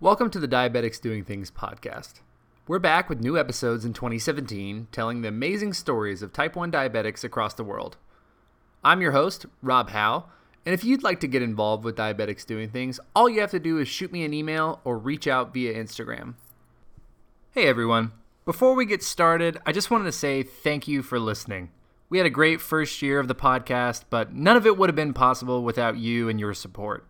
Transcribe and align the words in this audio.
Welcome 0.00 0.28
to 0.30 0.40
the 0.40 0.48
Diabetics 0.48 1.00
Doing 1.00 1.24
Things 1.24 1.52
podcast. 1.52 2.14
We're 2.66 2.80
back 2.80 3.08
with 3.08 3.20
new 3.20 3.38
episodes 3.38 3.84
in 3.84 3.92
2017 3.92 4.88
telling 4.90 5.22
the 5.22 5.28
amazing 5.28 5.72
stories 5.72 6.20
of 6.20 6.32
type 6.32 6.56
1 6.56 6.72
diabetics 6.72 7.22
across 7.22 7.54
the 7.54 7.62
world. 7.62 7.96
I'm 8.82 9.00
your 9.00 9.12
host, 9.12 9.46
Rob 9.62 9.90
Howe, 9.90 10.24
and 10.66 10.74
if 10.74 10.82
you'd 10.82 11.04
like 11.04 11.20
to 11.20 11.28
get 11.28 11.42
involved 11.42 11.84
with 11.84 11.96
Diabetics 11.96 12.44
Doing 12.44 12.70
Things, 12.70 12.98
all 13.14 13.30
you 13.30 13.40
have 13.40 13.52
to 13.52 13.60
do 13.60 13.78
is 13.78 13.86
shoot 13.86 14.10
me 14.10 14.24
an 14.24 14.34
email 14.34 14.80
or 14.82 14.98
reach 14.98 15.28
out 15.28 15.54
via 15.54 15.72
Instagram. 15.72 16.34
Hey 17.52 17.68
everyone. 17.68 18.10
Before 18.44 18.74
we 18.74 18.86
get 18.86 19.02
started, 19.02 19.58
I 19.64 19.70
just 19.70 19.92
wanted 19.92 20.04
to 20.06 20.12
say 20.12 20.42
thank 20.42 20.88
you 20.88 21.02
for 21.02 21.20
listening. 21.20 21.70
We 22.10 22.18
had 22.18 22.26
a 22.26 22.30
great 22.30 22.60
first 22.60 23.00
year 23.00 23.20
of 23.20 23.28
the 23.28 23.34
podcast, 23.34 24.06
but 24.10 24.34
none 24.34 24.56
of 24.56 24.66
it 24.66 24.76
would 24.76 24.88
have 24.88 24.96
been 24.96 25.14
possible 25.14 25.62
without 25.62 25.98
you 25.98 26.28
and 26.28 26.40
your 26.40 26.52
support. 26.52 27.06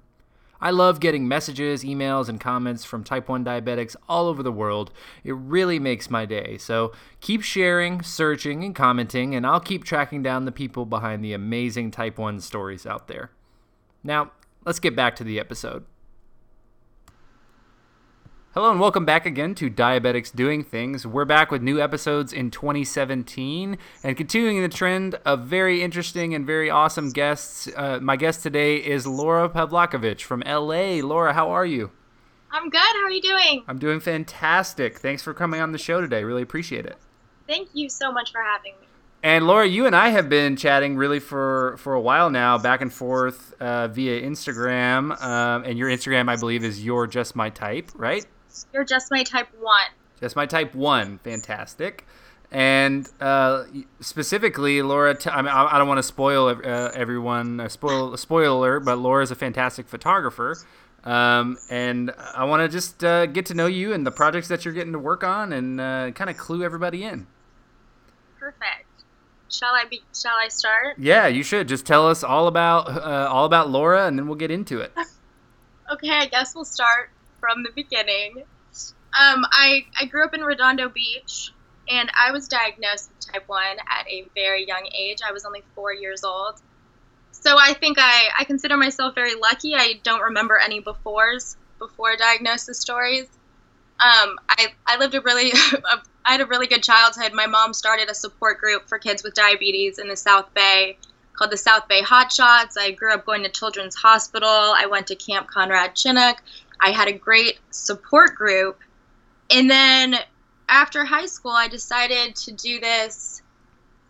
I 0.64 0.70
love 0.70 0.98
getting 0.98 1.28
messages, 1.28 1.84
emails, 1.84 2.30
and 2.30 2.40
comments 2.40 2.86
from 2.86 3.04
type 3.04 3.28
1 3.28 3.44
diabetics 3.44 3.94
all 4.08 4.28
over 4.28 4.42
the 4.42 4.50
world. 4.50 4.90
It 5.22 5.36
really 5.36 5.78
makes 5.78 6.08
my 6.08 6.24
day. 6.24 6.56
So 6.56 6.92
keep 7.20 7.42
sharing, 7.42 8.02
searching, 8.02 8.64
and 8.64 8.74
commenting, 8.74 9.34
and 9.34 9.46
I'll 9.46 9.60
keep 9.60 9.84
tracking 9.84 10.22
down 10.22 10.46
the 10.46 10.52
people 10.52 10.86
behind 10.86 11.22
the 11.22 11.34
amazing 11.34 11.90
type 11.90 12.16
1 12.16 12.40
stories 12.40 12.86
out 12.86 13.08
there. 13.08 13.30
Now, 14.02 14.32
let's 14.64 14.80
get 14.80 14.96
back 14.96 15.16
to 15.16 15.24
the 15.24 15.38
episode. 15.38 15.84
Hello 18.54 18.70
and 18.70 18.78
welcome 18.78 19.04
back 19.04 19.26
again 19.26 19.56
to 19.56 19.68
Diabetics 19.68 20.32
Doing 20.32 20.62
Things. 20.62 21.04
We're 21.04 21.24
back 21.24 21.50
with 21.50 21.60
new 21.60 21.80
episodes 21.80 22.32
in 22.32 22.52
2017 22.52 23.76
and 24.04 24.16
continuing 24.16 24.62
the 24.62 24.68
trend 24.68 25.16
of 25.24 25.40
very 25.40 25.82
interesting 25.82 26.36
and 26.36 26.46
very 26.46 26.70
awesome 26.70 27.10
guests. 27.10 27.68
Uh, 27.74 27.98
my 28.00 28.14
guest 28.14 28.44
today 28.44 28.76
is 28.76 29.08
Laura 29.08 29.48
Pavlakovich 29.48 30.20
from 30.20 30.44
LA. 30.46 31.02
Laura, 31.04 31.32
how 31.32 31.50
are 31.50 31.66
you? 31.66 31.90
I'm 32.52 32.70
good. 32.70 32.78
How 32.78 33.02
are 33.02 33.10
you 33.10 33.22
doing? 33.22 33.64
I'm 33.66 33.80
doing 33.80 33.98
fantastic. 33.98 35.00
Thanks 35.00 35.20
for 35.24 35.34
coming 35.34 35.60
on 35.60 35.72
the 35.72 35.78
show 35.78 36.00
today. 36.00 36.22
Really 36.22 36.42
appreciate 36.42 36.86
it. 36.86 36.96
Thank 37.48 37.70
you 37.72 37.88
so 37.88 38.12
much 38.12 38.30
for 38.30 38.40
having 38.40 38.74
me. 38.80 38.86
And 39.24 39.48
Laura, 39.48 39.66
you 39.66 39.86
and 39.86 39.96
I 39.96 40.10
have 40.10 40.28
been 40.28 40.54
chatting 40.54 40.96
really 40.96 41.18
for, 41.18 41.76
for 41.78 41.94
a 41.94 42.00
while 42.00 42.30
now, 42.30 42.58
back 42.58 42.82
and 42.82 42.92
forth 42.92 43.52
uh, 43.58 43.88
via 43.88 44.22
Instagram. 44.22 45.20
Um, 45.20 45.64
and 45.64 45.76
your 45.76 45.88
Instagram, 45.88 46.28
I 46.28 46.36
believe, 46.36 46.62
is 46.62 46.84
You're 46.84 47.08
Just 47.08 47.34
My 47.34 47.50
Type, 47.50 47.90
right? 47.96 48.24
You're 48.72 48.84
just 48.84 49.10
my 49.10 49.22
type 49.22 49.48
one. 49.60 49.86
Just 50.20 50.36
my 50.36 50.46
type 50.46 50.74
one. 50.74 51.18
Fantastic. 51.18 52.06
And 52.50 53.08
uh, 53.20 53.64
specifically, 54.00 54.80
Laura, 54.82 55.14
t- 55.14 55.28
I, 55.28 55.42
mean, 55.42 55.50
I 55.50 55.76
don't 55.76 55.88
want 55.88 55.98
to 55.98 56.04
spoil 56.04 56.46
uh, 56.48 56.90
everyone, 56.94 57.58
uh, 57.58 57.68
spoil 57.68 58.16
spoiler, 58.16 58.78
but 58.78 58.98
Laura 58.98 59.24
is 59.24 59.32
a 59.32 59.34
fantastic 59.34 59.88
photographer. 59.88 60.56
Um, 61.02 61.58
and 61.68 62.12
I 62.34 62.44
want 62.44 62.62
to 62.62 62.68
just 62.68 63.02
uh, 63.04 63.26
get 63.26 63.46
to 63.46 63.54
know 63.54 63.66
you 63.66 63.92
and 63.92 64.06
the 64.06 64.10
projects 64.10 64.48
that 64.48 64.64
you're 64.64 64.72
getting 64.72 64.92
to 64.92 64.98
work 64.98 65.24
on, 65.24 65.52
and 65.52 65.80
uh, 65.80 66.12
kind 66.12 66.30
of 66.30 66.36
clue 66.36 66.62
everybody 66.62 67.04
in. 67.04 67.26
Perfect. 68.38 68.86
Shall 69.50 69.74
I 69.74 69.84
be? 69.90 70.02
Shall 70.14 70.36
I 70.36 70.48
start? 70.48 70.96
Yeah, 70.98 71.26
you 71.26 71.42
should. 71.42 71.68
Just 71.68 71.84
tell 71.84 72.08
us 72.08 72.22
all 72.22 72.46
about 72.46 72.88
uh, 72.88 73.28
all 73.30 73.44
about 73.44 73.68
Laura, 73.68 74.06
and 74.06 74.18
then 74.18 74.26
we'll 74.26 74.36
get 74.36 74.50
into 74.50 74.80
it. 74.80 74.92
okay, 75.92 76.10
I 76.10 76.26
guess 76.26 76.54
we'll 76.54 76.64
start 76.64 77.10
from 77.44 77.62
the 77.62 77.70
beginning. 77.74 78.38
Um, 79.20 79.44
I, 79.52 79.84
I 80.00 80.06
grew 80.06 80.24
up 80.24 80.32
in 80.32 80.40
Redondo 80.40 80.88
Beach, 80.88 81.52
and 81.90 82.10
I 82.18 82.32
was 82.32 82.48
diagnosed 82.48 83.10
with 83.10 83.32
type 83.32 83.46
1 83.46 83.62
at 83.86 84.08
a 84.08 84.26
very 84.34 84.66
young 84.66 84.88
age. 84.94 85.18
I 85.26 85.30
was 85.32 85.44
only 85.44 85.62
four 85.74 85.92
years 85.92 86.24
old. 86.24 86.54
So 87.32 87.56
I 87.60 87.74
think 87.74 87.98
I, 88.00 88.28
I 88.38 88.44
consider 88.44 88.78
myself 88.78 89.14
very 89.14 89.34
lucky. 89.34 89.74
I 89.74 90.00
don't 90.02 90.22
remember 90.22 90.56
any 90.56 90.80
befores, 90.80 91.56
before 91.78 92.16
diagnosis 92.16 92.80
stories. 92.80 93.26
Um, 94.00 94.38
I, 94.48 94.68
I 94.86 94.96
lived 94.96 95.14
a 95.14 95.20
really, 95.20 95.52
I 96.24 96.32
had 96.32 96.40
a 96.40 96.46
really 96.46 96.66
good 96.66 96.82
childhood. 96.82 97.34
My 97.34 97.46
mom 97.46 97.74
started 97.74 98.08
a 98.08 98.14
support 98.14 98.58
group 98.58 98.88
for 98.88 98.98
kids 98.98 99.22
with 99.22 99.34
diabetes 99.34 99.98
in 99.98 100.08
the 100.08 100.16
South 100.16 100.54
Bay 100.54 100.96
called 101.34 101.50
the 101.50 101.56
South 101.56 101.88
Bay 101.88 102.02
Hot 102.02 102.32
Shots. 102.32 102.76
I 102.76 102.92
grew 102.92 103.12
up 103.12 103.26
going 103.26 103.42
to 103.42 103.48
Children's 103.48 103.94
Hospital. 103.94 104.48
I 104.48 104.86
went 104.86 105.08
to 105.08 105.16
Camp 105.16 105.48
Conrad 105.48 105.94
Chinnock. 105.94 106.36
I 106.84 106.90
had 106.90 107.08
a 107.08 107.12
great 107.12 107.58
support 107.70 108.34
group. 108.34 108.78
And 109.50 109.70
then 109.70 110.16
after 110.68 111.02
high 111.02 111.24
school, 111.24 111.52
I 111.52 111.66
decided 111.66 112.36
to 112.36 112.52
do 112.52 112.78
this 112.78 113.40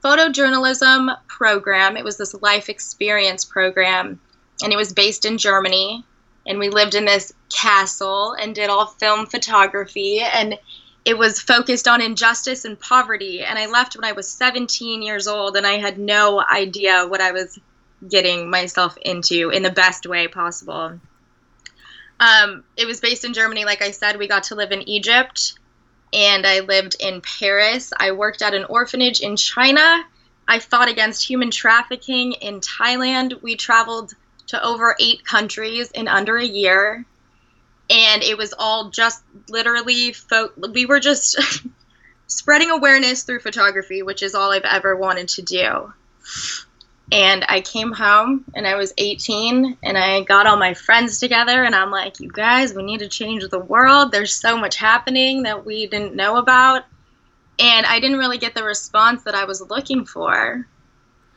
photojournalism 0.02 1.16
program. 1.28 1.96
It 1.96 2.04
was 2.04 2.16
this 2.16 2.34
life 2.34 2.68
experience 2.68 3.44
program, 3.44 4.20
and 4.60 4.72
it 4.72 4.76
was 4.76 4.92
based 4.92 5.24
in 5.24 5.38
Germany. 5.38 6.04
And 6.48 6.58
we 6.58 6.68
lived 6.68 6.96
in 6.96 7.04
this 7.04 7.32
castle 7.48 8.32
and 8.32 8.56
did 8.56 8.70
all 8.70 8.86
film 8.86 9.26
photography. 9.26 10.18
And 10.18 10.58
it 11.04 11.16
was 11.16 11.40
focused 11.40 11.86
on 11.86 12.02
injustice 12.02 12.64
and 12.64 12.78
poverty. 12.78 13.42
And 13.42 13.56
I 13.56 13.66
left 13.66 13.94
when 13.94 14.04
I 14.04 14.12
was 14.12 14.28
17 14.28 15.00
years 15.00 15.28
old, 15.28 15.56
and 15.56 15.64
I 15.64 15.78
had 15.78 15.96
no 15.96 16.42
idea 16.42 17.06
what 17.06 17.20
I 17.20 17.30
was 17.30 17.56
getting 18.10 18.50
myself 18.50 18.98
into 19.00 19.50
in 19.50 19.62
the 19.62 19.70
best 19.70 20.06
way 20.06 20.26
possible. 20.26 20.98
Um, 22.20 22.64
it 22.76 22.86
was 22.86 23.00
based 23.00 23.24
in 23.24 23.34
Germany, 23.34 23.64
like 23.64 23.82
I 23.82 23.90
said. 23.90 24.18
We 24.18 24.28
got 24.28 24.44
to 24.44 24.54
live 24.54 24.72
in 24.72 24.88
Egypt, 24.88 25.58
and 26.12 26.46
I 26.46 26.60
lived 26.60 26.96
in 27.00 27.20
Paris. 27.20 27.92
I 27.98 28.12
worked 28.12 28.42
at 28.42 28.54
an 28.54 28.64
orphanage 28.64 29.20
in 29.20 29.36
China. 29.36 30.04
I 30.46 30.58
fought 30.58 30.88
against 30.88 31.28
human 31.28 31.50
trafficking 31.50 32.32
in 32.34 32.60
Thailand. 32.60 33.42
We 33.42 33.56
traveled 33.56 34.12
to 34.48 34.62
over 34.64 34.94
eight 35.00 35.24
countries 35.24 35.90
in 35.90 36.08
under 36.08 36.36
a 36.36 36.44
year. 36.44 37.04
And 37.90 38.22
it 38.22 38.38
was 38.38 38.54
all 38.58 38.90
just 38.90 39.22
literally, 39.48 40.12
fo- 40.12 40.52
we 40.72 40.86
were 40.86 41.00
just 41.00 41.38
spreading 42.26 42.70
awareness 42.70 43.24
through 43.24 43.40
photography, 43.40 44.02
which 44.02 44.22
is 44.22 44.34
all 44.34 44.52
I've 44.52 44.62
ever 44.64 44.96
wanted 44.96 45.28
to 45.30 45.42
do. 45.42 45.92
And 47.12 47.44
I 47.48 47.60
came 47.60 47.92
home 47.92 48.44
and 48.54 48.66
I 48.66 48.76
was 48.76 48.94
18 48.96 49.76
and 49.82 49.98
I 49.98 50.22
got 50.22 50.46
all 50.46 50.56
my 50.56 50.72
friends 50.72 51.18
together 51.18 51.62
and 51.62 51.74
I'm 51.74 51.90
like, 51.90 52.18
you 52.18 52.30
guys, 52.30 52.72
we 52.74 52.82
need 52.82 53.00
to 53.00 53.08
change 53.08 53.46
the 53.50 53.58
world. 53.58 54.10
There's 54.10 54.34
so 54.34 54.56
much 54.56 54.76
happening 54.76 55.42
that 55.42 55.66
we 55.66 55.86
didn't 55.86 56.14
know 56.14 56.36
about. 56.36 56.84
And 57.58 57.86
I 57.86 58.00
didn't 58.00 58.18
really 58.18 58.38
get 58.38 58.54
the 58.54 58.64
response 58.64 59.22
that 59.24 59.34
I 59.34 59.44
was 59.44 59.60
looking 59.60 60.06
for. 60.06 60.66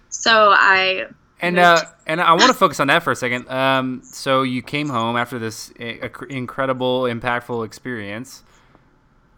So 0.10 0.52
I. 0.56 1.08
And 1.40 1.60
uh, 1.60 1.84
and 2.08 2.20
I 2.20 2.32
want 2.32 2.48
to 2.48 2.54
focus 2.56 2.80
on 2.80 2.88
that 2.88 3.04
for 3.04 3.12
a 3.12 3.16
second. 3.16 3.48
Um, 3.48 4.02
so 4.04 4.42
you 4.42 4.64
came 4.64 4.90
home 4.90 5.16
after 5.16 5.38
this 5.38 5.70
incredible, 5.70 7.04
impactful 7.04 7.64
experience, 7.64 8.42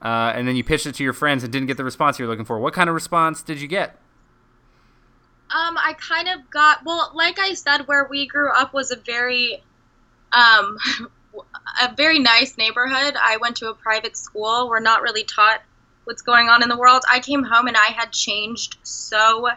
uh, 0.01 0.31
and 0.34 0.47
then 0.47 0.56
you 0.56 0.63
pitched 0.63 0.85
it 0.85 0.95
to 0.95 1.03
your 1.03 1.12
friends 1.12 1.44
and 1.44 1.51
didn't 1.51 1.68
get 1.68 1.75
the 1.75 1.84
response 1.84 2.18
you 2.18 2.23
were 2.23 2.31
looking 2.31 2.45
for. 2.45 2.57
What 2.57 2.73
kind 2.73 2.88
of 2.88 2.95
response 2.95 3.41
did 3.41 3.59
you 3.59 3.68
get? 3.68 4.00
Um, 5.51 5.77
I 5.77 5.95
kind 5.97 6.27
of 6.27 6.49
got 6.49 6.85
well, 6.85 7.11
like 7.15 7.39
I 7.39 7.53
said, 7.53 7.87
where 7.87 8.07
we 8.09 8.27
grew 8.27 8.51
up 8.51 8.73
was 8.73 8.91
a 8.91 8.95
very, 8.95 9.63
um, 10.31 10.77
a 11.81 11.93
very 11.95 12.19
nice 12.19 12.57
neighborhood. 12.57 13.15
I 13.19 13.37
went 13.37 13.57
to 13.57 13.69
a 13.69 13.73
private 13.73 14.15
school. 14.15 14.69
We're 14.69 14.79
not 14.79 15.01
really 15.01 15.23
taught 15.23 15.61
what's 16.03 16.21
going 16.21 16.49
on 16.49 16.63
in 16.63 16.69
the 16.69 16.77
world. 16.77 17.03
I 17.09 17.19
came 17.19 17.43
home 17.43 17.67
and 17.67 17.77
I 17.77 17.88
had 17.88 18.11
changed 18.11 18.77
so 18.83 19.49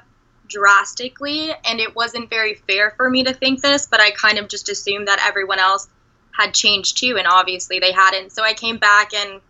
drastically, 0.48 1.50
and 1.64 1.80
it 1.80 1.94
wasn't 1.96 2.30
very 2.30 2.54
fair 2.54 2.92
for 2.96 3.08
me 3.08 3.24
to 3.24 3.32
think 3.32 3.62
this, 3.62 3.86
but 3.86 4.00
I 4.00 4.10
kind 4.10 4.38
of 4.38 4.48
just 4.48 4.68
assumed 4.68 5.08
that 5.08 5.24
everyone 5.26 5.58
else 5.58 5.88
had 6.38 6.54
changed 6.54 6.98
too, 6.98 7.16
and 7.18 7.26
obviously 7.26 7.78
they 7.78 7.92
hadn't. 7.92 8.32
So 8.32 8.42
I 8.42 8.54
came 8.54 8.78
back 8.78 9.14
and 9.14 9.40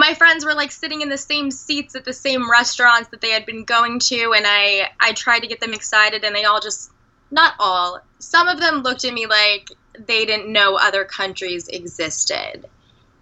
my 0.00 0.14
friends 0.14 0.46
were 0.46 0.54
like 0.54 0.72
sitting 0.72 1.02
in 1.02 1.10
the 1.10 1.18
same 1.18 1.50
seats 1.50 1.94
at 1.94 2.06
the 2.06 2.12
same 2.12 2.50
restaurants 2.50 3.10
that 3.10 3.20
they 3.20 3.28
had 3.28 3.44
been 3.44 3.64
going 3.64 3.98
to 3.98 4.32
and 4.34 4.46
i 4.46 4.90
i 4.98 5.12
tried 5.12 5.40
to 5.40 5.46
get 5.46 5.60
them 5.60 5.74
excited 5.74 6.24
and 6.24 6.34
they 6.34 6.44
all 6.44 6.58
just 6.58 6.90
not 7.30 7.52
all 7.60 8.00
some 8.18 8.48
of 8.48 8.58
them 8.58 8.76
looked 8.76 9.04
at 9.04 9.12
me 9.12 9.26
like 9.26 9.68
they 10.06 10.24
didn't 10.24 10.50
know 10.50 10.76
other 10.76 11.04
countries 11.04 11.68
existed. 11.68 12.64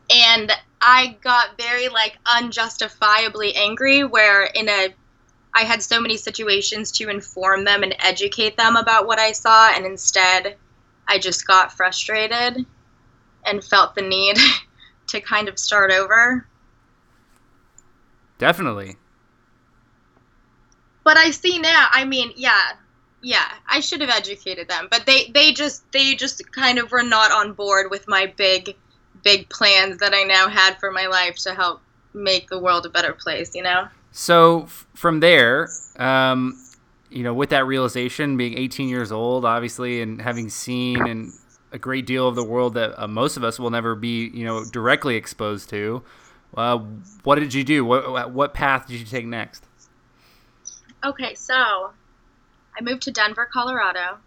And 0.09 0.53
i 0.81 1.17
got 1.21 1.59
very 1.59 1.89
like 1.89 2.17
unjustifiably 2.25 3.57
angry 3.57 4.05
where 4.05 4.45
in 4.45 4.69
a 4.69 4.95
i 5.55 5.63
had 5.63 5.83
so 5.83 6.01
many 6.01 6.17
situations 6.17 6.93
to 6.93 7.09
inform 7.09 7.65
them 7.65 7.83
and 7.83 7.97
educate 7.99 8.57
them 8.57 8.77
about 8.77 9.09
what 9.09 9.19
i 9.19 9.33
saw 9.33 9.69
and 9.75 9.85
instead 9.85 10.57
i 11.09 11.19
just 11.19 11.45
got 11.45 11.73
frustrated 11.73 12.65
and 13.45 13.65
felt 13.65 13.97
the 13.97 14.03
need 14.03 14.39
to 15.09 15.21
kind 15.21 15.49
of 15.49 15.59
start 15.59 15.91
over 15.91 16.47
Definitely. 18.39 18.97
But 21.05 21.17
I 21.17 21.31
see 21.31 21.59
now. 21.59 21.89
I 21.91 22.05
mean, 22.05 22.33
yeah, 22.37 22.73
yeah. 23.23 23.51
I 23.67 23.81
should 23.81 24.01
have 24.01 24.11
educated 24.11 24.69
them, 24.69 24.89
but 24.91 25.07
they 25.07 25.31
they 25.35 25.53
just 25.53 25.91
they 25.93 26.15
just 26.15 26.53
kind 26.53 26.79
of 26.79 26.91
were 26.91 27.03
not 27.03 27.33
on 27.33 27.53
board 27.53 27.91
with 27.91 28.07
my 28.07 28.27
big 28.37 28.77
big 29.25 29.49
plans 29.49 29.99
that 29.99 30.15
I 30.15 30.23
now 30.23 30.49
had 30.49 30.79
for 30.79 30.91
my 30.91 31.07
life 31.07 31.37
to 31.39 31.55
help 31.55 31.81
make 32.15 32.49
the 32.49 32.59
world 32.59 32.87
a 32.87 32.91
better 32.91 33.13
place. 33.13 33.55
You 33.55 33.63
know. 33.63 33.89
So 34.13 34.65
f- 34.65 34.87
from 34.95 35.21
there, 35.21 35.69
um, 35.99 36.63
you 37.11 37.23
know, 37.23 37.35
with 37.35 37.51
that 37.51 37.67
realization, 37.67 38.37
being 38.37 38.57
18 38.57 38.89
years 38.89 39.13
old, 39.13 39.45
obviously, 39.45 40.01
and 40.01 40.21
having 40.21 40.49
seen 40.49 41.07
and 41.07 41.33
a 41.73 41.79
great 41.79 42.07
deal 42.07 42.29
of 42.29 42.35
the 42.35 42.45
world 42.45 42.75
that 42.75 42.99
uh, 43.01 43.07
most 43.07 43.37
of 43.37 43.45
us 43.45 43.59
will 43.59 43.71
never 43.71 43.95
be, 43.95 44.29
you 44.29 44.45
know, 44.45 44.65
directly 44.65 45.17
exposed 45.17 45.69
to. 45.71 46.03
Uh, 46.57 46.79
what 47.25 47.37
did 47.37 47.55
you 47.55 47.65
do? 47.65 47.85
What 47.85 48.33
what 48.33 48.55
path 48.55 48.87
did 48.87 48.99
you 48.99 49.07
take 49.07 49.27
next? 49.27 49.65
Okay, 51.05 51.35
so 51.35 51.55
I 51.55 52.83
moved 52.83 53.03
to 53.03 53.11
Denver, 53.11 53.49
Colorado. 53.53 54.19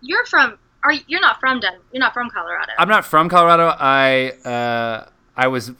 You're 0.00 0.24
from 0.24 0.58
are 0.82 0.92
you, 0.92 1.00
you're 1.06 1.20
not 1.20 1.38
from 1.38 1.60
Denver. 1.60 1.82
You're 1.92 2.00
not 2.00 2.14
from 2.14 2.30
Colorado. 2.30 2.72
I'm 2.78 2.88
not 2.88 3.04
from 3.04 3.28
Colorado. 3.28 3.74
I 3.78 4.30
uh, 4.44 5.06
I 5.36 5.48
was 5.48 5.72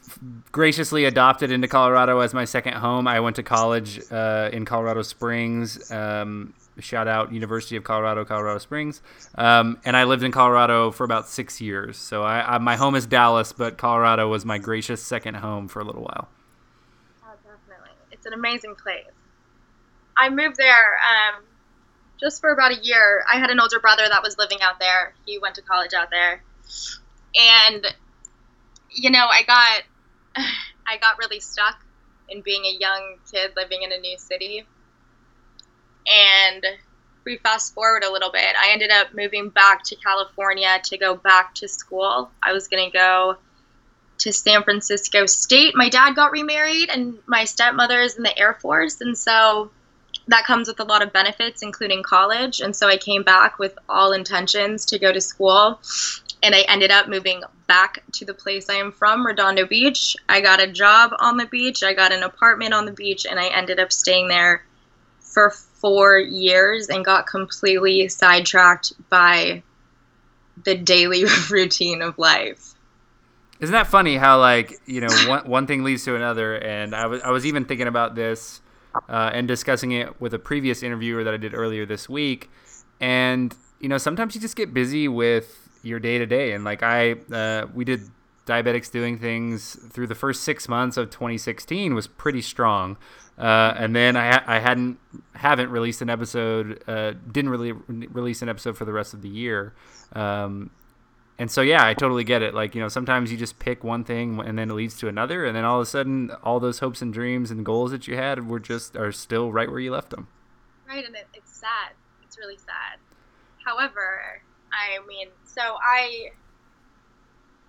graciously 0.53 1.05
adopted 1.05 1.51
into 1.51 1.69
Colorado 1.69 2.21
as 2.21 2.33
my 2.33 2.45
second 2.45 2.75
home. 2.75 3.07
I 3.09 3.21
went 3.21 3.37
to 3.37 3.43
college 3.43 4.01
uh, 4.11 4.51
in 4.53 4.65
Colorado 4.65 5.03
Springs. 5.03 5.91
Um, 5.91 6.55
shout 6.79 7.09
out 7.09 7.33
University 7.33 7.77
of 7.77 7.85
Colorado, 7.85 8.25
Colorado 8.25 8.59
Springs. 8.59 9.03
Um, 9.35 9.79
and 9.85 9.97
I 9.97 10.05
lived 10.05 10.23
in 10.23 10.33
Colorado 10.33 10.91
for 10.91 11.05
about 11.05 11.29
six 11.29 11.61
years. 11.61 11.97
So 11.97 12.23
I, 12.23 12.55
I, 12.55 12.59
my 12.59 12.77
home 12.77 12.95
is 12.95 13.07
Dallas, 13.07 13.53
but 13.53 13.77
Colorado 13.77 14.29
was 14.29 14.45
my 14.45 14.59
gracious 14.59 15.03
second 15.03 15.35
home 15.35 15.69
for 15.69 15.81
a 15.81 15.85
little 15.85 16.03
while. 16.03 16.29
Oh, 17.25 17.35
definitely. 17.45 17.91
It's 18.11 18.27
an 18.27 18.33
amazing 18.33 18.75
place. 18.75 19.05
I 20.17 20.31
moved 20.31 20.57
there 20.57 20.99
um, 20.99 21.43
just 22.21 22.41
for 22.41 22.53
about 22.53 22.73
a 22.73 22.83
year. 22.83 23.25
I 23.31 23.39
had 23.39 23.51
an 23.51 23.61
older 23.61 23.81
brother 23.81 24.05
that 24.09 24.23
was 24.23 24.39
living 24.39 24.59
out 24.63 24.81
there. 24.81 25.15
He 25.27 25.39
went 25.39 25.57
to 25.57 25.63
college 25.63 25.93
out 25.95 26.11
there. 26.11 26.43
And, 27.35 27.87
you 28.91 29.11
know, 29.11 29.27
I 29.31 29.43
got. 29.43 29.83
I 30.85 30.97
got 30.97 31.17
really 31.17 31.39
stuck 31.39 31.85
in 32.29 32.41
being 32.43 32.65
a 32.65 32.77
young 32.77 33.19
kid 33.31 33.53
living 33.57 33.83
in 33.83 33.93
a 33.93 33.99
new 33.99 34.19
city 34.19 34.67
and 36.07 36.65
we 37.25 37.39
fast 37.39 37.75
forward 37.75 38.05
a 38.05 38.13
little 38.13 38.31
bit. 38.31 38.55
I 38.61 38.71
ended 38.73 38.91
up 38.91 39.15
moving 39.15 39.49
back 39.49 39.85
to 39.85 39.97
California 39.97 40.81
to 40.85 40.99
go 40.99 41.15
back 41.15 41.55
to 41.57 41.69
school. 41.69 42.31
I 42.43 42.53
was 42.53 42.69
going 42.69 42.91
to 42.91 42.97
go 42.97 43.37
to 44.19 44.33
San 44.33 44.63
Francisco 44.63 45.27
State. 45.27 45.75
My 45.75 45.89
dad 45.89 46.15
got 46.15 46.33
remarried, 46.33 46.91
and 46.91 47.19
my 47.27 47.45
stepmother 47.45 48.01
is 48.01 48.17
in 48.17 48.23
the 48.23 48.37
Air 48.39 48.55
Force. 48.55 49.01
And 49.01 49.17
so 49.17 49.71
that 50.29 50.45
comes 50.45 50.69
with 50.69 50.81
a 50.81 50.85
lot 50.85 51.03
of 51.03 51.13
benefits, 51.13 51.63
including 51.63 52.03
college. 52.03 52.61
And 52.61 52.75
so 52.75 52.89
I 52.89 52.97
came 52.97 53.23
back 53.23 53.59
with 53.59 53.77
all 53.89 54.13
intentions 54.13 54.85
to 54.87 54.99
go 54.99 55.13
to 55.13 55.21
school. 55.21 55.81
And 56.43 56.55
I 56.55 56.63
ended 56.63 56.91
up 56.91 57.09
moving 57.09 57.43
back 57.69 58.03
to 58.13 58.25
the 58.25 58.35
place 58.35 58.69
I 58.69 58.75
am 58.75 58.93
from, 58.93 59.25
Redondo 59.25 59.67
Beach. 59.67 60.17
I 60.29 60.41
got 60.41 60.63
a 60.63 60.67
job 60.67 61.13
on 61.19 61.37
the 61.37 61.47
beach, 61.47 61.83
I 61.83 61.95
got 61.95 62.13
an 62.13 62.23
apartment 62.23 62.75
on 62.75 62.85
the 62.85 62.93
beach, 62.93 63.27
and 63.29 63.39
I 63.39 63.47
ended 63.47 63.79
up 63.79 63.93
staying 63.93 64.29
there 64.29 64.65
for 65.21 65.55
four 65.83 66.17
years 66.17 66.89
and 66.89 67.05
got 67.05 67.27
completely 67.27 68.09
sidetracked 68.09 68.93
by 69.11 69.63
the 70.65 70.75
daily 70.75 71.25
routine 71.51 72.01
of 72.01 72.17
life. 72.19 72.75
Isn't 73.61 73.73
that 73.73 73.87
funny 73.87 74.17
how 74.17 74.41
like 74.41 74.81
you 74.87 75.01
know 75.01 75.15
one 75.29 75.47
one 75.47 75.67
thing 75.67 75.85
leads 75.85 76.05
to 76.05 76.17
another? 76.17 76.57
And 76.57 76.95
I 76.95 77.07
was 77.07 77.21
I 77.23 77.31
was 77.31 77.45
even 77.45 77.65
thinking 77.65 77.87
about 77.87 78.15
this 78.15 78.61
uh, 79.09 79.31
and 79.35 79.47
discussing 79.47 79.93
it 79.93 80.21
with 80.21 80.35
a 80.35 80.39
previous 80.39 80.83
interviewer 80.83 81.23
that 81.25 81.35
I 81.35 81.37
did 81.37 81.55
earlier 81.55 81.85
this 81.85 82.09
week. 82.09 82.51
And 83.01 83.55
you 83.79 83.89
know 83.89 83.99
sometimes 83.99 84.35
you 84.35 84.41
just 84.41 84.57
get 84.57 84.73
busy 84.73 85.07
with 85.07 85.69
your 85.83 86.01
day 86.01 86.19
to 86.19 86.27
day. 86.27 86.53
And 86.53 86.65
like 86.65 86.83
I 86.83 87.13
uh, 87.33 87.67
we 87.75 87.85
did 87.85 88.01
diabetics 88.47 88.91
doing 88.91 89.19
things 89.19 89.77
through 89.91 90.09
the 90.09 90.15
first 90.15 90.43
six 90.43 90.69
months 90.69 90.97
of 90.97 91.11
2016 91.11 91.95
was 91.95 92.07
pretty 92.07 92.43
strong. 92.43 92.97
Uh, 93.39 93.75
and 93.77 93.97
then 93.97 94.17
I, 94.17 94.43
I 94.47 94.59
hadn't 94.59 94.99
haven't 95.35 95.71
released 95.71 96.03
an 96.03 96.11
episode, 96.11 96.83
uh, 96.87 97.13
didn't 97.31 97.51
really 97.51 97.73
re- 97.73 98.07
release 98.13 98.43
an 98.43 98.49
episode 98.49 98.77
for 98.77 98.85
the 98.85 98.93
rest 98.93 99.15
of 99.15 99.23
the 99.23 99.29
year. 99.29 99.75
Um, 100.13 100.71
and 101.39 101.51
so 101.51 101.63
yeah, 101.63 101.85
I 101.85 101.95
totally 101.95 102.25
get 102.25 102.43
it. 102.43 102.55
Like 102.55 102.75
you 102.75 102.81
know, 102.81 102.89
sometimes 102.89 103.33
you 103.33 103.39
just 103.39 103.59
pick 103.59 103.83
one 103.83 104.05
thing 104.05 104.39
and 104.41 104.59
then 104.59 104.71
it 104.71 104.75
leads 104.75 104.97
to 104.99 105.09
another, 105.09 105.45
and 105.45 105.57
then 105.57 105.65
all 105.65 105.81
of 105.81 105.83
a 105.83 105.87
sudden, 105.87 106.31
all 106.43 106.61
those 106.61 106.79
hopes 106.79 107.03
and 107.03 107.13
dreams 107.13 107.51
and 107.51 107.65
goals 107.65 107.91
that 107.91 108.07
you 108.07 108.17
had 108.17 108.49
were 108.49 108.61
just 108.61 108.97
are 108.97 109.11
still 109.13 109.51
right 109.51 109.69
where 109.71 109.81
you 109.81 109.91
left 109.91 110.11
them. 110.11 110.29
Right, 110.87 111.05
and 111.05 111.17
it, 111.17 111.27
it's 111.35 111.57
sad. 111.57 111.95
It's 112.23 112.39
really 112.39 112.59
sad. 112.59 112.99
However, 113.65 114.43
I 114.73 115.05
mean, 115.07 115.29
so 115.45 115.63
I 115.63 116.33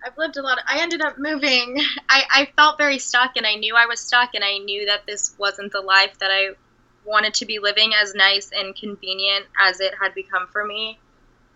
I've 0.05 0.17
lived 0.17 0.37
a 0.37 0.41
lot. 0.41 0.57
Of, 0.57 0.65
I 0.67 0.81
ended 0.81 1.01
up 1.01 1.17
moving. 1.17 1.77
I, 2.09 2.23
I 2.31 2.49
felt 2.55 2.77
very 2.77 2.99
stuck, 2.99 3.37
and 3.37 3.45
I 3.45 3.55
knew 3.55 3.75
I 3.75 3.85
was 3.85 3.99
stuck, 3.99 4.35
and 4.35 4.43
I 4.43 4.57
knew 4.57 4.85
that 4.85 5.05
this 5.05 5.33
wasn't 5.37 5.71
the 5.71 5.81
life 5.81 6.17
that 6.19 6.31
I 6.31 6.49
wanted 7.05 7.33
to 7.35 7.45
be 7.45 7.59
living, 7.59 7.93
as 7.93 8.13
nice 8.13 8.51
and 8.51 8.75
convenient 8.75 9.45
as 9.59 9.79
it 9.79 9.93
had 10.01 10.13
become 10.13 10.47
for 10.47 10.65
me. 10.65 10.99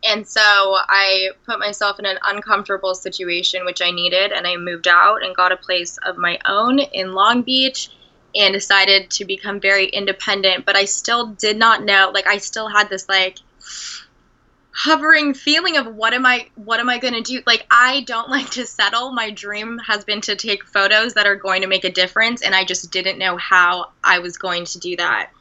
And 0.03 0.27
so 0.27 0.41
I 0.41 1.31
put 1.45 1.59
myself 1.59 1.99
in 1.99 2.05
an 2.05 2.19
uncomfortable 2.25 2.93
situation, 2.95 3.65
which 3.65 3.81
I 3.81 3.91
needed, 3.91 4.31
and 4.31 4.45
I 4.45 4.55
moved 4.57 4.87
out 4.87 5.23
and 5.23 5.35
got 5.35 5.51
a 5.51 5.57
place 5.57 5.97
of 6.05 6.17
my 6.17 6.39
own 6.45 6.79
in 6.79 7.13
Long 7.13 7.41
Beach 7.41 7.89
and 8.35 8.53
decided 8.53 9.09
to 9.11 9.25
become 9.25 9.59
very 9.59 9.87
independent. 9.87 10.65
But 10.65 10.75
I 10.75 10.85
still 10.85 11.27
did 11.27 11.57
not 11.57 11.83
know, 11.83 12.11
like, 12.13 12.27
I 12.27 12.37
still 12.37 12.67
had 12.67 12.89
this, 12.89 13.09
like, 13.09 13.39
hovering 14.77 15.33
feeling 15.33 15.75
of 15.75 15.87
what 15.95 16.13
am 16.13 16.23
I 16.23 16.47
what 16.53 16.79
am 16.79 16.87
I 16.87 16.99
going 16.99 17.15
to 17.15 17.21
do? 17.21 17.41
Like 17.47 17.65
I 17.71 18.01
don't 18.01 18.29
like 18.37 18.51
to 18.51 18.65
settle. 18.65 19.11
My 19.11 19.31
dream 19.31 19.79
has 19.79 20.05
been 20.05 20.21
to 20.21 20.35
take 20.35 20.63
photos 20.63 21.15
that 21.15 21.25
are 21.25 21.35
going 21.35 21.63
to 21.63 21.67
make 21.67 21.83
a 21.83 21.91
difference 21.91 22.43
and 22.43 22.53
I 22.53 22.63
just 22.63 22.91
didn't 22.91 23.17
know 23.17 23.37
how 23.37 23.91
I 24.03 24.19
was 24.19 24.37
going 24.37 24.65
to 24.65 24.79
do 24.79 24.95
that 24.97 25.31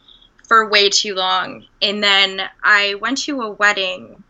for 0.48 0.68
way 0.70 0.88
too 0.88 1.14
long. 1.14 1.66
And 1.82 2.02
then 2.02 2.40
I 2.62 2.94
went 2.94 3.18
to 3.18 3.42
a 3.42 3.50
wedding 3.50 4.24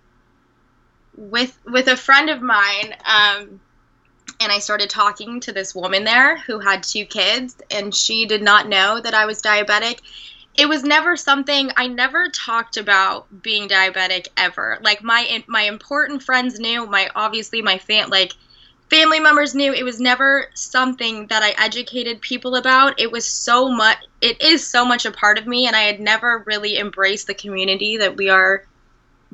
with 1.16 1.56
with 1.64 1.86
a 1.86 1.96
friend 1.96 2.28
of 2.28 2.42
mine 2.42 2.96
um, 3.04 3.60
and 4.40 4.50
I 4.50 4.58
started 4.58 4.90
talking 4.90 5.38
to 5.40 5.52
this 5.52 5.72
woman 5.72 6.02
there 6.02 6.36
who 6.36 6.58
had 6.58 6.82
two 6.82 7.06
kids 7.06 7.56
and 7.70 7.94
she 7.94 8.26
did 8.26 8.42
not 8.42 8.68
know 8.68 9.00
that 9.00 9.14
I 9.14 9.26
was 9.26 9.40
diabetic 9.40 10.00
it 10.56 10.68
was 10.68 10.82
never 10.82 11.16
something 11.16 11.70
I 11.76 11.86
never 11.86 12.28
talked 12.28 12.76
about 12.76 13.42
being 13.42 13.68
diabetic 13.68 14.28
ever. 14.36 14.78
Like 14.82 15.02
my 15.02 15.44
my 15.46 15.62
important 15.62 16.22
friends 16.22 16.58
knew, 16.58 16.86
my 16.86 17.10
obviously 17.14 17.62
my 17.62 17.78
fan 17.78 18.08
like 18.08 18.32
family 18.90 19.20
members 19.20 19.54
knew 19.54 19.72
it 19.72 19.84
was 19.84 20.00
never 20.00 20.46
something 20.54 21.26
that 21.26 21.42
I 21.42 21.50
educated 21.62 22.20
people 22.20 22.56
about. 22.56 22.98
It 23.00 23.10
was 23.10 23.26
so 23.26 23.68
much 23.68 23.98
it 24.20 24.40
is 24.40 24.66
so 24.66 24.84
much 24.84 25.04
a 25.04 25.10
part 25.10 25.38
of 25.38 25.46
me 25.46 25.66
and 25.66 25.76
I 25.76 25.82
had 25.82 26.00
never 26.00 26.42
really 26.46 26.78
embraced 26.78 27.26
the 27.26 27.34
community 27.34 27.98
that 27.98 28.16
we 28.16 28.30
are 28.30 28.64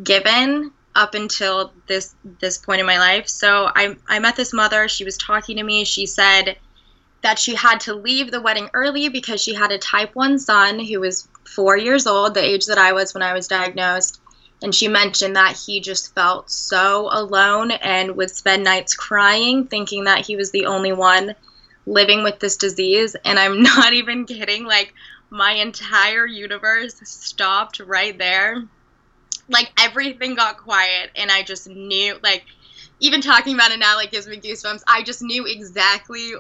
given 0.03 0.73
up 0.95 1.15
until 1.15 1.73
this 1.87 2.15
this 2.41 2.59
point 2.59 2.81
in 2.81 2.87
my 2.87 2.99
life. 2.99 3.29
So 3.29 3.71
I 3.75 3.97
I 4.09 4.19
met 4.19 4.37
this 4.37 4.53
mother, 4.53 4.89
she 4.89 5.05
was 5.05 5.17
talking 5.19 5.57
to 5.57 5.63
me, 5.63 5.85
she 5.85 6.07
said 6.07 6.57
that 7.23 7.39
she 7.39 7.55
had 7.55 7.81
to 7.81 7.95
leave 7.95 8.31
the 8.31 8.41
wedding 8.41 8.69
early 8.75 9.09
because 9.09 9.41
she 9.41 9.55
had 9.55 9.71
a 9.71 9.79
type 9.79 10.15
1 10.15 10.39
son 10.39 10.79
who 10.81 11.01
was 11.01 11.29
four 11.45 11.77
years 11.77 12.07
old, 12.07 12.35
the 12.35 12.45
age 12.45 12.67
that 12.67 12.79
I 12.79 12.93
was 12.93 13.15
when 13.15 13.23
I 13.23 13.33
was 13.33 13.49
diagnosed. 13.49 14.21
And 14.63 14.75
she 14.75 14.89
mentioned 14.89 15.37
that 15.37 15.57
he 15.57 15.81
just 15.81 16.15
felt 16.15 16.51
so 16.51 17.09
alone 17.11 17.73
and 17.73 18.17
would 18.17 18.31
spend 18.31 18.63
nights 18.63 18.95
crying, 18.95 19.67
thinking 19.67 20.05
that 20.05 20.25
he 20.25 20.37
was 20.37 20.51
the 20.51 20.67
only 20.67 20.93
one 20.93 21.35
living 21.87 22.23
with 22.23 22.39
this 22.39 22.57
disease. 22.57 23.17
And 23.25 23.39
I'm 23.39 23.63
not 23.63 23.93
even 23.93 24.25
kidding. 24.25 24.65
Like, 24.65 24.95
my 25.31 25.53
entire 25.53 26.27
universe 26.27 27.01
stopped 27.05 27.81
right 27.81 28.17
there. 28.17 28.63
Like, 29.49 29.73
everything 29.79 30.35
got 30.35 30.59
quiet, 30.59 31.11
and 31.17 31.31
I 31.31 31.43
just 31.43 31.69
knew, 31.69 32.17
like, 32.23 32.45
even 33.01 33.21
talking 33.21 33.55
about 33.55 33.73
it 33.73 33.81
now, 33.81 33.97
like, 33.97 34.13
gives 34.13 34.29
me 34.29 34.37
goosebumps. 34.37 34.83
I 34.87 35.03
just 35.03 35.23
knew 35.23 35.45
exactly 35.47 36.35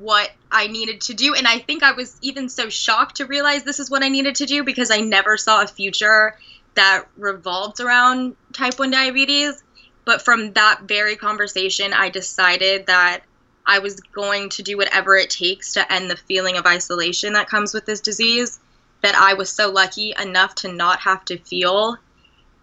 what 0.00 0.30
I 0.50 0.66
needed 0.66 1.00
to 1.02 1.14
do. 1.14 1.34
And 1.34 1.46
I 1.46 1.58
think 1.58 1.82
I 1.82 1.92
was 1.92 2.16
even 2.22 2.48
so 2.48 2.68
shocked 2.68 3.16
to 3.16 3.26
realize 3.26 3.62
this 3.62 3.80
is 3.80 3.90
what 3.90 4.02
I 4.02 4.08
needed 4.08 4.34
to 4.36 4.46
do 4.46 4.64
because 4.64 4.90
I 4.90 4.98
never 4.98 5.36
saw 5.36 5.62
a 5.62 5.66
future 5.66 6.36
that 6.74 7.04
revolved 7.16 7.80
around 7.80 8.36
type 8.52 8.78
1 8.78 8.90
diabetes. 8.90 9.62
But 10.04 10.22
from 10.22 10.52
that 10.52 10.82
very 10.82 11.16
conversation, 11.16 11.92
I 11.92 12.10
decided 12.10 12.86
that 12.86 13.22
I 13.66 13.80
was 13.80 13.98
going 14.00 14.50
to 14.50 14.62
do 14.62 14.76
whatever 14.76 15.16
it 15.16 15.30
takes 15.30 15.72
to 15.74 15.92
end 15.92 16.10
the 16.10 16.16
feeling 16.16 16.56
of 16.56 16.66
isolation 16.66 17.32
that 17.32 17.48
comes 17.48 17.74
with 17.74 17.86
this 17.86 18.00
disease. 18.00 18.60
That 19.02 19.14
I 19.14 19.34
was 19.34 19.50
so 19.50 19.70
lucky 19.70 20.14
enough 20.20 20.54
to 20.56 20.72
not 20.72 21.00
have 21.00 21.24
to 21.26 21.38
feel 21.38 21.98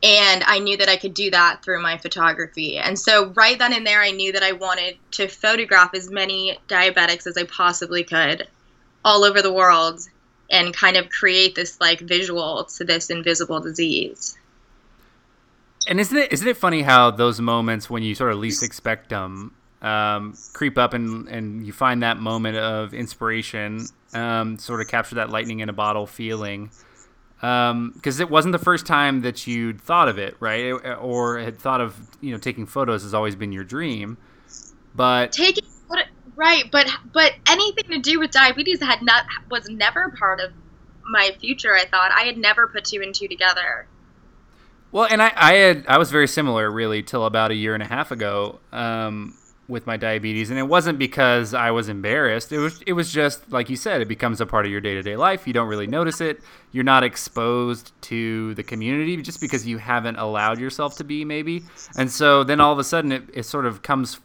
and 0.04 0.44
I 0.44 0.60
knew 0.60 0.76
that 0.78 0.90
I 0.90 0.98
could 0.98 1.14
do 1.14 1.32
that 1.32 1.64
through 1.64 1.82
my 1.82 1.98
photography. 1.98 2.78
And 2.78 3.00
so, 3.00 3.28
right 3.30 3.58
then 3.58 3.72
and 3.72 3.88
there, 3.88 4.02
I 4.02 4.12
knew 4.12 4.34
that 4.34 4.44
I 4.44 4.52
wanted 4.52 4.98
to 5.12 5.30
photograph 5.30 5.94
as 5.94 6.12
many 6.12 6.60
diabetics 6.68 7.26
as 7.26 7.38
I 7.38 7.46
possibly 7.46 8.04
could 8.04 8.48
all 9.06 9.24
over 9.24 9.42
the 9.42 9.52
world 9.52 10.02
and 10.52 10.74
kind 10.74 10.98
of 10.98 11.10
create 11.10 11.56
this 11.56 11.80
like 11.80 12.00
visual 12.02 12.66
to 12.66 12.84
this 12.84 13.10
invisible 13.10 13.62
disease. 13.62 14.38
And 15.88 16.00
isn't 16.00 16.18
it 16.18 16.32
isn't 16.32 16.48
it 16.48 16.58
funny 16.58 16.82
how 16.82 17.12
those 17.12 17.40
moments 17.40 17.90
when 17.90 18.04
you 18.04 18.14
sort 18.16 18.32
of 18.32 18.40
least 18.40 18.64
expect 18.64 19.10
them 19.10 19.54
um, 19.82 20.34
creep 20.54 20.78
up 20.78 20.94
and 20.94 21.28
and 21.28 21.66
you 21.66 21.74
find 21.74 22.04
that 22.04 22.18
moment 22.18 22.58
of 22.58 22.94
inspiration, 22.94 23.86
um, 24.14 24.58
sort 24.58 24.82
of 24.82 24.88
capture 24.88 25.16
that 25.16 25.30
lightning 25.30 25.60
in 25.60 25.70
a 25.70 25.74
bottle 25.74 26.08
feeling. 26.08 26.72
Because 27.44 28.22
um, 28.22 28.22
it 28.22 28.30
wasn't 28.30 28.54
the 28.54 28.60
first 28.60 28.86
time 28.86 29.20
that 29.22 29.46
you'd 29.46 29.82
thought 29.82 30.08
of 30.08 30.18
it, 30.18 30.38
right? 30.40 30.70
Or 31.02 31.40
had 31.40 31.60
thought 31.60 31.82
of 31.82 31.98
you 32.22 32.32
know 32.32 32.38
taking 32.38 32.66
photos 32.66 33.04
has 33.04 33.14
always 33.14 33.36
been 33.36 33.52
your 33.52 33.66
dream, 33.66 34.18
but 34.96 35.34
taking 35.34 35.66
right, 36.38 36.64
but 36.72 36.90
but 37.12 37.34
anything 37.50 37.84
to 37.90 38.00
do 38.00 38.20
with 38.20 38.32
diabetes 38.32 38.82
had 38.82 39.02
not 39.02 39.26
was 39.52 39.68
never 39.70 40.10
part 40.12 40.40
of 40.40 40.54
my 41.04 41.36
future. 41.42 41.76
I 41.76 41.86
thought 41.86 42.12
I 42.12 42.24
had 42.24 42.38
never 42.38 42.68
put 42.68 42.86
two 42.86 43.02
and 43.02 43.14
two 43.14 43.28
together. 43.28 43.88
Well, 44.94 45.08
and 45.10 45.22
I, 45.22 45.34
I 45.36 45.54
had 45.56 45.86
I 45.88 45.98
was 45.98 46.12
very 46.12 46.28
similar 46.28 46.72
really 46.72 47.04
till 47.04 47.26
about 47.26 47.52
a 47.52 47.56
year 47.56 47.74
and 47.74 47.84
a 47.84 47.88
half 47.88 48.12
ago. 48.12 48.60
Um, 48.72 49.38
with 49.68 49.88
my 49.88 49.96
diabetes 49.96 50.50
and 50.50 50.60
it 50.60 50.68
wasn't 50.68 51.00
because 51.00 51.54
I 51.54 51.72
was 51.72 51.88
embarrassed. 51.88 52.52
It 52.52 52.60
was 52.60 52.82
it 52.86 52.94
was 52.94 53.12
just 53.12 53.52
like 53.52 53.70
you 53.70 53.76
said, 53.76 54.02
it 54.02 54.08
becomes 54.08 54.42
a 54.42 54.46
part 54.46 54.66
of 54.66 54.72
your 54.72 54.82
day-to-day 54.82 55.16
life. 55.16 55.48
You 55.48 55.54
don't 55.54 55.68
really 55.68 55.88
notice 55.88 56.20
it. 56.20 56.42
You're 56.72 56.84
not 56.84 57.04
exposed 57.04 57.94
to 58.04 58.54
the 58.56 58.64
community 58.64 59.16
just 59.22 59.40
because 59.40 59.66
you 59.66 59.78
haven't 59.78 60.18
allowed 60.18 60.60
yourself 60.60 60.98
to 60.98 61.04
be 61.04 61.24
maybe. 61.24 61.64
And 61.98 62.12
so 62.12 62.44
then 62.44 62.60
all 62.60 62.74
of 62.74 62.80
a 62.80 62.84
sudden 62.84 63.12
it, 63.12 63.24
it 63.34 63.44
sort 63.44 63.66
of 63.66 63.82
comes 63.82 64.20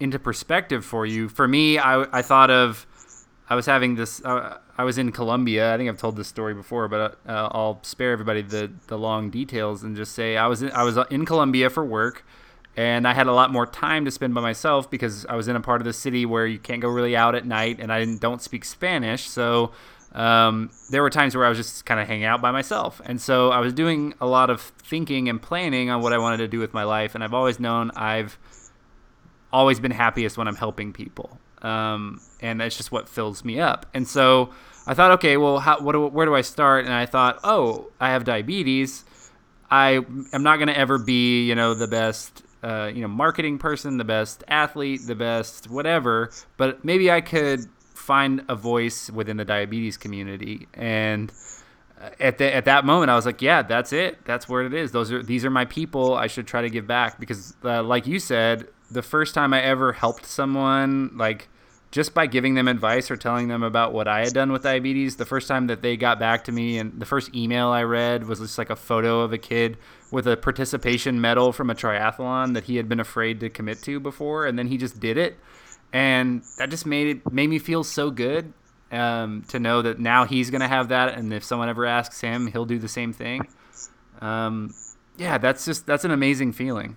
into 0.00 0.18
perspective 0.18 0.84
for 0.84 1.06
you. 1.06 1.28
For 1.28 1.46
me, 1.46 1.78
I, 1.78 2.06
I 2.18 2.22
thought 2.22 2.50
of 2.50 2.86
I 3.48 3.54
was 3.54 3.66
having 3.66 3.94
this 3.94 4.24
uh, 4.24 4.58
I 4.76 4.84
was 4.84 4.98
in 4.98 5.12
Colombia. 5.12 5.72
I 5.72 5.76
think 5.76 5.88
I've 5.88 5.98
told 5.98 6.16
this 6.16 6.28
story 6.28 6.54
before, 6.54 6.88
but 6.88 7.18
uh, 7.26 7.48
I'll 7.52 7.78
spare 7.82 8.12
everybody 8.12 8.42
the 8.42 8.72
the 8.88 8.98
long 8.98 9.30
details 9.30 9.84
and 9.84 9.94
just 9.94 10.12
say 10.14 10.36
I 10.36 10.46
was 10.46 10.62
in, 10.62 10.72
I 10.72 10.82
was 10.82 10.98
in 11.10 11.24
Colombia 11.26 11.70
for 11.70 11.84
work 11.84 12.24
and 12.76 13.06
I 13.06 13.12
had 13.14 13.26
a 13.26 13.32
lot 13.32 13.50
more 13.50 13.66
time 13.66 14.04
to 14.04 14.10
spend 14.10 14.34
by 14.34 14.40
myself 14.40 14.90
because 14.90 15.26
I 15.26 15.34
was 15.34 15.48
in 15.48 15.56
a 15.56 15.60
part 15.60 15.80
of 15.80 15.84
the 15.84 15.92
city 15.92 16.24
where 16.24 16.46
you 16.46 16.58
can't 16.58 16.80
go 16.80 16.88
really 16.88 17.16
out 17.16 17.34
at 17.34 17.44
night, 17.44 17.78
and 17.80 17.92
I 17.92 18.16
don't 18.16 18.40
speak 18.40 18.64
Spanish, 18.64 19.28
so 19.28 19.72
um, 20.12 20.70
there 20.90 21.02
were 21.02 21.10
times 21.10 21.36
where 21.36 21.44
I 21.44 21.48
was 21.48 21.58
just 21.58 21.84
kind 21.84 22.00
of 22.00 22.06
hanging 22.06 22.24
out 22.24 22.40
by 22.40 22.50
myself, 22.50 23.00
and 23.04 23.20
so 23.20 23.50
I 23.50 23.60
was 23.60 23.72
doing 23.72 24.14
a 24.20 24.26
lot 24.26 24.50
of 24.50 24.60
thinking 24.60 25.28
and 25.28 25.40
planning 25.42 25.90
on 25.90 26.00
what 26.02 26.12
I 26.12 26.18
wanted 26.18 26.38
to 26.38 26.48
do 26.48 26.58
with 26.58 26.72
my 26.72 26.84
life, 26.84 27.14
and 27.14 27.24
I've 27.24 27.34
always 27.34 27.58
known 27.58 27.90
I've 27.96 28.38
always 29.52 29.80
been 29.80 29.90
happiest 29.90 30.38
when 30.38 30.46
I'm 30.46 30.56
helping 30.56 30.92
people, 30.92 31.38
um, 31.62 32.20
and 32.40 32.60
that's 32.60 32.76
just 32.76 32.92
what 32.92 33.08
fills 33.08 33.44
me 33.44 33.60
up, 33.60 33.86
and 33.94 34.06
so. 34.06 34.50
I 34.86 34.94
thought, 34.94 35.10
okay, 35.12 35.36
well, 35.36 35.58
how, 35.58 35.78
where 35.78 36.24
do 36.24 36.34
I 36.34 36.40
start? 36.40 36.86
And 36.86 36.92
I 36.92 37.04
thought, 37.04 37.38
oh, 37.44 37.92
I 38.00 38.10
have 38.10 38.24
diabetes. 38.24 39.04
I 39.70 40.00
am 40.32 40.42
not 40.42 40.56
going 40.56 40.68
to 40.68 40.76
ever 40.76 40.98
be, 40.98 41.46
you 41.46 41.54
know, 41.54 41.74
the 41.74 41.86
best 41.86 42.42
uh, 42.62 42.90
you 42.94 43.02
know 43.02 43.08
marketing 43.08 43.58
person, 43.58 43.96
the 43.96 44.04
best 44.04 44.44
athlete, 44.48 45.02
the 45.06 45.14
best 45.14 45.68
whatever, 45.70 46.30
but 46.56 46.84
maybe 46.84 47.10
I 47.10 47.20
could 47.20 47.66
find 47.94 48.44
a 48.48 48.56
voice 48.56 49.10
within 49.10 49.36
the 49.36 49.44
diabetes 49.44 49.96
community 49.96 50.66
and 50.74 51.30
uh, 52.00 52.08
at 52.18 52.38
the, 52.38 52.54
at 52.54 52.64
that 52.64 52.84
moment 52.84 53.10
I 53.10 53.14
was 53.14 53.26
like, 53.26 53.42
yeah, 53.42 53.62
that's 53.62 53.92
it. 53.92 54.24
That's 54.24 54.48
where 54.48 54.62
it 54.62 54.72
is. 54.72 54.92
Those 54.92 55.12
are 55.12 55.22
these 55.22 55.44
are 55.44 55.50
my 55.50 55.66
people. 55.66 56.14
I 56.14 56.26
should 56.26 56.46
try 56.46 56.62
to 56.62 56.70
give 56.70 56.86
back 56.86 57.20
because 57.20 57.54
uh, 57.62 57.82
like 57.82 58.06
you 58.06 58.18
said, 58.18 58.68
the 58.90 59.02
first 59.02 59.34
time 59.34 59.52
I 59.52 59.62
ever 59.62 59.92
helped 59.92 60.26
someone 60.26 61.16
like 61.16 61.48
just 61.90 62.14
by 62.14 62.26
giving 62.26 62.54
them 62.54 62.68
advice 62.68 63.10
or 63.10 63.16
telling 63.16 63.48
them 63.48 63.62
about 63.62 63.92
what 63.92 64.06
I 64.06 64.20
had 64.20 64.32
done 64.32 64.52
with 64.52 64.62
diabetes, 64.62 65.16
the 65.16 65.26
first 65.26 65.48
time 65.48 65.66
that 65.66 65.82
they 65.82 65.96
got 65.96 66.18
back 66.18 66.44
to 66.44 66.52
me 66.52 66.78
and 66.78 66.98
the 67.00 67.06
first 67.06 67.34
email 67.34 67.68
I 67.68 67.82
read 67.82 68.26
was 68.26 68.38
just 68.38 68.58
like 68.58 68.70
a 68.70 68.76
photo 68.76 69.20
of 69.20 69.32
a 69.32 69.38
kid 69.38 69.76
with 70.10 70.26
a 70.26 70.36
participation 70.36 71.20
medal 71.20 71.52
from 71.52 71.70
a 71.70 71.74
triathlon 71.74 72.54
that 72.54 72.64
he 72.64 72.76
had 72.76 72.88
been 72.88 73.00
afraid 73.00 73.40
to 73.40 73.48
commit 73.50 73.82
to 73.82 74.00
before, 74.00 74.46
and 74.46 74.58
then 74.58 74.66
he 74.66 74.76
just 74.76 75.00
did 75.00 75.16
it, 75.16 75.38
and 75.92 76.42
that 76.58 76.70
just 76.70 76.86
made 76.86 77.08
it 77.08 77.32
made 77.32 77.48
me 77.48 77.58
feel 77.58 77.84
so 77.84 78.10
good 78.10 78.52
um, 78.92 79.42
to 79.48 79.58
know 79.58 79.82
that 79.82 79.98
now 79.98 80.24
he's 80.24 80.50
gonna 80.50 80.68
have 80.68 80.88
that, 80.88 81.14
and 81.14 81.32
if 81.32 81.44
someone 81.44 81.68
ever 81.68 81.86
asks 81.86 82.20
him, 82.20 82.46
he'll 82.48 82.66
do 82.66 82.78
the 82.78 82.88
same 82.88 83.12
thing. 83.12 83.46
Um, 84.20 84.74
yeah, 85.16 85.38
that's 85.38 85.64
just 85.64 85.86
that's 85.86 86.04
an 86.04 86.10
amazing 86.10 86.52
feeling. 86.52 86.96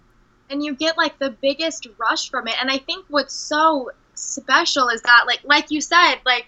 And 0.50 0.64
you 0.64 0.76
get 0.76 0.98
like 0.98 1.20
the 1.20 1.32
biggest 1.32 1.88
rush 1.98 2.30
from 2.30 2.48
it, 2.48 2.56
and 2.60 2.70
I 2.70 2.78
think 2.78 3.06
what's 3.10 3.34
so 3.34 3.92
special 4.16 4.90
is 4.90 5.02
that 5.02 5.24
like 5.26 5.40
like 5.44 5.72
you 5.72 5.82
said 5.82 6.18
like 6.26 6.46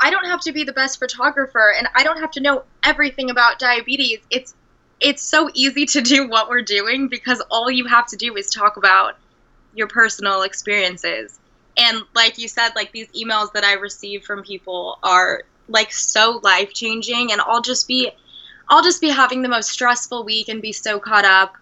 I 0.00 0.10
don't 0.10 0.26
have 0.26 0.40
to 0.40 0.52
be 0.52 0.64
the 0.64 0.72
best 0.72 0.98
photographer 0.98 1.72
and 1.76 1.88
I 1.94 2.02
don't 2.02 2.20
have 2.20 2.30
to 2.32 2.40
know 2.40 2.64
everything 2.84 3.30
about 3.30 3.58
diabetes. 3.58 4.20
It's 4.30 4.54
it's 5.00 5.22
so 5.22 5.50
easy 5.54 5.86
to 5.86 6.00
do 6.00 6.28
what 6.28 6.48
we're 6.48 6.62
doing 6.62 7.08
because 7.08 7.42
all 7.50 7.70
you 7.70 7.86
have 7.86 8.06
to 8.06 8.16
do 8.16 8.36
is 8.36 8.50
talk 8.50 8.76
about 8.76 9.16
your 9.74 9.86
personal 9.86 10.42
experiences. 10.42 11.38
And 11.76 12.02
like 12.14 12.38
you 12.38 12.48
said, 12.48 12.70
like 12.74 12.92
these 12.92 13.08
emails 13.08 13.52
that 13.52 13.64
I 13.64 13.74
receive 13.74 14.24
from 14.24 14.42
people 14.42 14.98
are 15.02 15.42
like 15.68 15.92
so 15.92 16.40
life 16.42 16.72
changing 16.72 17.32
and 17.32 17.40
I'll 17.40 17.60
just 17.60 17.86
be 17.86 18.10
I'll 18.68 18.82
just 18.82 19.00
be 19.00 19.10
having 19.10 19.42
the 19.42 19.48
most 19.48 19.70
stressful 19.70 20.24
week 20.24 20.48
and 20.48 20.62
be 20.62 20.72
so 20.72 20.98
caught 20.98 21.24
up 21.24 21.56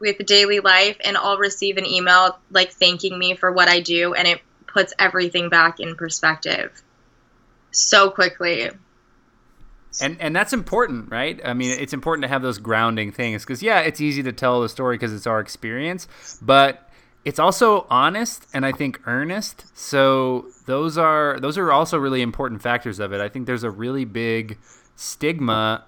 with 0.00 0.24
daily 0.26 0.60
life 0.60 0.96
and 1.04 1.16
I'll 1.16 1.38
receive 1.38 1.76
an 1.76 1.86
email 1.86 2.38
like 2.50 2.72
thanking 2.72 3.18
me 3.18 3.34
for 3.34 3.52
what 3.52 3.68
I 3.68 3.80
do 3.80 4.14
and 4.14 4.26
it 4.26 4.40
puts 4.66 4.94
everything 4.98 5.48
back 5.48 5.80
in 5.80 5.96
perspective 5.96 6.82
so 7.70 8.10
quickly 8.10 8.70
and 10.00 10.16
and 10.20 10.34
that's 10.34 10.52
important 10.52 11.10
right? 11.10 11.40
I 11.44 11.54
mean 11.54 11.70
it's 11.70 11.92
important 11.92 12.22
to 12.22 12.28
have 12.28 12.42
those 12.42 12.58
grounding 12.58 13.12
things 13.12 13.44
because 13.44 13.62
yeah 13.62 13.80
it's 13.80 14.00
easy 14.00 14.22
to 14.22 14.32
tell 14.32 14.60
the 14.60 14.68
story 14.68 14.96
because 14.96 15.12
it's 15.12 15.26
our 15.26 15.40
experience 15.40 16.06
but 16.42 16.88
it's 17.24 17.38
also 17.38 17.86
honest 17.90 18.46
and 18.54 18.64
i 18.64 18.72
think 18.72 19.00
earnest. 19.06 19.66
So 19.76 20.46
those 20.66 20.96
are 20.96 21.38
those 21.40 21.58
are 21.58 21.72
also 21.72 21.98
really 21.98 22.22
important 22.22 22.62
factors 22.62 22.98
of 23.00 23.12
it. 23.12 23.20
I 23.20 23.28
think 23.28 23.46
there's 23.46 23.64
a 23.64 23.70
really 23.70 24.04
big 24.04 24.58
stigma 24.96 25.84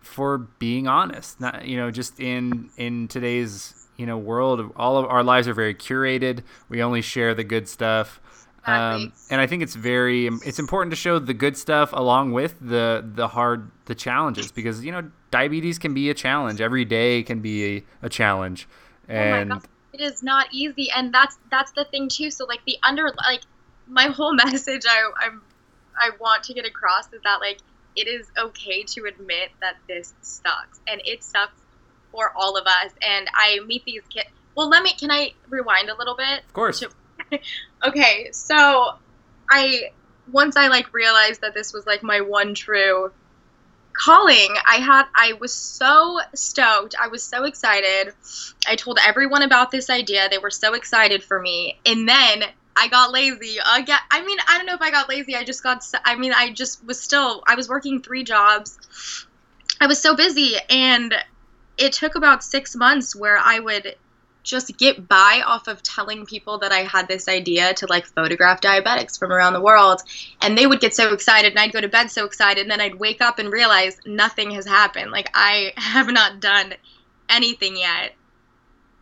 for 0.00 0.38
being 0.38 0.86
honest. 0.88 1.40
Not 1.40 1.66
you 1.66 1.76
know 1.76 1.90
just 1.90 2.20
in 2.20 2.70
in 2.76 3.08
today's 3.08 3.74
you 3.96 4.06
know 4.06 4.18
world 4.18 4.72
all 4.76 4.98
of 4.98 5.06
our 5.06 5.22
lives 5.22 5.46
are 5.48 5.54
very 5.54 5.74
curated. 5.74 6.42
We 6.68 6.82
only 6.82 7.00
share 7.00 7.34
the 7.34 7.44
good 7.44 7.68
stuff. 7.68 8.20
Um, 8.64 9.12
and 9.28 9.40
I 9.40 9.46
think 9.46 9.62
it's 9.62 9.74
very 9.74 10.26
it's 10.26 10.60
important 10.60 10.92
to 10.92 10.96
show 10.96 11.18
the 11.18 11.34
good 11.34 11.56
stuff 11.56 11.92
along 11.92 12.32
with 12.32 12.54
the 12.60 13.04
the 13.14 13.26
hard 13.26 13.70
the 13.86 13.94
challenges 13.94 14.52
because 14.52 14.84
you 14.84 14.92
know 14.92 15.10
diabetes 15.32 15.78
can 15.78 15.94
be 15.94 16.10
a 16.10 16.14
challenge. 16.14 16.60
Every 16.60 16.84
day 16.84 17.24
can 17.24 17.40
be 17.40 17.76
a, 17.76 17.84
a 18.02 18.08
challenge. 18.08 18.68
Oh 19.08 19.14
and 19.14 19.52
oh 19.52 19.60
it 19.92 20.00
is 20.00 20.22
not 20.22 20.46
easy. 20.52 20.90
And 20.94 21.12
that's 21.12 21.38
that's 21.50 21.72
the 21.72 21.84
thing 21.84 22.08
too. 22.08 22.30
So 22.30 22.44
like 22.44 22.64
the 22.64 22.78
under 22.84 23.12
like 23.16 23.42
my 23.88 24.04
whole 24.04 24.34
message 24.44 24.82
I 24.88 25.10
I'm 25.20 25.42
I 25.96 26.10
want 26.20 26.44
to 26.44 26.54
get 26.54 26.64
across 26.64 27.06
is 27.12 27.20
that 27.24 27.40
like 27.40 27.58
it 27.96 28.06
is 28.06 28.30
okay 28.38 28.84
to 28.84 29.04
admit 29.06 29.50
that 29.60 29.76
this 29.88 30.14
sucks. 30.22 30.80
And 30.86 31.02
it 31.04 31.24
sucks 31.24 31.52
for 32.12 32.32
all 32.36 32.56
of 32.56 32.66
us. 32.66 32.92
And 33.02 33.28
I 33.34 33.58
meet 33.66 33.84
these 33.84 34.02
kids 34.08 34.28
well 34.54 34.68
let 34.68 34.84
me 34.84 34.92
can 34.92 35.10
I 35.10 35.32
rewind 35.48 35.88
a 35.88 35.96
little 35.96 36.14
bit? 36.14 36.44
Of 36.46 36.52
course. 36.52 36.78
To, 36.78 36.90
okay, 37.86 38.30
so 38.32 38.94
I 39.50 39.90
once 40.30 40.56
I 40.56 40.68
like 40.68 40.92
realized 40.94 41.40
that 41.40 41.54
this 41.54 41.72
was 41.72 41.86
like 41.86 42.02
my 42.02 42.20
one 42.20 42.54
true 42.54 43.10
calling, 43.92 44.48
I 44.66 44.76
had 44.76 45.04
I 45.14 45.34
was 45.34 45.52
so 45.52 46.20
stoked. 46.34 46.94
I 47.00 47.08
was 47.08 47.22
so 47.22 47.44
excited. 47.44 48.14
I 48.66 48.76
told 48.76 48.98
everyone 49.04 49.42
about 49.42 49.70
this 49.70 49.90
idea. 49.90 50.28
They 50.28 50.38
were 50.38 50.50
so 50.50 50.74
excited 50.74 51.22
for 51.22 51.40
me. 51.40 51.78
And 51.84 52.08
then 52.08 52.44
I 52.74 52.88
got 52.88 53.12
lazy 53.12 53.58
again. 53.58 53.98
I 54.10 54.24
mean, 54.24 54.38
I 54.48 54.56
don't 54.56 54.66
know 54.66 54.74
if 54.74 54.82
I 54.82 54.90
got 54.90 55.08
lazy. 55.08 55.36
I 55.36 55.44
just 55.44 55.62
got 55.62 55.84
I 56.04 56.16
mean, 56.16 56.32
I 56.32 56.52
just 56.52 56.84
was 56.84 57.00
still 57.00 57.42
I 57.46 57.54
was 57.54 57.68
working 57.68 58.02
3 58.02 58.24
jobs. 58.24 59.26
I 59.80 59.86
was 59.86 60.00
so 60.00 60.14
busy 60.16 60.54
and 60.70 61.14
it 61.76 61.92
took 61.92 62.14
about 62.14 62.44
6 62.44 62.76
months 62.76 63.16
where 63.16 63.38
I 63.38 63.58
would 63.58 63.96
just 64.42 64.76
get 64.76 65.08
by 65.08 65.42
off 65.44 65.68
of 65.68 65.82
telling 65.82 66.26
people 66.26 66.58
that 66.58 66.72
I 66.72 66.80
had 66.80 67.08
this 67.08 67.28
idea 67.28 67.74
to 67.74 67.86
like 67.86 68.06
photograph 68.06 68.60
diabetics 68.60 69.18
from 69.18 69.32
around 69.32 69.52
the 69.52 69.60
world. 69.60 70.02
And 70.40 70.56
they 70.56 70.66
would 70.66 70.80
get 70.80 70.94
so 70.94 71.12
excited, 71.12 71.52
and 71.52 71.60
I'd 71.60 71.72
go 71.72 71.80
to 71.80 71.88
bed 71.88 72.10
so 72.10 72.24
excited, 72.24 72.62
and 72.62 72.70
then 72.70 72.80
I'd 72.80 72.96
wake 72.96 73.20
up 73.20 73.38
and 73.38 73.52
realize 73.52 73.98
nothing 74.04 74.50
has 74.52 74.66
happened. 74.66 75.10
Like, 75.10 75.30
I 75.34 75.72
have 75.76 76.10
not 76.10 76.40
done 76.40 76.74
anything 77.28 77.76
yet. 77.76 78.14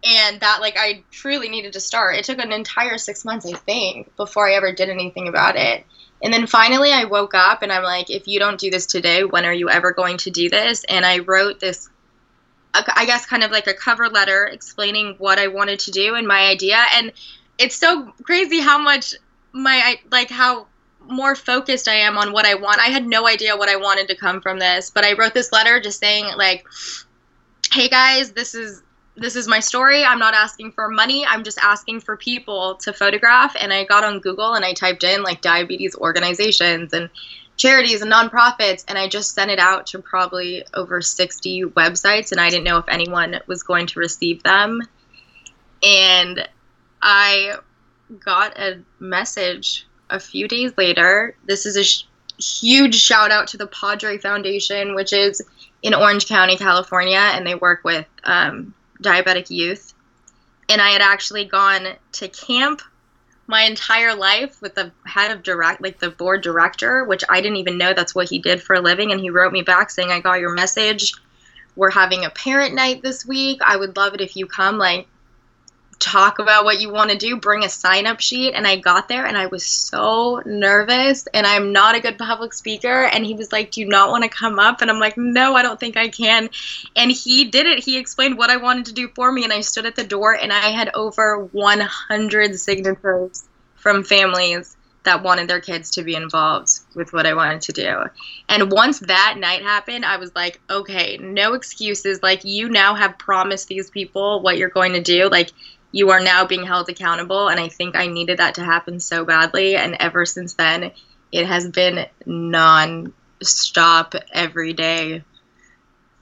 And 0.03 0.41
that, 0.41 0.61
like, 0.61 0.77
I 0.79 1.03
truly 1.11 1.51
needed 1.51 1.75
to 1.75 1.81
start. 1.81 2.17
It 2.17 2.25
took 2.25 2.39
an 2.39 2.53
entire 2.53 2.97
six 2.97 3.25
months, 3.25 3.45
I 3.45 3.53
think, 3.53 4.15
before 4.17 4.49
I 4.49 4.55
ever 4.55 4.73
did 4.73 4.89
anything 4.89 5.29
about 5.29 5.57
it. 5.57 5.85
And 6.23 6.33
then 6.33 6.47
finally, 6.47 6.91
I 6.93 7.05
woke 7.05 7.35
up 7.35 7.63
and 7.63 7.73
I'm 7.73 7.83
like, 7.83 8.11
if 8.11 8.27
you 8.27 8.39
don't 8.39 8.61
do 8.61 8.71
this 8.71 8.87
today, 8.87 9.25
when 9.25 9.45
are 9.45 9.53
you 9.53 9.69
ever 9.71 9.93
going 9.93 10.19
to 10.19 10.31
do 10.31 10.49
this? 10.49 10.85
And 10.85 11.05
I 11.05 11.19
wrote 11.19 11.61
this 11.61 11.89
I 12.73 13.05
guess 13.05 13.27
kind 13.27 13.43
of 13.43 13.50
like 13.50 13.67
a 13.67 13.75
cover 13.75 14.09
letter 14.09 14.45
explaining 14.45 15.17
what 15.19 15.39
I 15.39 15.49
wanted 15.49 15.81
to 15.81 15.91
do 15.91 16.15
and 16.15 16.27
my 16.27 16.47
idea. 16.47 16.83
And 16.95 17.12
it's 17.59 17.77
so 17.77 18.12
crazy 18.23 18.61
how 18.61 18.79
much 18.79 19.15
my 19.53 19.97
like 20.11 20.31
how 20.31 20.67
more 21.09 21.35
focused 21.35 21.89
I 21.89 21.95
am 21.95 22.17
on 22.17 22.33
what 22.33 22.47
I 22.47 22.55
want. 22.55 22.79
I 22.81 22.87
had 22.87 23.07
no 23.07 23.27
idea 23.27 23.57
what 23.57 23.69
I 23.69 23.77
wanted 23.77 24.09
to 24.09 24.15
come 24.15 24.41
from 24.41 24.59
this, 24.59 24.91
but 24.91 25.05
I 25.05 25.15
wrote 25.15 25.35
this 25.35 25.53
letter 25.53 25.81
just 25.81 25.99
saying 25.99 26.27
like, 26.37 26.67
"Hey 27.73 27.89
guys, 27.89 28.33
this 28.33 28.55
is 28.55 28.83
this 29.17 29.37
is 29.37 29.49
my 29.49 29.61
story. 29.61 30.05
I'm 30.05 30.19
not 30.19 30.35
asking 30.35 30.73
for 30.73 30.89
money. 30.89 31.27
I'm 31.27 31.43
just 31.43 31.59
asking 31.59 32.00
for 32.00 32.17
people 32.17 32.77
to 32.77 32.93
photograph." 32.93 33.57
And 33.59 33.73
I 33.73 33.85
got 33.85 34.05
on 34.05 34.21
Google 34.21 34.55
and 34.55 34.65
I 34.65 34.73
typed 34.73 35.05
in 35.05 35.23
like 35.23 35.41
diabetes 35.41 35.97
organizations 35.97 36.93
and 36.93 37.11
charities 37.61 38.00
and 38.00 38.11
nonprofits 38.11 38.87
and 38.88 38.97
I 38.97 39.07
just 39.07 39.35
sent 39.35 39.50
it 39.50 39.59
out 39.59 39.88
to 39.88 39.99
probably 39.99 40.64
over 40.73 41.02
60 41.02 41.64
websites 41.64 42.33
and 42.33 42.40
I 42.40 42.49
didn't 42.49 42.64
know 42.64 42.79
if 42.79 42.88
anyone 42.88 43.38
was 43.47 43.62
going 43.62 43.87
to 43.88 43.99
receive 43.99 44.43
them. 44.43 44.81
And 45.83 46.49
I 47.02 47.57
got 48.19 48.59
a 48.59 48.81
message 48.99 49.87
a 50.09 50.19
few 50.19 50.49
days 50.49 50.73
later. 50.79 51.37
This 51.45 51.67
is 51.67 51.76
a 51.76 51.85
sh- 51.85 52.05
huge 52.38 52.95
shout 52.95 53.31
out 53.31 53.49
to 53.49 53.59
the 53.59 53.67
Padre 53.67 54.17
Foundation, 54.17 54.95
which 54.95 55.12
is 55.12 55.43
in 55.83 55.93
Orange 55.93 56.26
County, 56.26 56.57
California, 56.57 57.19
and 57.19 57.47
they 57.47 57.55
work 57.55 57.85
with 57.85 58.07
um, 58.25 58.73
diabetic 59.02 59.50
youth. 59.50 59.93
And 60.71 60.81
I 60.81 60.88
had 60.90 61.02
actually 61.02 61.45
gone 61.45 61.88
to 62.12 62.29
camp 62.29 62.81
my 63.50 63.62
entire 63.62 64.14
life 64.14 64.62
with 64.62 64.75
the 64.75 64.90
head 65.04 65.30
of 65.30 65.42
direct, 65.42 65.83
like 65.83 65.99
the 65.99 66.11
board 66.11 66.42
director, 66.42 67.04
which 67.04 67.25
I 67.28 67.40
didn't 67.40 67.59
even 67.59 67.76
know 67.76 67.92
that's 67.92 68.14
what 68.14 68.30
he 68.30 68.38
did 68.38 68.62
for 68.62 68.75
a 68.75 68.80
living. 68.80 69.12
And 69.12 69.21
he 69.21 69.28
wrote 69.28 69.52
me 69.52 69.62
back 69.62 69.90
saying, 69.90 70.11
I 70.11 70.21
got 70.21 70.40
your 70.40 70.54
message. 70.54 71.12
We're 71.76 71.90
having 71.90 72.25
a 72.25 72.30
parent 72.30 72.75
night 72.75 73.02
this 73.02 73.26
week. 73.26 73.61
I 73.62 73.76
would 73.76 73.97
love 73.97 74.14
it 74.14 74.21
if 74.21 74.37
you 74.37 74.47
come. 74.47 74.78
Like, 74.78 75.07
talk 76.00 76.38
about 76.38 76.64
what 76.64 76.80
you 76.80 76.90
want 76.90 77.11
to 77.11 77.16
do, 77.16 77.37
bring 77.37 77.62
a 77.62 77.69
sign 77.69 78.07
up 78.07 78.21
sheet. 78.21 78.54
And 78.54 78.66
I 78.66 78.76
got 78.76 79.09
there 79.09 79.26
and 79.26 79.37
I 79.37 79.47
was 79.47 79.64
so 79.64 80.42
nervous 80.45 81.28
and 81.33 81.47
I'm 81.47 81.73
not 81.73 81.95
a 81.95 82.00
good 82.00 82.19
public 82.19 82.52
speaker. 82.52 83.04
And 83.04 83.25
he 83.25 83.35
was 83.35 83.52
like, 83.52 83.71
Do 83.71 83.80
you 83.80 83.87
not 83.87 84.11
want 84.11 84.25
to 84.25 84.30
come 84.30 84.59
up? 84.59 84.80
And 84.80 84.90
I'm 84.90 84.99
like, 84.99 85.16
No, 85.16 85.54
I 85.54 85.62
don't 85.62 85.78
think 85.78 85.97
I 85.97 86.09
can. 86.09 86.50
And 86.97 87.12
he 87.12 87.45
did 87.45 87.66
it. 87.66 87.85
He 87.85 87.99
explained 87.99 88.38
what 88.38 88.50
I 88.50 88.57
wanted 88.57 88.87
to 88.87 88.92
do 88.92 89.09
for 89.14 89.30
me. 89.30 89.45
And 89.45 89.52
I 89.52 89.61
stood 89.61 89.87
at 89.87 89.97
the 89.97 90.04
door 90.04 90.35
and 90.35 90.52
I 90.52 90.71
had 90.71 90.90
over 90.95 91.45
100 91.45 92.59
signatures 92.59 93.45
from 93.76 94.02
families 94.02 94.76
that 95.02 95.23
wanted 95.23 95.49
their 95.49 95.61
kids 95.61 95.90
to 95.92 96.02
be 96.02 96.14
involved 96.14 96.71
with 96.95 97.12
what 97.12 97.26
I 97.26 97.35
wanted 97.35 97.62
to 97.62 97.73
do. 97.73 98.04
And 98.49 98.71
once 98.71 98.99
that 99.00 99.37
night 99.38 99.62
happened, 99.62 100.04
I 100.04 100.19
was 100.19 100.35
like, 100.35 100.61
okay, 100.69 101.16
no 101.19 101.54
excuses. 101.54 102.23
Like, 102.23 102.45
you 102.45 102.69
now 102.69 102.95
have 102.95 103.19
promised 103.19 103.69
these 103.69 103.90
people 103.90 104.42
what 104.42 104.59
you're 104.59 104.69
going 104.69 104.92
to 104.92 105.00
do. 105.00 105.28
Like, 105.30 105.52
you 105.93 106.11
are 106.11 106.21
now 106.21 106.47
being 106.47 106.65
held 106.65 106.89
accountable. 106.89 107.49
And 107.49 107.59
I 107.59 107.69
think 107.69 107.97
I 107.97 108.07
needed 108.07 108.39
that 108.39 108.55
to 108.57 108.65
happen 108.65 109.01
so 109.01 109.25
badly. 109.25 109.77
And 109.77 109.97
ever 110.01 110.25
since 110.25 110.55
then, 110.55 110.93
it 111.33 111.47
has 111.47 111.69
been 111.69 112.07
non 112.27 113.13
stop 113.43 114.15
every 114.33 114.73
day, 114.73 115.23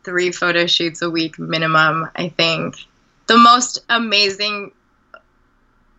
three 0.04 0.32
photo 0.32 0.66
shoots 0.66 1.02
a 1.02 1.10
week 1.10 1.38
minimum. 1.38 2.08
I 2.14 2.28
think 2.28 2.76
the 3.26 3.38
most 3.38 3.84
amazing, 3.88 4.72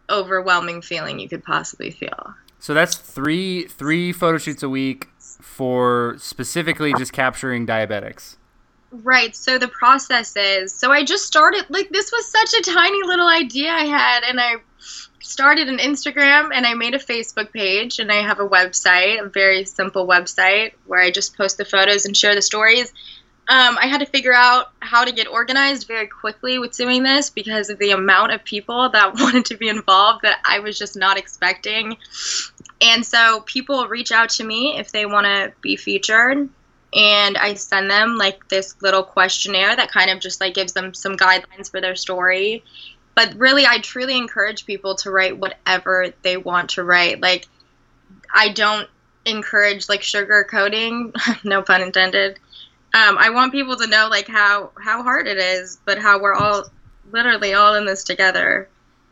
overwhelming 0.09 0.81
feeling 0.81 1.19
you 1.19 1.29
could 1.29 1.43
possibly 1.43 1.91
feel. 1.91 2.33
So 2.59 2.73
that's 2.73 2.95
three 2.95 3.67
three 3.67 4.11
photo 4.11 4.37
shoots 4.37 4.63
a 4.63 4.69
week 4.69 5.07
for 5.41 6.15
specifically 6.17 6.93
just 6.97 7.13
capturing 7.13 7.65
diabetics. 7.65 8.35
Right. 8.91 9.35
So 9.35 9.57
the 9.57 9.67
process 9.67 10.35
is 10.35 10.73
so 10.73 10.91
I 10.91 11.03
just 11.03 11.25
started 11.25 11.65
like 11.69 11.89
this 11.89 12.11
was 12.11 12.31
such 12.31 12.59
a 12.59 12.71
tiny 12.71 13.03
little 13.03 13.27
idea 13.27 13.71
I 13.71 13.85
had 13.85 14.23
and 14.23 14.39
I 14.39 14.55
started 15.19 15.69
an 15.69 15.77
Instagram 15.77 16.49
and 16.53 16.65
I 16.65 16.73
made 16.73 16.95
a 16.95 16.99
Facebook 16.99 17.53
page 17.53 17.99
and 17.99 18.11
I 18.11 18.23
have 18.23 18.39
a 18.39 18.47
website, 18.47 19.23
a 19.23 19.29
very 19.29 19.65
simple 19.65 20.07
website 20.07 20.73
where 20.87 20.99
I 20.99 21.11
just 21.11 21.37
post 21.37 21.57
the 21.57 21.65
photos 21.65 22.05
and 22.05 22.17
share 22.17 22.33
the 22.33 22.41
stories. 22.41 22.91
Um, 23.47 23.77
I 23.79 23.87
had 23.87 23.99
to 23.99 24.05
figure 24.05 24.33
out 24.33 24.71
how 24.79 25.05
to 25.05 25.11
get 25.11 25.27
organized 25.27 25.87
very 25.87 26.07
quickly 26.07 26.57
with 26.59 26.75
doing 26.75 27.03
this 27.03 27.29
because 27.29 27.69
of 27.69 27.79
the 27.79 27.91
amount 27.91 28.31
of 28.31 28.43
people 28.43 28.89
that 28.89 29.15
wanted 29.19 29.45
to 29.45 29.57
be 29.57 29.69
involved 29.69 30.23
that 30.23 30.39
I 30.45 30.59
was 30.59 30.79
just 30.79 30.95
not 30.95 31.17
expecting. 31.17 31.97
And 32.81 33.05
so 33.05 33.41
people 33.41 33.87
reach 33.87 34.11
out 34.11 34.29
to 34.31 34.43
me 34.43 34.77
if 34.77 34.91
they 34.91 35.05
want 35.05 35.25
to 35.25 35.53
be 35.61 35.75
featured 35.75 36.49
and 36.93 37.37
I 37.37 37.53
send 37.53 37.89
them 37.89 38.15
like 38.15 38.47
this 38.49 38.75
little 38.81 39.03
questionnaire 39.03 39.75
that 39.75 39.91
kind 39.91 40.09
of 40.09 40.19
just 40.19 40.41
like 40.41 40.55
gives 40.55 40.73
them 40.73 40.93
some 40.93 41.17
guidelines 41.17 41.69
for 41.69 41.81
their 41.81 41.95
story. 41.95 42.63
But 43.15 43.35
really, 43.35 43.65
I 43.65 43.79
truly 43.79 44.17
encourage 44.17 44.65
people 44.65 44.95
to 44.95 45.11
write 45.11 45.37
whatever 45.37 46.13
they 46.23 46.37
want 46.37 46.71
to 46.71 46.83
write. 46.83 47.21
Like, 47.21 47.47
I 48.33 48.49
don't 48.49 48.87
encourage 49.25 49.89
like 49.89 50.01
sugarcoating, 50.01 51.13
no 51.43 51.61
pun 51.61 51.81
intended. 51.81 52.39
Um, 52.93 53.17
I 53.19 53.29
want 53.29 53.51
people 53.51 53.75
to 53.75 53.87
know 53.87 54.07
like 54.09 54.27
how 54.27 54.71
how 54.81 55.03
hard 55.03 55.27
it 55.27 55.37
is, 55.37 55.79
but 55.85 55.99
how 55.99 56.19
we're 56.19 56.33
all 56.33 56.69
literally 57.11 57.53
all 57.53 57.75
in 57.75 57.85
this 57.85 58.03
together. 58.03 58.67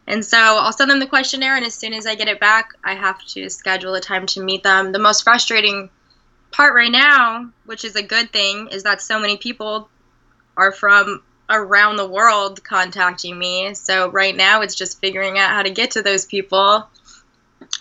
And 0.07 0.25
so 0.25 0.37
I'll 0.37 0.71
send 0.71 0.89
them 0.89 0.99
the 0.99 1.05
questionnaire, 1.05 1.57
and 1.57 1.65
as 1.65 1.75
soon 1.75 1.93
as 1.93 2.07
I 2.07 2.15
get 2.15 2.29
it 2.29 2.39
back, 2.39 2.69
I 2.83 2.95
have 2.95 3.23
to 3.27 3.49
schedule 3.49 3.93
a 3.93 3.99
time 3.99 4.25
to 4.27 4.41
meet 4.41 4.63
them. 4.63 4.93
The 4.93 4.99
most 4.99 5.23
frustrating 5.23 5.89
part 6.51 6.73
right 6.73 6.91
now, 6.91 7.49
which 7.65 7.85
is 7.85 7.95
a 7.95 8.03
good 8.03 8.31
thing, 8.31 8.69
is 8.71 8.83
that 8.83 9.01
so 9.01 9.19
many 9.19 9.37
people 9.37 9.89
are 10.55 10.71
from 10.71 11.21
around 11.49 11.95
the 11.95 12.07
world 12.07 12.63
contacting 12.63 13.37
me. 13.37 13.73
So 13.73 14.09
right 14.09 14.35
now 14.35 14.61
it's 14.61 14.75
just 14.75 14.99
figuring 14.99 15.37
out 15.37 15.51
how 15.51 15.63
to 15.63 15.69
get 15.69 15.91
to 15.91 16.01
those 16.01 16.25
people. 16.25 16.87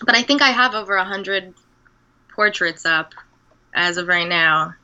But 0.05 0.15
I 0.15 0.21
think 0.21 0.41
I 0.41 0.49
have 0.49 0.73
over 0.73 0.95
a 0.95 1.03
hundred 1.03 1.53
portraits 2.33 2.85
up 2.85 3.13
as 3.73 3.97
of 3.97 4.07
right 4.07 4.27
now. 4.27 4.75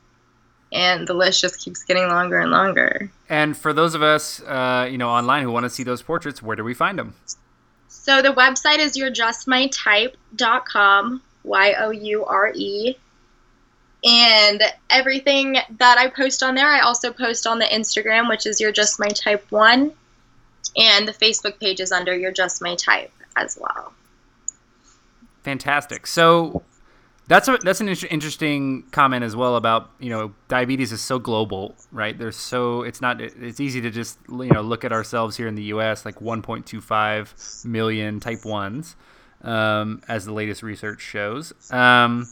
And 0.72 1.06
the 1.06 1.14
list 1.14 1.40
just 1.40 1.60
keeps 1.60 1.84
getting 1.84 2.08
longer 2.08 2.40
and 2.40 2.50
longer. 2.50 3.12
And 3.28 3.56
for 3.56 3.72
those 3.72 3.94
of 3.94 4.02
us, 4.02 4.40
uh, 4.40 4.88
you 4.90 4.98
know, 4.98 5.08
online 5.08 5.44
who 5.44 5.52
want 5.52 5.64
to 5.64 5.70
see 5.70 5.84
those 5.84 6.02
portraits, 6.02 6.42
where 6.42 6.56
do 6.56 6.64
we 6.64 6.74
find 6.74 6.98
them? 6.98 7.14
So 7.86 8.20
the 8.20 8.32
website 8.32 8.78
is 8.78 8.98
yourejustmytype.com, 8.98 11.22
Y 11.44 11.74
O 11.78 11.90
U 11.90 12.24
R 12.24 12.52
E 12.54 12.96
and 14.04 14.62
everything 14.90 15.56
that 15.78 15.98
I 15.98 16.08
post 16.08 16.42
on 16.42 16.54
there, 16.54 16.68
I 16.68 16.80
also 16.80 17.12
post 17.12 17.46
on 17.46 17.58
the 17.58 17.64
Instagram, 17.66 18.28
which 18.28 18.46
is 18.46 18.60
You're 18.60 18.72
Just 18.72 19.00
My 19.00 19.08
Type 19.08 19.44
One, 19.50 19.92
and 20.76 21.08
the 21.08 21.12
Facebook 21.12 21.58
page 21.58 21.80
is 21.80 21.90
under 21.90 22.14
You're 22.14 22.32
Just 22.32 22.60
My 22.60 22.74
Type 22.74 23.12
as 23.36 23.58
well. 23.60 23.92
Fantastic. 25.42 26.06
So 26.06 26.62
that's 27.26 27.48
a, 27.48 27.58
that's 27.62 27.80
an 27.80 27.88
interesting 27.88 28.82
comment 28.90 29.24
as 29.24 29.34
well 29.34 29.56
about 29.56 29.90
you 29.98 30.10
know 30.10 30.34
diabetes 30.48 30.92
is 30.92 31.00
so 31.00 31.18
global, 31.18 31.74
right? 31.90 32.18
There's 32.18 32.36
so 32.36 32.82
it's 32.82 33.00
not 33.00 33.20
it's 33.20 33.60
easy 33.60 33.80
to 33.80 33.90
just 33.90 34.18
you 34.28 34.50
know 34.50 34.60
look 34.60 34.84
at 34.84 34.92
ourselves 34.92 35.36
here 35.36 35.48
in 35.48 35.54
the 35.54 35.64
U.S. 35.64 36.04
like 36.04 36.16
1.25 36.16 37.64
million 37.64 38.20
type 38.20 38.44
ones, 38.44 38.96
um, 39.42 40.02
as 40.08 40.26
the 40.26 40.32
latest 40.32 40.62
research 40.62 41.00
shows. 41.00 41.54
Um, 41.70 42.26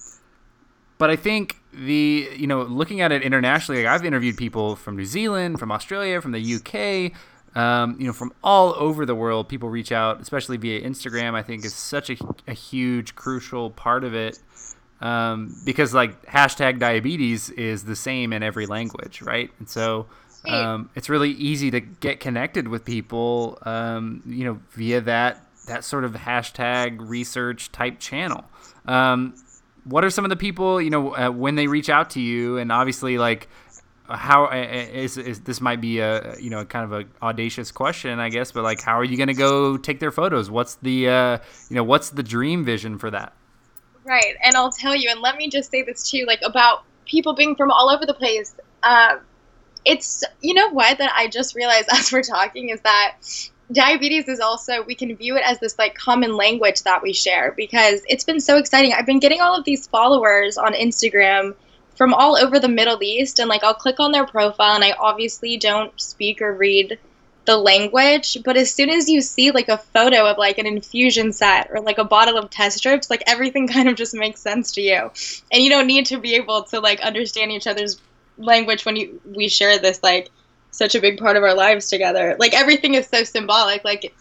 but 0.98 1.11
I 1.11 1.16
think 1.16 1.57
the 1.72 2.28
you 2.37 2.46
know 2.46 2.62
looking 2.62 3.00
at 3.00 3.12
it 3.12 3.22
internationally, 3.22 3.83
like 3.85 3.92
I've 3.92 4.05
interviewed 4.05 4.37
people 4.37 4.76
from 4.76 4.96
New 4.96 5.05
Zealand, 5.05 5.59
from 5.59 5.72
Australia, 5.72 6.20
from 6.20 6.33
the 6.33 6.55
UK. 6.55 7.12
Um, 7.55 7.96
you 8.00 8.07
know, 8.07 8.14
from 8.14 8.33
all 8.42 8.74
over 8.78 9.05
the 9.05 9.14
world, 9.14 9.46
people 9.46 9.68
reach 9.68 9.92
out, 9.92 10.22
especially 10.22 10.57
via 10.57 10.81
Instagram. 10.81 11.35
I 11.35 11.42
think 11.42 11.66
is 11.66 11.74
such 11.74 12.09
a, 12.09 12.16
a 12.48 12.55
huge, 12.55 13.14
crucial 13.14 13.70
part 13.70 14.05
of 14.05 14.14
it 14.14 14.38
um, 15.02 15.55
because 15.64 15.92
like 15.92 16.24
hashtag 16.26 16.78
diabetes 16.78 17.50
is 17.50 17.85
the 17.85 17.96
same 17.96 18.33
in 18.33 18.42
every 18.42 18.66
language, 18.66 19.20
right? 19.20 19.50
And 19.59 19.68
so 19.68 20.07
um, 20.46 20.90
it's 20.94 21.09
really 21.09 21.33
easy 21.33 21.70
to 21.72 21.81
get 21.81 22.20
connected 22.20 22.68
with 22.68 22.85
people, 22.85 23.59
um, 23.62 24.22
you 24.24 24.44
know, 24.44 24.61
via 24.70 25.00
that 25.02 25.44
that 25.66 25.85
sort 25.85 26.05
of 26.05 26.12
hashtag 26.12 26.96
research 26.98 27.70
type 27.70 27.98
channel. 27.98 28.44
What 29.85 30.05
are 30.05 30.11
some 30.11 30.25
of 30.25 30.29
the 30.29 30.37
people 30.37 30.81
you 30.81 30.90
know 30.90 31.14
uh, 31.14 31.31
when 31.31 31.55
they 31.55 31.66
reach 31.66 31.88
out 31.88 32.11
to 32.11 32.21
you? 32.21 32.59
And 32.59 32.71
obviously 32.71 33.18
like 33.18 33.49
how 34.09 34.49
is, 34.51 35.16
is 35.16 35.40
this 35.40 35.61
might 35.61 35.81
be 35.81 36.01
a 36.01 36.37
you 36.38 36.51
know 36.51 36.64
kind 36.64 36.85
of 36.85 36.92
a 36.92 37.25
audacious 37.25 37.71
question 37.71 38.18
i 38.18 38.29
guess 38.29 38.53
but 38.53 38.62
like 38.62 38.81
how 38.83 38.99
are 38.99 39.05
you 39.05 39.16
going 39.16 39.29
to 39.29 39.35
go 39.35 39.77
take 39.77 40.01
their 40.01 40.11
photos? 40.11 40.51
What's 40.51 40.75
the 40.77 41.09
uh, 41.09 41.38
you 41.68 41.77
know 41.77 41.85
what's 41.85 42.11
the 42.11 42.23
dream 42.23 42.64
vision 42.64 42.99
for 42.99 43.11
that? 43.11 43.33
Right 44.05 44.35
and 44.42 44.57
i'll 44.57 44.73
tell 44.73 44.95
you 44.95 45.09
and 45.11 45.21
let 45.21 45.37
me 45.37 45.49
just 45.49 45.71
say 45.71 45.83
this 45.83 46.11
too 46.11 46.25
like 46.27 46.40
about 46.45 46.85
people 47.05 47.35
being 47.35 47.57
from 47.57 47.71
all 47.71 47.90
over 47.90 48.07
the 48.07 48.14
place. 48.14 48.55
Uh, 48.83 49.18
it's 49.85 50.23
you 50.40 50.55
know 50.55 50.71
what 50.71 50.99
that 50.99 51.11
i 51.16 51.27
just 51.27 51.57
realized 51.57 51.88
as 51.92 52.12
we're 52.12 52.23
talking 52.23 52.68
is 52.68 52.81
that 52.83 53.16
diabetes 53.72 54.28
is 54.28 54.40
also 54.40 54.82
we 54.82 54.94
can 54.94 55.14
view 55.16 55.37
it 55.37 55.42
as 55.44 55.58
this 55.61 55.78
like 55.78 55.94
common 55.94 56.37
language 56.37 56.82
that 56.82 57.02
we 57.02 57.12
share 57.12 57.52
because 57.56 58.02
it's 58.08 58.24
been 58.24 58.40
so 58.40 58.56
exciting. 58.56 58.92
I've 58.92 59.06
been 59.06 59.20
getting 59.20 59.40
all 59.40 59.56
of 59.56 59.64
these 59.64 59.87
followers 59.87 60.58
on 60.58 60.74
Instagram 60.74 61.54
from 61.96 62.14
all 62.14 62.37
over 62.37 62.58
the 62.58 62.68
Middle 62.68 63.02
East 63.02 63.38
and 63.38 63.48
like 63.48 63.62
I'll 63.64 63.74
click 63.74 64.00
on 64.00 64.12
their 64.12 64.26
profile 64.26 64.74
and 64.74 64.85
I 64.85 64.92
obviously 64.92 65.56
don't 65.56 65.98
speak 66.00 66.40
or 66.42 66.52
read 66.54 66.98
the 67.44 67.56
language, 67.56 68.38
but 68.44 68.56
as 68.56 68.72
soon 68.72 68.88
as 68.88 69.08
you 69.08 69.20
see 69.20 69.50
like 69.50 69.68
a 69.68 69.78
photo 69.78 70.26
of 70.26 70.38
like 70.38 70.58
an 70.58 70.66
infusion 70.66 71.32
set 71.32 71.68
or 71.70 71.80
like 71.80 71.98
a 71.98 72.04
bottle 72.04 72.38
of 72.38 72.50
test 72.50 72.78
strips, 72.78 73.11
like 73.11 73.22
everything 73.26 73.66
kind 73.76 73.88
of 73.88 73.96
just 73.96 74.14
makes 74.14 74.40
sense 74.40 74.72
to 74.72 74.80
you. 74.80 75.11
And 75.50 75.62
you 75.62 75.70
don't 75.70 75.87
need 75.87 76.06
to 76.06 76.18
be 76.18 76.35
able 76.35 76.62
to 76.64 76.80
like 76.80 77.00
understand 77.00 77.50
each 77.52 77.66
other's 77.66 78.00
language 78.38 78.85
when 78.85 78.96
you 78.96 79.20
we 79.24 79.48
share 79.48 79.78
this 79.78 80.02
like 80.02 80.30
such 80.72 80.94
a 80.94 81.00
big 81.00 81.18
part 81.18 81.37
of 81.37 81.44
our 81.44 81.54
lives 81.54 81.88
together. 81.88 82.37
Like 82.38 82.54
everything 82.54 82.94
is 82.94 83.06
so 83.06 83.22
symbolic, 83.22 83.85
like 83.85 84.12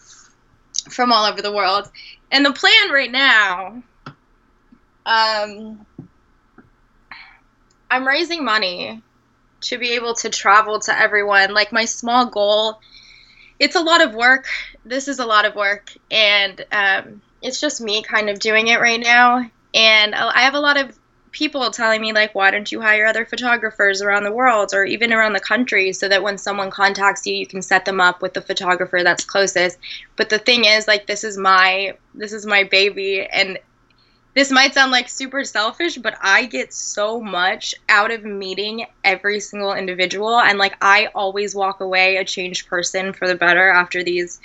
from 0.88 1.10
all 1.10 1.26
over 1.26 1.42
the 1.42 1.52
world. 1.52 1.90
And 2.30 2.46
the 2.46 2.52
plan 2.52 2.90
right 2.92 3.10
now, 3.10 3.82
um, 5.04 5.84
I'm 7.90 8.06
raising 8.06 8.44
money 8.44 9.02
to 9.62 9.78
be 9.78 9.92
able 9.92 10.14
to 10.14 10.30
travel 10.30 10.78
to 10.80 10.98
everyone. 10.98 11.52
Like 11.52 11.72
my 11.72 11.84
small 11.84 12.26
goal, 12.26 12.80
it's 13.58 13.76
a 13.76 13.80
lot 13.80 14.02
of 14.02 14.14
work. 14.14 14.46
This 14.84 15.08
is 15.08 15.18
a 15.18 15.26
lot 15.26 15.44
of 15.44 15.54
work, 15.54 15.92
and 16.10 16.64
um, 16.72 17.22
it's 17.40 17.60
just 17.60 17.80
me 17.80 18.02
kind 18.02 18.28
of 18.28 18.40
doing 18.40 18.68
it 18.68 18.80
right 18.80 19.00
now. 19.00 19.48
And 19.74 20.14
I 20.14 20.42
have 20.42 20.54
a 20.54 20.60
lot 20.60 20.76
of 20.76 20.98
people 21.32 21.70
telling 21.70 22.00
me 22.00 22.12
like 22.12 22.34
why 22.34 22.50
don't 22.50 22.70
you 22.70 22.80
hire 22.80 23.06
other 23.06 23.24
photographers 23.24 24.02
around 24.02 24.22
the 24.22 24.32
world 24.32 24.72
or 24.72 24.84
even 24.84 25.12
around 25.12 25.32
the 25.32 25.40
country 25.40 25.92
so 25.92 26.08
that 26.08 26.22
when 26.22 26.38
someone 26.38 26.70
contacts 26.70 27.26
you 27.26 27.34
you 27.34 27.46
can 27.46 27.62
set 27.62 27.84
them 27.84 28.00
up 28.00 28.22
with 28.22 28.34
the 28.34 28.40
photographer 28.40 29.02
that's 29.02 29.24
closest? 29.24 29.78
But 30.16 30.28
the 30.28 30.38
thing 30.38 30.66
is 30.66 30.86
like 30.86 31.06
this 31.06 31.24
is 31.24 31.36
my 31.36 31.94
this 32.14 32.32
is 32.32 32.46
my 32.46 32.64
baby 32.64 33.26
and 33.26 33.58
this 34.34 34.50
might 34.50 34.72
sound 34.72 34.92
like 34.92 35.10
super 35.10 35.44
selfish 35.44 35.98
but 35.98 36.16
i 36.22 36.46
get 36.46 36.72
so 36.72 37.20
much 37.20 37.74
out 37.90 38.10
of 38.10 38.24
meeting 38.24 38.86
every 39.04 39.38
single 39.40 39.74
individual 39.74 40.40
and 40.40 40.58
like 40.58 40.74
i 40.80 41.08
always 41.14 41.54
walk 41.54 41.80
away 41.80 42.16
a 42.16 42.24
changed 42.24 42.66
person 42.66 43.12
for 43.12 43.28
the 43.28 43.34
better 43.34 43.68
after 43.68 44.02
these 44.02 44.40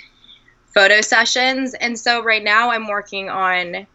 photo 0.74 1.00
sessions. 1.00 1.74
And 1.74 1.98
so 1.98 2.22
right 2.22 2.44
now 2.44 2.70
i'm 2.70 2.86
working 2.86 3.28
on 3.28 3.86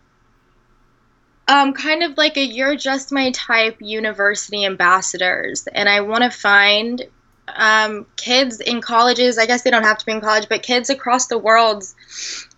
um, 1.48 1.74
kind 1.74 2.04
of 2.04 2.18
like 2.18 2.38
a 2.38 2.46
you're 2.46 2.76
just 2.76 3.12
my 3.12 3.32
type 3.32 3.78
university 3.80 4.66
ambassadors. 4.66 5.68
And 5.68 5.90
i 5.90 6.02
want 6.02 6.24
to 6.24 6.30
find 6.30 7.04
um, 7.48 8.06
kids 8.16 8.60
in 8.62 8.82
colleges 8.82 9.38
i 9.38 9.46
guess 9.46 9.64
they 9.64 9.72
don't 9.72 9.84
have 9.84 9.98
to 9.98 10.06
be 10.06 10.14
in 10.14 10.22
college 10.22 10.48
but 10.48 10.64
kids 10.64 10.90
across 10.90 11.28
the 11.28 11.38
world 11.38 11.84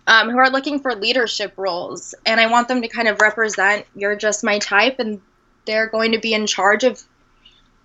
um, 0.06 0.30
who 0.30 0.38
are 0.38 0.50
looking 0.50 0.78
for 0.78 0.94
leadership 0.94 1.52
roles. 1.56 2.14
And 2.24 2.40
i 2.40 2.46
want 2.46 2.68
them 2.68 2.82
to 2.82 2.88
kind 2.88 3.08
of 3.08 3.20
represent 3.20 3.86
you're 3.94 4.16
just 4.16 4.44
my 4.44 4.58
type 4.58 4.98
and 4.98 5.20
they're 5.64 5.88
going 5.88 6.12
to 6.12 6.18
be 6.18 6.32
in 6.32 6.46
charge 6.46 6.84
of 6.84 7.02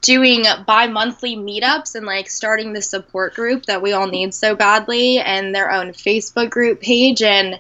doing 0.02 0.46
bi-monthly 0.66 1.36
meetups 1.36 1.96
and 1.96 2.06
like 2.06 2.30
starting 2.30 2.74
the 2.74 2.82
support 2.82 3.36
group 3.36 3.66
that 3.68 3.82
we 3.82 3.94
all 3.94 4.08
need 4.08 4.34
so 4.34 4.56
badly 4.56 5.20
and 5.20 5.54
their 5.54 5.72
own 5.72 5.90
facebook 5.90 6.50
group 6.50 6.82
page 6.82 7.22
and 7.22 7.60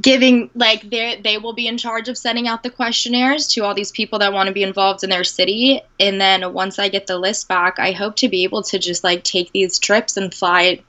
giving 0.00 0.50
like 0.54 0.88
they 0.90 1.20
they 1.22 1.38
will 1.38 1.54
be 1.54 1.66
in 1.66 1.78
charge 1.78 2.08
of 2.08 2.18
sending 2.18 2.46
out 2.46 2.62
the 2.62 2.70
questionnaires 2.70 3.46
to 3.46 3.64
all 3.64 3.74
these 3.74 3.90
people 3.90 4.18
that 4.18 4.32
want 4.32 4.46
to 4.46 4.52
be 4.52 4.62
involved 4.62 5.02
in 5.02 5.10
their 5.10 5.24
city. 5.24 5.80
And 5.98 6.20
then 6.20 6.52
once 6.52 6.78
i 6.78 6.88
get 6.88 7.06
the 7.06 7.18
list 7.18 7.48
back 7.48 7.78
i 7.78 7.92
hope 7.92 8.16
to 8.16 8.28
be 8.28 8.44
able 8.44 8.62
to 8.64 8.78
just 8.78 9.02
like 9.02 9.24
take 9.24 9.50
these 9.52 9.78
trips 9.78 10.16
and 10.16 10.32
fly 10.32 10.82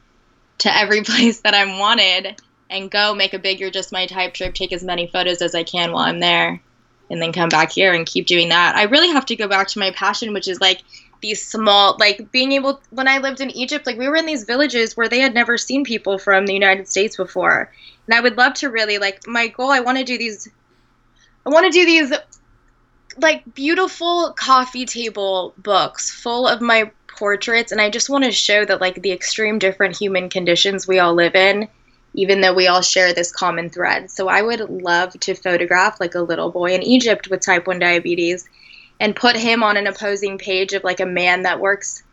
to 0.60 0.78
every 0.78 1.02
place 1.04 1.42
that 1.42 1.54
i'm 1.54 1.80
wanted 1.80 2.42
and 2.70 2.92
go 2.92 3.14
make 3.14 3.34
a 3.34 3.40
big 3.40 3.60
you're 3.60 3.72
just 3.72 3.92
my 3.92 4.06
type 4.06 4.34
trip 4.34 4.54
take 4.54 4.74
as 4.74 4.84
many 4.84 5.08
photos 5.08 5.42
as 5.42 5.56
i 5.56 5.64
can 5.64 5.92
while 5.92 6.06
i'm 6.06 6.20
there 6.20 6.62
and 7.10 7.22
then 7.22 7.32
come 7.32 7.50
back 7.50 7.72
here 7.72 7.94
and 7.94 8.06
keep 8.06 8.26
doing 8.26 8.50
that. 8.50 8.76
I 8.76 8.84
really 8.84 9.10
have 9.10 9.26
to 9.28 9.36
go 9.36 9.48
back 9.48 9.68
to 9.70 9.80
my 9.80 9.92
passion 9.92 10.34
which 10.34 10.48
is 10.48 10.60
like 10.60 10.82
these 11.24 11.42
small 11.42 11.96
like 12.00 12.32
being 12.32 12.52
able 12.52 12.82
when 12.92 13.08
i 13.08 13.18
lived 13.18 13.40
in 13.40 13.50
egypt 13.52 13.88
like 13.88 13.98
we 13.98 14.10
were 14.10 14.18
in 14.18 14.26
these 14.26 14.44
villages 14.44 14.96
where 14.96 15.08
they 15.08 15.22
had 15.22 15.34
never 15.34 15.58
seen 15.58 15.86
people 15.86 16.20
from 16.20 16.46
the 16.46 16.54
united 16.54 16.88
states 16.88 17.16
before. 17.16 17.72
And 18.06 18.14
i 18.14 18.20
would 18.20 18.38
love 18.38 18.54
to 18.56 18.70
really 18.70 18.98
like 18.98 19.26
my 19.26 19.48
goal 19.48 19.72
i 19.72 19.80
want 19.80 19.98
to 19.98 20.04
do 20.04 20.18
these 20.18 20.50
i 21.46 21.50
want 21.50 21.66
to 21.66 21.72
do 21.72 21.86
these 21.86 22.14
like 23.18 23.42
beautiful 23.56 24.34
coffee 24.36 24.86
table 24.86 25.54
books 25.58 26.12
full 26.12 26.48
of 26.48 26.62
my 26.62 26.92
portraits. 27.08 27.72
And 27.72 27.80
i 27.80 27.90
just 27.90 28.10
want 28.10 28.26
to 28.26 28.32
show 28.32 28.66
that 28.66 28.82
like 28.82 29.02
the 29.02 29.14
extreme 29.14 29.60
different 29.60 29.98
human 29.98 30.28
conditions 30.30 30.88
we 30.88 31.00
all 31.00 31.14
live 31.14 31.36
in 31.36 31.70
even 32.16 32.42
though 32.42 32.54
we 32.54 32.68
all 32.68 32.82
share 32.82 33.12
this 33.12 33.32
common 33.32 33.70
thread. 33.70 34.12
So 34.12 34.28
i 34.28 34.42
would 34.42 34.60
love 34.70 35.18
to 35.22 35.36
photograph 35.36 36.02
like 36.02 36.16
a 36.16 36.22
little 36.22 36.52
boy 36.52 36.74
in 36.74 36.84
egypt 36.84 37.30
with 37.30 37.40
type 37.40 37.66
1 37.66 37.80
diabetes 37.80 38.50
and 39.04 39.14
put 39.14 39.36
him 39.36 39.64
on 39.64 39.76
an 39.76 39.86
opposing 39.86 40.38
page 40.38 40.72
of 40.72 40.82
like 40.86 41.02
a 41.02 41.06
man 41.06 41.42
that 41.42 41.60
works 41.60 42.04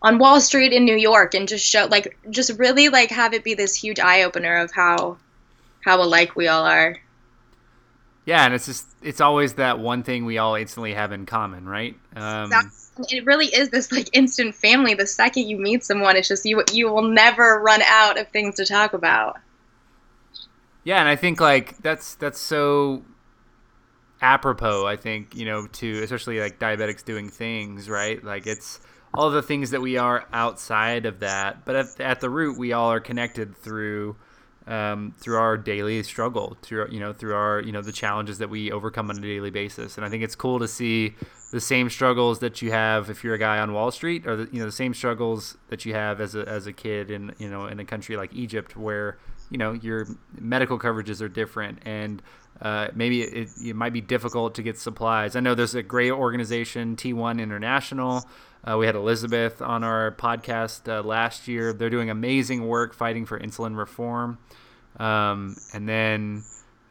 on 0.00 0.18
Wall 0.18 0.40
Street 0.40 0.72
in 0.72 0.86
New 0.86 0.96
York 0.96 1.34
and 1.34 1.46
just 1.46 1.62
show 1.62 1.86
like 1.90 2.16
just 2.30 2.58
really 2.58 2.88
like 2.88 3.10
have 3.10 3.34
it 3.34 3.44
be 3.44 3.52
this 3.52 3.74
huge 3.74 4.00
eye 4.00 4.22
opener 4.22 4.56
of 4.56 4.72
how 4.72 5.18
how 5.84 6.00
alike 6.00 6.36
we 6.36 6.48
all 6.48 6.64
are. 6.64 6.96
Yeah, 8.24 8.46
and 8.46 8.54
it's 8.54 8.64
just 8.64 8.86
it's 9.02 9.20
always 9.20 9.54
that 9.54 9.78
one 9.78 10.02
thing 10.02 10.24
we 10.24 10.38
all 10.38 10.54
instantly 10.54 10.94
have 10.94 11.12
in 11.12 11.26
common, 11.26 11.68
right? 11.68 11.94
Um, 12.16 12.50
it 13.10 13.26
really 13.26 13.48
is 13.48 13.68
this 13.68 13.92
like 13.92 14.08
instant 14.14 14.54
family. 14.54 14.94
The 14.94 15.06
second 15.06 15.48
you 15.48 15.58
meet 15.58 15.84
someone, 15.84 16.16
it's 16.16 16.28
just 16.28 16.46
you 16.46 16.64
you 16.72 16.90
will 16.90 17.02
never 17.02 17.60
run 17.60 17.82
out 17.82 18.18
of 18.18 18.26
things 18.28 18.54
to 18.54 18.64
talk 18.64 18.94
about. 18.94 19.36
Yeah, 20.82 20.98
and 20.98 21.10
I 21.10 21.16
think 21.16 21.42
like 21.42 21.76
that's 21.82 22.14
that's 22.14 22.40
so 22.40 23.02
apropos 24.20 24.86
i 24.86 24.96
think 24.96 25.34
you 25.34 25.44
know 25.44 25.66
to 25.68 26.02
especially 26.02 26.40
like 26.40 26.58
diabetics 26.58 27.04
doing 27.04 27.28
things 27.28 27.88
right? 27.88 28.22
Like 28.22 28.46
it's 28.46 28.80
all 29.14 29.30
the 29.30 29.42
things 29.42 29.70
that 29.70 29.80
we 29.80 29.96
are 29.96 30.26
outside 30.32 31.06
of 31.06 31.20
that 31.20 31.64
but 31.64 31.76
at, 31.76 32.00
at 32.00 32.20
the 32.20 32.30
root 32.30 32.58
we 32.58 32.72
all 32.72 32.92
are 32.92 33.00
connected 33.00 33.56
through 33.56 34.16
um, 34.66 35.14
through 35.18 35.38
our 35.38 35.56
daily 35.56 36.02
struggle 36.02 36.56
through 36.60 36.88
you 36.90 37.00
know 37.00 37.12
through 37.12 37.34
our 37.34 37.60
you 37.62 37.72
know 37.72 37.80
the 37.80 37.92
challenges 37.92 38.38
that 38.38 38.50
we 38.50 38.70
overcome 38.70 39.08
on 39.08 39.16
a 39.16 39.20
daily 39.20 39.50
basis. 39.50 39.96
And 39.96 40.04
i 40.04 40.10
think 40.10 40.22
it's 40.22 40.34
cool 40.34 40.58
to 40.58 40.68
see 40.68 41.14
the 41.52 41.60
same 41.60 41.88
struggles 41.88 42.40
that 42.40 42.60
you 42.60 42.70
have 42.70 43.08
if 43.08 43.24
you're 43.24 43.34
a 43.34 43.38
guy 43.38 43.58
on 43.58 43.72
wall 43.72 43.90
street 43.90 44.26
or 44.26 44.36
the, 44.36 44.48
you 44.52 44.58
know 44.60 44.66
the 44.66 44.72
same 44.72 44.92
struggles 44.92 45.56
that 45.68 45.86
you 45.86 45.94
have 45.94 46.20
as 46.20 46.34
a, 46.34 46.46
as 46.46 46.66
a 46.66 46.72
kid 46.72 47.10
in 47.10 47.34
you 47.38 47.48
know 47.48 47.66
in 47.66 47.80
a 47.80 47.84
country 47.84 48.16
like 48.16 48.34
egypt 48.34 48.76
where 48.76 49.16
you 49.50 49.58
know 49.58 49.72
your 49.72 50.06
medical 50.38 50.78
coverages 50.78 51.20
are 51.20 51.28
different 51.28 51.80
and 51.84 52.22
uh, 52.60 52.88
maybe 52.94 53.22
it, 53.22 53.50
it, 53.64 53.76
might 53.76 53.92
be 53.92 54.00
difficult 54.00 54.56
to 54.56 54.62
get 54.62 54.78
supplies. 54.78 55.36
I 55.36 55.40
know 55.40 55.54
there's 55.54 55.76
a 55.76 55.82
great 55.82 56.10
organization, 56.10 56.96
T1 56.96 57.40
International. 57.40 58.24
Uh, 58.64 58.76
we 58.76 58.86
had 58.86 58.96
Elizabeth 58.96 59.62
on 59.62 59.84
our 59.84 60.10
podcast 60.12 60.88
uh, 60.88 61.02
last 61.02 61.46
year. 61.46 61.72
They're 61.72 61.90
doing 61.90 62.10
amazing 62.10 62.66
work 62.66 62.94
fighting 62.94 63.26
for 63.26 63.38
insulin 63.38 63.76
reform. 63.76 64.38
Um, 64.98 65.56
and 65.72 65.88
then, 65.88 66.42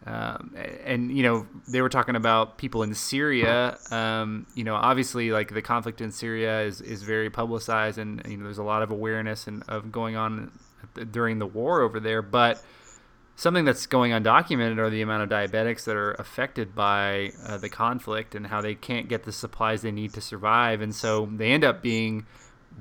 um, 0.06 0.56
and 0.86 1.12
you 1.12 1.24
know, 1.24 1.46
they 1.68 1.82
were 1.82 1.90
talking 1.90 2.16
about 2.16 2.58
people 2.58 2.84
in 2.84 2.94
Syria. 2.94 3.78
Um, 3.92 4.48
you 4.56 4.64
know, 4.64 4.76
obviously, 4.76 5.32
like 5.32 5.54
the 5.54 5.62
conflict 5.62 6.00
in 6.00 6.14
Syria 6.14 6.62
is, 6.62 6.80
is 6.80 7.04
very 7.04 7.30
publicized, 7.30 7.98
and 7.98 8.22
you 8.26 8.38
know, 8.38 8.46
there's 8.46 8.58
a 8.58 8.64
lot 8.64 8.84
of 8.84 8.92
awareness 8.92 9.48
and 9.48 9.64
of 9.68 9.92
going 9.92 10.16
on 10.16 10.52
during 11.06 11.40
the 11.40 11.48
war 11.48 11.82
over 11.82 12.00
there. 12.00 12.22
But 12.22 12.62
something 13.38 13.66
that's 13.66 13.86
going 13.86 14.12
undocumented 14.12 14.80
are 14.80 14.90
the 14.90 15.02
amount 15.02 15.24
of 15.24 15.30
diabetics 15.30 15.86
that 15.86 15.96
are 15.96 16.12
affected 16.14 16.76
by 16.76 17.32
uh, 17.46 17.58
the 17.58 17.70
conflict 17.70 18.36
and 18.36 18.48
how 18.48 18.60
they 18.62 18.76
can't 18.76 19.08
get 19.08 19.24
the 19.24 19.32
supplies 19.32 19.84
they 19.84 19.92
need 19.92 20.12
to 20.14 20.22
survive, 20.22 20.82
and 20.82 20.94
so 20.94 21.30
they 21.32 21.52
end 21.52 21.64
up 21.64 21.82
being 21.82 22.26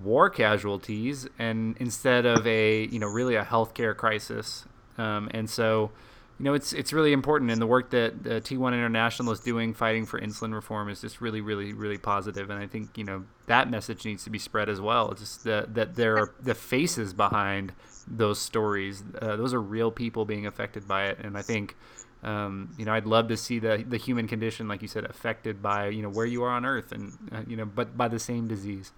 war 0.02 0.28
casualties, 0.28 1.28
and 1.38 1.76
instead 1.78 2.26
of 2.26 2.44
a 2.46 2.86
you 2.86 2.98
know 2.98 3.06
really 3.06 3.36
a 3.36 3.44
healthcare 3.44 3.96
crisis, 3.96 4.64
um, 4.98 5.30
and 5.32 5.48
so. 5.48 5.92
You 6.38 6.44
know, 6.44 6.52
it's 6.52 6.74
it's 6.74 6.92
really 6.92 7.14
important, 7.14 7.50
and 7.50 7.62
the 7.62 7.66
work 7.66 7.88
that 7.92 8.12
uh, 8.12 8.40
T1 8.40 8.74
International 8.74 9.32
is 9.32 9.40
doing, 9.40 9.72
fighting 9.72 10.04
for 10.04 10.20
insulin 10.20 10.52
reform, 10.52 10.90
is 10.90 11.00
just 11.00 11.22
really, 11.22 11.40
really, 11.40 11.72
really 11.72 11.96
positive. 11.96 12.50
And 12.50 12.62
I 12.62 12.66
think 12.66 12.98
you 12.98 13.04
know 13.04 13.24
that 13.46 13.70
message 13.70 14.04
needs 14.04 14.24
to 14.24 14.28
be 14.28 14.38
spread 14.38 14.68
as 14.68 14.78
well. 14.78 15.10
It's 15.12 15.22
just 15.22 15.44
that 15.44 15.72
that 15.76 15.94
there 15.94 16.18
are 16.18 16.34
the 16.38 16.54
faces 16.54 17.14
behind 17.14 17.72
those 18.06 18.40
stories. 18.40 19.02
Uh, 19.20 19.36
those 19.36 19.52
are 19.54 19.60
real 19.60 19.90
people 19.90 20.24
being 20.24 20.46
affected 20.46 20.86
by 20.86 21.06
it, 21.06 21.18
and 21.22 21.36
I 21.36 21.42
think. 21.42 21.76
Um, 22.22 22.70
you 22.76 22.84
know, 22.84 22.92
I'd 22.92 23.06
love 23.06 23.28
to 23.28 23.36
see 23.36 23.58
the 23.58 23.84
the 23.86 23.98
human 23.98 24.26
condition, 24.26 24.66
like 24.66 24.82
you 24.82 24.88
said, 24.88 25.04
affected 25.04 25.62
by 25.62 25.88
you 25.88 26.02
know 26.02 26.08
where 26.08 26.26
you 26.26 26.42
are 26.42 26.50
on 26.50 26.64
Earth, 26.64 26.90
and 26.90 27.12
uh, 27.30 27.42
you 27.46 27.56
know, 27.56 27.66
but 27.66 27.96
by 27.96 28.08
the 28.08 28.18
same 28.18 28.48
disease. 28.48 28.90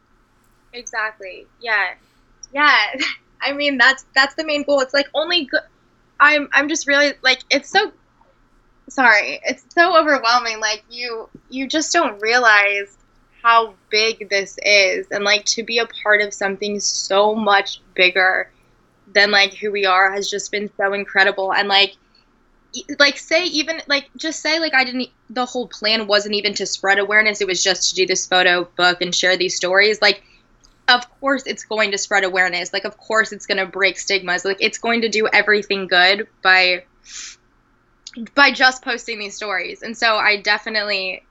Exactly. 0.72 1.46
Yeah. 1.60 1.94
Yeah. 2.52 2.94
I 3.40 3.52
mean, 3.52 3.78
that's 3.78 4.04
that's 4.14 4.34
the 4.34 4.44
main 4.44 4.62
goal. 4.62 4.80
It's 4.80 4.94
like 4.94 5.08
only 5.14 5.44
good. 5.44 5.60
I'm 6.20 6.48
I'm 6.52 6.68
just 6.68 6.86
really 6.86 7.14
like 7.22 7.40
it's 7.50 7.68
so. 7.68 7.92
Sorry, 8.88 9.38
it's 9.44 9.64
so 9.74 9.98
overwhelming. 9.98 10.60
Like 10.60 10.82
you 10.88 11.28
you 11.50 11.68
just 11.68 11.92
don't 11.92 12.20
realize 12.20 12.96
how 13.42 13.74
big 13.90 14.28
this 14.30 14.56
is, 14.62 15.06
and 15.10 15.24
like 15.24 15.44
to 15.46 15.62
be 15.62 15.78
a 15.78 15.86
part 16.02 16.20
of 16.20 16.32
something 16.32 16.80
so 16.80 17.34
much 17.34 17.80
bigger 17.94 18.50
than 19.14 19.30
like 19.30 19.54
who 19.54 19.70
we 19.72 19.86
are 19.86 20.12
has 20.12 20.30
just 20.30 20.50
been 20.50 20.70
so 20.76 20.92
incredible. 20.92 21.52
And 21.52 21.68
like 21.68 21.94
like 22.98 23.16
say 23.16 23.44
even 23.44 23.80
like 23.86 24.08
just 24.16 24.40
say 24.40 24.58
like 24.58 24.74
I 24.74 24.84
didn't 24.84 25.08
the 25.30 25.46
whole 25.46 25.68
plan 25.68 26.06
wasn't 26.06 26.34
even 26.34 26.54
to 26.54 26.66
spread 26.66 26.98
awareness. 26.98 27.40
It 27.40 27.46
was 27.46 27.62
just 27.62 27.90
to 27.90 27.96
do 27.96 28.06
this 28.06 28.26
photo 28.26 28.64
book 28.76 29.00
and 29.00 29.14
share 29.14 29.36
these 29.36 29.56
stories. 29.56 30.00
Like 30.02 30.22
of 30.88 31.08
course 31.20 31.42
it's 31.46 31.64
going 31.64 31.90
to 31.92 31.98
spread 31.98 32.24
awareness. 32.24 32.72
Like 32.72 32.84
of 32.84 32.96
course 32.98 33.32
it's 33.32 33.46
going 33.46 33.58
to 33.58 33.66
break 33.66 33.98
stigmas. 33.98 34.44
Like 34.44 34.58
it's 34.60 34.78
going 34.78 35.02
to 35.02 35.08
do 35.08 35.28
everything 35.32 35.86
good 35.86 36.28
by 36.42 36.84
by 38.34 38.50
just 38.52 38.82
posting 38.82 39.18
these 39.18 39.34
stories. 39.34 39.82
And 39.82 39.96
so 39.96 40.16
I 40.16 40.40
definitely 40.40 41.24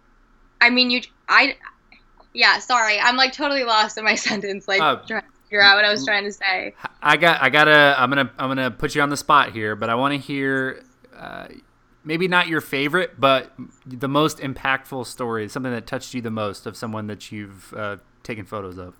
I 0.62 0.70
mean 0.70 0.90
you 0.90 1.02
I 1.30 1.56
yeah 2.34 2.60
sorry. 2.60 3.00
I'm 3.00 3.16
like 3.16 3.34
totally 3.34 3.64
lost 3.64 3.98
in 3.98 4.04
my 4.04 4.16
sentence 4.30 4.68
like 4.68 4.82
uh, 4.82 4.98
figure 5.48 5.62
out 5.62 5.76
what 5.76 5.86
I 5.86 5.92
was 5.92 6.06
trying 6.06 6.26
to 6.26 6.32
say. 6.32 6.76
I 7.02 7.18
got, 7.18 7.42
I 7.42 7.50
gotta, 7.50 7.96
I'm 7.98 8.10
gonna, 8.10 8.32
I'm 8.38 8.50
gonna 8.50 8.72
put 8.72 8.96
you 8.96 9.02
on 9.02 9.10
the 9.10 9.18
spot 9.18 9.54
here, 9.54 9.76
but 9.76 9.90
I 9.90 9.96
want 9.96 10.14
to 10.14 10.20
hear, 10.20 10.84
uh, 11.16 11.48
maybe 12.04 12.28
not 12.28 12.48
your 12.48 12.62
favorite, 12.62 13.20
but 13.20 13.54
the 13.86 14.08
most 14.08 14.40
impactful 14.40 15.06
story, 15.06 15.48
something 15.50 15.72
that 15.72 15.88
touched 15.88 16.14
you 16.14 16.22
the 16.22 16.32
most 16.32 16.66
of 16.66 16.76
someone 16.76 17.08
that 17.08 17.32
you've 17.32 17.74
uh, 17.74 17.98
taken 18.24 18.46
photos 18.46 18.78
of? 18.78 18.96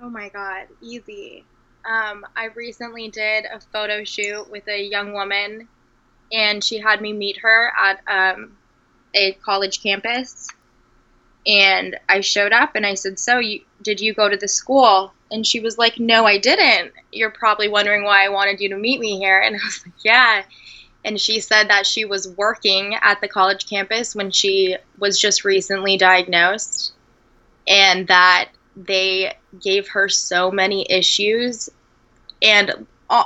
Oh 0.00 0.08
my 0.08 0.28
God, 0.28 0.66
easy. 0.80 1.44
Um, 1.84 2.24
I 2.36 2.46
recently 2.54 3.08
did 3.08 3.46
a 3.46 3.60
photo 3.60 4.04
shoot 4.04 4.50
with 4.50 4.68
a 4.68 4.80
young 4.82 5.12
woman, 5.12 5.68
and 6.32 6.62
she 6.62 6.78
had 6.78 7.00
me 7.00 7.12
meet 7.12 7.38
her 7.38 7.72
at 7.76 8.00
um, 8.06 8.56
a 9.14 9.32
college 9.32 9.82
campus. 9.82 10.48
And 11.48 11.98
I 12.10 12.20
showed 12.20 12.52
up 12.52 12.72
and 12.74 12.84
I 12.84 12.94
said, 12.94 13.18
So, 13.18 13.38
you, 13.38 13.62
did 13.82 14.00
you 14.00 14.12
go 14.12 14.28
to 14.28 14.36
the 14.36 14.46
school? 14.46 15.14
And 15.30 15.46
she 15.46 15.60
was 15.60 15.78
like, 15.78 15.98
No, 15.98 16.26
I 16.26 16.38
didn't. 16.38 16.92
You're 17.10 17.30
probably 17.30 17.68
wondering 17.68 18.04
why 18.04 18.24
I 18.24 18.28
wanted 18.28 18.60
you 18.60 18.68
to 18.68 18.76
meet 18.76 19.00
me 19.00 19.18
here. 19.18 19.40
And 19.44 19.56
I 19.56 19.64
was 19.64 19.82
like, 19.84 20.04
Yeah. 20.04 20.42
And 21.04 21.18
she 21.18 21.40
said 21.40 21.70
that 21.70 21.86
she 21.86 22.04
was 22.04 22.28
working 22.36 22.96
at 23.00 23.20
the 23.20 23.28
college 23.28 23.68
campus 23.68 24.14
when 24.14 24.30
she 24.30 24.76
was 24.98 25.18
just 25.18 25.44
recently 25.44 25.96
diagnosed 25.96 26.92
and 27.66 28.06
that 28.08 28.50
they 28.76 29.34
gave 29.60 29.88
her 29.88 30.08
so 30.08 30.50
many 30.50 30.86
issues. 30.90 31.70
And 32.42 32.86
uh, 33.08 33.24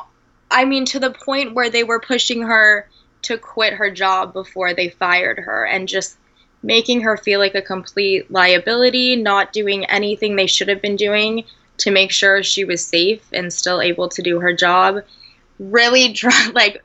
I 0.50 0.64
mean, 0.64 0.85
to 0.87 1.00
the 1.00 1.11
point 1.11 1.54
where 1.54 1.70
they 1.70 1.82
were 1.82 1.98
pushing 1.98 2.42
her 2.42 2.88
to 3.22 3.38
quit 3.38 3.72
her 3.72 3.90
job 3.90 4.32
before 4.32 4.74
they 4.74 4.88
fired 4.88 5.38
her 5.38 5.64
and 5.64 5.88
just 5.88 6.18
making 6.62 7.01
her 7.01 7.16
feel 7.16 7.40
like 7.40 7.55
a 7.55 7.62
complete 7.62 8.31
liability, 8.31 9.16
not 9.16 9.53
doing 9.53 9.85
anything 9.87 10.37
they 10.37 10.46
should 10.46 10.68
have 10.68 10.83
been 10.83 10.96
doing 10.96 11.44
to 11.79 11.90
make 11.90 12.12
sure 12.12 12.42
she 12.42 12.64
was 12.64 12.85
safe 12.85 13.22
and 13.33 13.53
still 13.53 13.81
able 13.81 14.09
to 14.09 14.22
do 14.22 14.40
her 14.40 14.53
job. 14.53 15.03
Really, 15.59 16.16
like, 16.55 16.83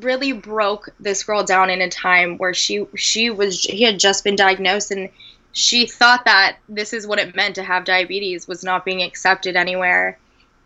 really 0.00 0.32
broke 0.32 0.88
this 0.98 1.22
girl 1.22 1.44
down 1.44 1.70
in 1.70 1.80
a 1.80 1.88
time 1.88 2.38
where 2.38 2.54
she 2.54 2.86
she 2.96 3.28
was 3.30 3.64
he 3.64 3.82
had 3.82 3.98
just 3.98 4.24
been 4.24 4.36
diagnosed 4.36 4.90
and 4.90 5.10
she 5.52 5.86
thought 5.86 6.24
that 6.24 6.56
this 6.68 6.92
is 6.92 7.06
what 7.06 7.18
it 7.18 7.34
meant 7.34 7.56
to 7.56 7.62
have 7.62 7.84
diabetes 7.84 8.46
was 8.46 8.64
not 8.64 8.84
being 8.84 9.02
accepted 9.02 9.56
anywhere 9.56 10.18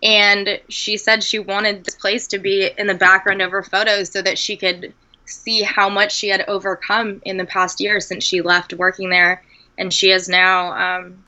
and 0.02 0.60
she 0.68 0.96
said 0.98 1.22
she 1.22 1.38
wanted 1.38 1.82
this 1.82 1.94
place 1.94 2.26
to 2.26 2.38
be 2.38 2.70
in 2.76 2.86
the 2.86 2.94
background 2.94 3.40
of 3.40 3.50
her 3.50 3.62
photos 3.62 4.10
so 4.10 4.20
that 4.20 4.38
she 4.38 4.56
could 4.56 4.92
see 5.26 5.62
how 5.62 5.88
much 5.88 6.14
she 6.14 6.28
had 6.28 6.44
overcome 6.48 7.20
in 7.24 7.36
the 7.36 7.44
past 7.44 7.80
year 7.80 8.00
since 8.00 8.24
she 8.24 8.42
left 8.42 8.74
working 8.74 9.10
there. 9.10 9.42
And 9.78 9.92
she 9.92 10.10
is 10.10 10.28
now 10.28 10.72
um, 10.72 11.24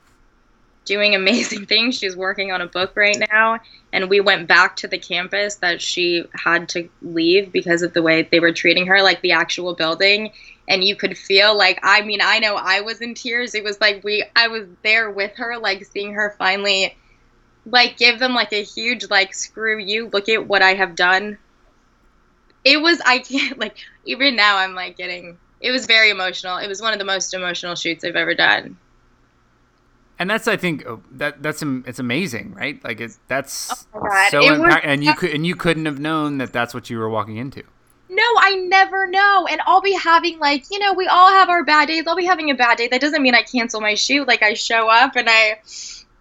doing 0.84 1.14
amazing 1.14 1.66
things. 1.66 1.98
She's 1.98 2.16
working 2.16 2.52
on 2.52 2.60
a 2.60 2.66
book 2.66 2.92
right 2.96 3.16
now. 3.30 3.58
And 3.92 4.08
we 4.10 4.20
went 4.20 4.48
back 4.48 4.76
to 4.76 4.88
the 4.88 4.98
campus 4.98 5.56
that 5.56 5.80
she 5.80 6.24
had 6.32 6.68
to 6.70 6.88
leave 7.02 7.52
because 7.52 7.82
of 7.82 7.92
the 7.92 8.02
way 8.02 8.22
they 8.22 8.40
were 8.40 8.52
treating 8.52 8.86
her 8.86 9.02
like 9.02 9.20
the 9.20 9.32
actual 9.32 9.74
building. 9.74 10.32
And 10.68 10.82
you 10.82 10.96
could 10.96 11.16
feel 11.16 11.56
like 11.56 11.78
I 11.82 12.02
mean 12.02 12.20
I 12.22 12.40
know 12.40 12.56
I 12.56 12.80
was 12.80 13.00
in 13.00 13.14
tears. 13.14 13.54
It 13.54 13.64
was 13.64 13.80
like 13.80 14.02
we 14.02 14.24
I 14.34 14.48
was 14.48 14.66
there 14.82 15.10
with 15.10 15.36
her 15.36 15.58
like 15.58 15.84
seeing 15.84 16.14
her 16.14 16.34
finally 16.38 16.96
like 17.64 17.96
give 17.96 18.18
them 18.18 18.34
like 18.34 18.52
a 18.52 18.62
huge 18.62 19.08
like 19.08 19.34
screw 19.34 19.78
you 19.78 20.10
look 20.12 20.28
at 20.28 20.46
what 20.46 20.62
I 20.62 20.74
have 20.74 20.94
done 20.94 21.38
it 22.66 22.82
was 22.82 23.00
I 23.06 23.20
can't 23.20 23.58
like 23.64 23.76
even 24.04 24.36
now 24.36 24.58
I'm 24.58 24.74
like 24.74 24.98
getting 24.98 25.38
it 25.60 25.70
was 25.70 25.86
very 25.86 26.10
emotional 26.10 26.58
it 26.58 26.68
was 26.68 26.82
one 26.82 26.92
of 26.92 26.98
the 26.98 27.04
most 27.04 27.32
emotional 27.32 27.74
shoots 27.74 28.04
I've 28.04 28.16
ever 28.16 28.34
done 28.34 28.76
and 30.18 30.30
that's 30.30 30.48
I 30.48 30.56
think 30.56 30.86
oh, 30.86 31.02
that 31.12 31.42
that's 31.42 31.62
it's 31.62 31.98
amazing, 31.98 32.54
right? 32.54 32.82
Like 32.82 33.00
it, 33.00 33.12
that's 33.28 33.86
oh 33.94 34.26
so 34.30 34.40
impact- 34.42 34.86
and 34.86 35.04
you 35.04 35.14
could 35.14 35.30
and 35.30 35.46
you 35.46 35.54
couldn't 35.54 35.84
have 35.84 35.98
known 35.98 36.38
that 36.38 36.52
that's 36.52 36.72
what 36.72 36.88
you 36.88 36.98
were 36.98 37.08
walking 37.08 37.36
into. 37.36 37.62
No, 38.08 38.22
I 38.38 38.54
never 38.54 39.06
know. 39.06 39.46
And 39.50 39.60
I'll 39.66 39.82
be 39.82 39.92
having 39.92 40.38
like, 40.38 40.64
you 40.70 40.78
know, 40.78 40.94
we 40.94 41.06
all 41.06 41.28
have 41.32 41.50
our 41.50 41.64
bad 41.64 41.88
days. 41.88 42.04
I'll 42.06 42.16
be 42.16 42.24
having 42.24 42.50
a 42.50 42.54
bad 42.54 42.78
day. 42.78 42.88
That 42.88 43.00
doesn't 43.00 43.20
mean 43.20 43.34
I 43.34 43.42
cancel 43.42 43.80
my 43.80 43.94
shoot. 43.94 44.26
Like 44.26 44.42
I 44.42 44.54
show 44.54 44.88
up 44.88 45.16
and 45.16 45.28
I 45.28 45.60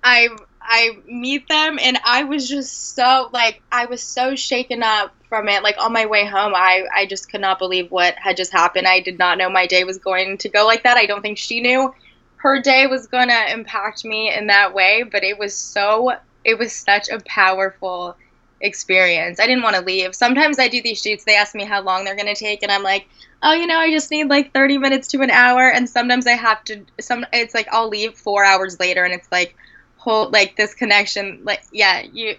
I 0.04 0.28
I 0.68 0.98
meet 1.06 1.48
them 1.48 1.78
and 1.82 2.00
I 2.04 2.24
was 2.24 2.48
just 2.50 2.96
so 2.96 3.30
like 3.32 3.62
I 3.72 3.86
was 3.86 4.02
so 4.02 4.36
shaken 4.36 4.84
up 4.84 5.14
from 5.30 5.48
it. 5.48 5.64
Like 5.64 5.76
on 5.80 5.94
my 5.94 6.06
way 6.06 6.26
home, 6.26 6.54
I 6.56 6.84
I 6.94 7.06
just 7.06 7.30
could 7.30 7.42
not 7.42 7.60
believe 7.60 7.92
what 7.92 8.16
had 8.16 8.38
just 8.38 8.52
happened. 8.52 8.88
I 8.88 9.00
did 9.02 9.20
not 9.20 9.38
know 9.38 9.50
my 9.50 9.68
day 9.68 9.84
was 9.84 9.98
going 9.98 10.38
to 10.40 10.50
go 10.50 10.66
like 10.66 10.84
that. 10.84 10.98
I 10.98 11.06
don't 11.06 11.22
think 11.22 11.38
she 11.38 11.62
knew 11.62 11.94
her 12.38 12.62
day 12.62 12.88
was 12.88 13.08
going 13.08 13.30
to 13.30 13.52
impact 13.52 14.06
me 14.06 14.32
in 14.32 14.48
that 14.48 14.74
way, 14.74 15.04
but 15.04 15.24
it 15.24 15.38
was 15.40 15.56
so 15.56 16.14
it 16.44 16.58
was 16.60 16.74
such 16.74 17.10
a 17.10 17.20
powerful 17.26 18.16
experience. 18.62 19.40
I 19.40 19.48
didn't 19.48 19.64
want 19.64 19.76
to 19.76 19.82
leave. 19.82 20.16
Sometimes 20.16 20.60
I 20.60 20.68
do 20.68 20.82
these 20.82 21.02
shoots, 21.02 21.24
they 21.24 21.36
ask 21.36 21.56
me 21.56 21.66
how 21.66 21.82
long 21.82 22.06
they're 22.06 22.16
going 22.16 22.34
to 22.34 22.40
take 22.40 22.64
and 22.64 22.72
I'm 22.72 22.84
like, 22.84 23.08
"Oh, 23.44 23.54
you 23.54 23.68
know, 23.68 23.78
I 23.78 23.92
just 23.92 24.12
need 24.12 24.30
like 24.30 24.54
30 24.54 24.78
minutes 24.78 25.08
to 25.10 25.22
an 25.22 25.32
hour." 25.32 25.70
And 25.70 25.90
sometimes 25.90 26.28
I 26.28 26.34
have 26.34 26.64
to 26.66 26.86
some 27.00 27.26
it's 27.34 27.54
like 27.54 27.68
I'll 27.72 27.90
leave 27.90 28.16
4 28.16 28.44
hours 28.44 28.80
later 28.80 29.04
and 29.04 29.14
it's 29.14 29.32
like 29.32 29.56
whole 30.06 30.30
like 30.30 30.56
this 30.56 30.74
connection 30.74 31.42
like 31.44 31.64
yeah, 31.72 32.04
you 32.14 32.36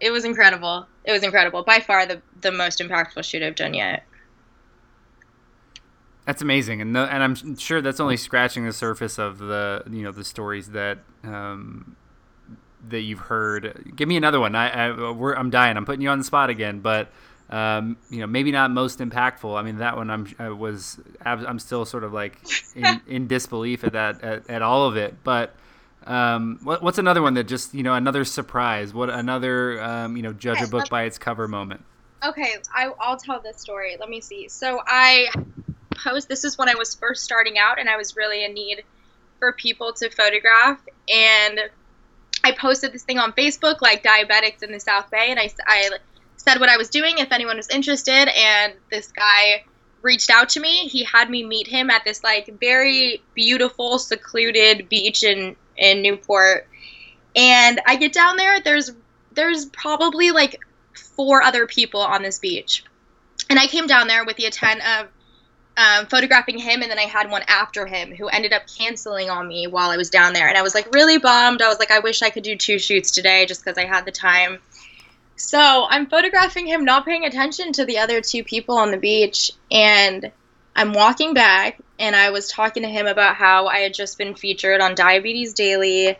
it 0.00 0.10
was 0.10 0.24
incredible. 0.24 0.86
It 1.04 1.12
was 1.12 1.22
incredible. 1.22 1.64
By 1.64 1.80
far 1.80 2.06
the 2.06 2.22
the 2.40 2.52
most 2.52 2.78
impactful 2.78 3.24
shoot 3.24 3.42
I've 3.42 3.56
done 3.56 3.74
yet. 3.74 4.04
That's 6.24 6.40
amazing, 6.40 6.80
and 6.80 6.96
the, 6.96 7.00
and 7.00 7.22
I'm 7.22 7.56
sure 7.58 7.82
that's 7.82 8.00
only 8.00 8.16
scratching 8.16 8.64
the 8.64 8.72
surface 8.72 9.18
of 9.18 9.38
the 9.38 9.82
you 9.90 10.02
know 10.02 10.12
the 10.12 10.24
stories 10.24 10.70
that 10.70 10.98
um, 11.24 11.96
that 12.88 13.00
you've 13.00 13.18
heard. 13.18 13.92
Give 13.94 14.08
me 14.08 14.16
another 14.16 14.40
one. 14.40 14.54
I, 14.54 14.88
I 14.88 15.38
am 15.38 15.50
dying. 15.50 15.76
I'm 15.76 15.84
putting 15.84 16.00
you 16.00 16.08
on 16.08 16.18
the 16.18 16.24
spot 16.24 16.48
again, 16.48 16.80
but 16.80 17.08
um, 17.50 17.98
you 18.08 18.20
know, 18.20 18.26
maybe 18.26 18.52
not 18.52 18.70
most 18.70 19.00
impactful. 19.00 19.58
I 19.58 19.62
mean, 19.62 19.76
that 19.78 19.96
one 19.96 20.10
I'm 20.10 20.32
I 20.38 20.48
was 20.48 20.98
I'm 21.24 21.58
still 21.58 21.84
sort 21.84 22.04
of 22.04 22.12
like 22.12 22.38
in, 22.74 23.00
in 23.06 23.26
disbelief 23.26 23.84
at 23.84 23.92
that 23.92 24.22
at, 24.22 24.48
at, 24.48 24.62
all 24.62 24.86
of 24.88 24.96
it. 24.96 25.22
But 25.24 25.54
um, 26.06 26.58
what, 26.62 26.82
what's 26.82 26.98
another 26.98 27.22
one 27.22 27.34
that 27.34 27.44
just 27.44 27.74
you 27.74 27.82
know 27.82 27.94
another 27.94 28.24
surprise? 28.24 28.94
What 28.94 29.10
another 29.10 29.82
um, 29.82 30.16
you 30.16 30.22
know 30.22 30.32
judge 30.32 30.60
a 30.60 30.66
book 30.66 30.88
by 30.88 31.04
its 31.04 31.18
cover 31.18 31.48
moment? 31.48 31.84
Okay, 32.24 32.56
I, 32.74 32.90
I'll 33.00 33.18
tell 33.18 33.40
this 33.40 33.60
story. 33.60 33.96
Let 33.98 34.08
me 34.08 34.20
see. 34.20 34.48
So 34.48 34.80
I 34.86 35.28
post. 35.94 36.28
This 36.28 36.44
is 36.44 36.56
when 36.58 36.68
I 36.68 36.74
was 36.74 36.94
first 36.94 37.24
starting 37.24 37.58
out, 37.58 37.78
and 37.78 37.88
I 37.88 37.96
was 37.96 38.16
really 38.16 38.44
in 38.44 38.54
need 38.54 38.82
for 39.38 39.52
people 39.52 39.92
to 39.92 40.10
photograph 40.10 40.80
and 41.12 41.60
I 42.44 42.52
posted 42.52 42.92
this 42.92 43.02
thing 43.02 43.18
on 43.18 43.32
Facebook, 43.32 43.80
like 43.80 44.02
diabetics 44.02 44.62
in 44.62 44.70
the 44.70 44.78
South 44.78 45.10
Bay, 45.10 45.30
and 45.30 45.40
I, 45.40 45.50
I 45.66 45.90
said 46.36 46.60
what 46.60 46.68
I 46.68 46.76
was 46.76 46.90
doing 46.90 47.18
if 47.18 47.32
anyone 47.32 47.56
was 47.56 47.68
interested. 47.70 48.28
And 48.28 48.74
this 48.90 49.10
guy 49.10 49.64
reached 50.02 50.28
out 50.28 50.50
to 50.50 50.60
me. 50.60 50.86
He 50.88 51.04
had 51.04 51.30
me 51.30 51.42
meet 51.42 51.66
him 51.66 51.88
at 51.88 52.04
this 52.04 52.22
like 52.22 52.60
very 52.60 53.22
beautiful, 53.34 53.98
secluded 53.98 54.90
beach 54.90 55.24
in 55.24 55.56
in 55.76 56.02
Newport. 56.02 56.68
And 57.36 57.80
I 57.86 57.96
get 57.96 58.12
down 58.12 58.36
there. 58.36 58.60
There's 58.60 58.92
there's 59.32 59.66
probably 59.66 60.30
like 60.30 60.60
four 61.16 61.42
other 61.42 61.66
people 61.66 62.00
on 62.00 62.22
this 62.22 62.38
beach, 62.38 62.84
and 63.50 63.58
I 63.58 63.66
came 63.66 63.86
down 63.86 64.06
there 64.06 64.24
with 64.24 64.36
the 64.36 64.46
intent 64.46 64.80
of 64.86 65.08
um, 65.76 66.06
photographing 66.06 66.58
him, 66.58 66.82
and 66.82 66.90
then 66.90 66.98
I 66.98 67.04
had 67.04 67.30
one 67.30 67.42
after 67.48 67.86
him 67.86 68.14
who 68.14 68.28
ended 68.28 68.52
up 68.52 68.62
canceling 68.66 69.28
on 69.30 69.48
me 69.48 69.66
while 69.66 69.90
I 69.90 69.96
was 69.96 70.10
down 70.10 70.32
there. 70.32 70.48
And 70.48 70.56
I 70.56 70.62
was 70.62 70.74
like 70.74 70.94
really 70.94 71.18
bummed. 71.18 71.62
I 71.62 71.68
was 71.68 71.78
like, 71.78 71.90
I 71.90 71.98
wish 71.98 72.22
I 72.22 72.30
could 72.30 72.44
do 72.44 72.56
two 72.56 72.78
shoots 72.78 73.10
today 73.10 73.46
just 73.46 73.64
because 73.64 73.78
I 73.78 73.84
had 73.84 74.04
the 74.04 74.12
time. 74.12 74.60
So 75.36 75.86
I'm 75.88 76.06
photographing 76.06 76.66
him, 76.66 76.84
not 76.84 77.04
paying 77.04 77.24
attention 77.24 77.72
to 77.72 77.84
the 77.84 77.98
other 77.98 78.20
two 78.20 78.44
people 78.44 78.76
on 78.76 78.92
the 78.92 78.96
beach. 78.96 79.50
And 79.70 80.30
I'm 80.76 80.92
walking 80.92 81.34
back, 81.34 81.80
and 81.98 82.16
I 82.16 82.30
was 82.30 82.48
talking 82.48 82.82
to 82.82 82.88
him 82.88 83.06
about 83.06 83.36
how 83.36 83.66
I 83.66 83.78
had 83.78 83.94
just 83.94 84.18
been 84.18 84.34
featured 84.34 84.80
on 84.80 84.94
Diabetes 84.94 85.54
Daily 85.54 86.16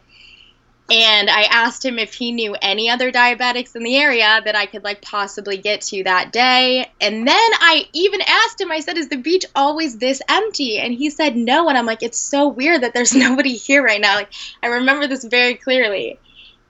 and 0.91 1.31
I 1.31 1.45
asked 1.45 1.83
him 1.83 1.99
if 1.99 2.13
he 2.13 2.31
knew 2.31 2.55
any 2.61 2.91
other 2.91 3.11
diabetics 3.11 3.75
in 3.75 3.83
the 3.83 3.97
area 3.97 4.43
that 4.45 4.55
I 4.55 4.67
could 4.67 4.85
like 4.85 5.01
possibly 5.01 5.57
get 5.57 5.81
to 5.83 6.05
that 6.05 6.31
day. 6.31 6.91
And 7.01 7.27
then 7.27 7.51
I 7.55 7.89
even 7.95 8.21
asked 8.21 8.61
him, 8.61 8.71
I 8.71 8.81
said, 8.81 8.99
Is 8.99 9.09
the 9.09 9.17
beach 9.17 9.47
always 9.55 9.97
this 9.97 10.21
empty? 10.29 10.79
And 10.79 10.93
he 10.93 11.09
said 11.09 11.37
no. 11.37 11.69
And 11.71 11.79
I'm 11.79 11.87
like, 11.87 12.03
It's 12.03 12.19
so 12.19 12.49
weird 12.49 12.83
that 12.83 12.93
there's 12.93 13.15
nobody 13.15 13.55
here 13.55 13.83
right 13.83 14.01
now. 14.01 14.17
Like, 14.17 14.33
I 14.63 14.67
remember 14.67 15.07
this 15.07 15.25
very 15.25 15.55
clearly. 15.55 16.19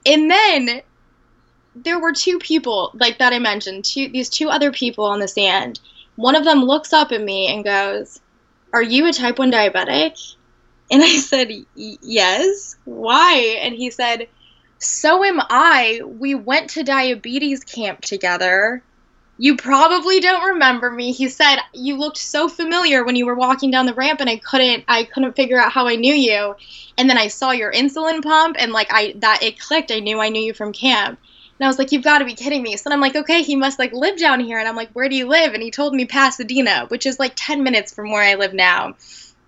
And 0.06 0.30
then 0.30 0.82
there 1.74 1.98
were 1.98 2.12
two 2.12 2.38
people, 2.38 2.92
like 2.94 3.18
that 3.18 3.32
I 3.32 3.40
mentioned, 3.40 3.84
two 3.84 4.08
these 4.10 4.28
two 4.28 4.48
other 4.48 4.70
people 4.70 5.06
on 5.06 5.18
the 5.18 5.26
sand. 5.26 5.80
One 6.16 6.36
of 6.36 6.44
them 6.44 6.64
looks 6.64 6.92
up 6.92 7.12
at 7.12 7.20
me 7.20 7.48
and 7.48 7.64
goes, 7.64 8.20
Are 8.72 8.82
you 8.82 9.06
a 9.08 9.12
type 9.12 9.38
1 9.38 9.50
diabetic? 9.50 10.34
And 10.90 11.02
I 11.02 11.16
said, 11.16 11.50
Yes. 11.74 12.76
Why? 12.84 13.58
And 13.62 13.74
he 13.74 13.90
said, 13.90 14.28
So 14.78 15.24
am 15.24 15.40
I. 15.40 16.00
We 16.04 16.34
went 16.34 16.70
to 16.70 16.84
diabetes 16.84 17.64
camp 17.64 18.02
together. 18.02 18.82
You 19.36 19.56
probably 19.56 20.20
don't 20.20 20.44
remember 20.44 20.90
me. 20.90 21.10
He 21.10 21.28
said, 21.28 21.58
You 21.72 21.96
looked 21.96 22.18
so 22.18 22.48
familiar 22.48 23.04
when 23.04 23.16
you 23.16 23.26
were 23.26 23.34
walking 23.34 23.70
down 23.70 23.86
the 23.86 23.94
ramp 23.94 24.20
and 24.20 24.30
I 24.30 24.36
couldn't 24.36 24.84
I 24.86 25.04
couldn't 25.04 25.34
figure 25.34 25.58
out 25.58 25.72
how 25.72 25.88
I 25.88 25.96
knew 25.96 26.14
you. 26.14 26.54
And 26.96 27.10
then 27.10 27.18
I 27.18 27.28
saw 27.28 27.50
your 27.50 27.72
insulin 27.72 28.22
pump 28.22 28.56
and 28.58 28.72
like 28.72 28.88
I 28.92 29.14
that 29.18 29.42
it 29.42 29.58
clicked. 29.58 29.90
I 29.90 29.98
knew 29.98 30.20
I 30.20 30.28
knew 30.28 30.42
you 30.42 30.54
from 30.54 30.72
camp. 30.72 31.18
And 31.58 31.64
I 31.64 31.68
was 31.68 31.78
like, 31.78 31.92
you've 31.92 32.02
got 32.02 32.18
to 32.18 32.24
be 32.24 32.34
kidding 32.34 32.62
me. 32.62 32.76
So 32.76 32.88
then 32.88 32.94
I'm 32.94 33.00
like, 33.00 33.14
okay, 33.14 33.42
he 33.42 33.54
must 33.54 33.78
like 33.78 33.92
live 33.92 34.18
down 34.18 34.40
here. 34.40 34.58
And 34.58 34.66
I'm 34.66 34.74
like, 34.74 34.90
where 34.90 35.08
do 35.08 35.14
you 35.14 35.28
live? 35.28 35.54
And 35.54 35.62
he 35.62 35.70
told 35.70 35.94
me 35.94 36.04
Pasadena, 36.04 36.86
which 36.88 37.06
is 37.06 37.20
like 37.20 37.32
10 37.36 37.62
minutes 37.62 37.94
from 37.94 38.10
where 38.10 38.22
I 38.22 38.34
live 38.34 38.54
now. 38.54 38.94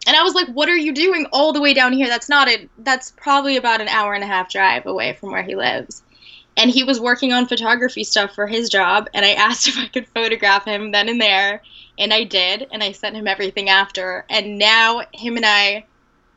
And 0.06 0.16
I 0.16 0.22
was 0.22 0.34
like, 0.34 0.46
what 0.48 0.68
are 0.68 0.76
you 0.76 0.94
doing 0.94 1.26
all 1.32 1.52
the 1.52 1.60
way 1.60 1.74
down 1.74 1.92
here? 1.92 2.06
That's 2.06 2.28
not 2.28 2.46
it. 2.46 2.70
That's 2.78 3.10
probably 3.10 3.56
about 3.56 3.80
an 3.80 3.88
hour 3.88 4.14
and 4.14 4.22
a 4.22 4.28
half 4.28 4.50
drive 4.50 4.86
away 4.86 5.14
from 5.14 5.32
where 5.32 5.42
he 5.42 5.56
lives. 5.56 6.02
And 6.56 6.70
he 6.70 6.84
was 6.84 7.00
working 7.00 7.32
on 7.32 7.48
photography 7.48 8.04
stuff 8.04 8.32
for 8.34 8.46
his 8.46 8.68
job. 8.68 9.08
And 9.12 9.24
I 9.24 9.30
asked 9.32 9.66
if 9.66 9.76
I 9.76 9.88
could 9.88 10.06
photograph 10.06 10.64
him 10.64 10.92
then 10.92 11.08
and 11.08 11.20
there. 11.20 11.60
And 11.98 12.14
I 12.14 12.22
did. 12.22 12.68
And 12.70 12.84
I 12.84 12.92
sent 12.92 13.16
him 13.16 13.26
everything 13.26 13.68
after. 13.68 14.24
And 14.30 14.58
now 14.58 15.02
him 15.12 15.36
and 15.36 15.44
I, 15.44 15.86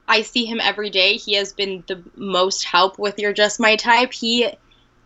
I 0.08 0.24
see 0.24 0.46
him 0.46 0.60
every 0.60 0.90
day. 0.90 1.18
He 1.18 1.36
has 1.36 1.54
been 1.54 1.84
the 1.86 2.02
most 2.16 2.64
help 2.64 2.98
with 2.98 3.20
You're 3.20 3.34
Just 3.34 3.60
My 3.60 3.76
Type. 3.76 4.14
He 4.14 4.50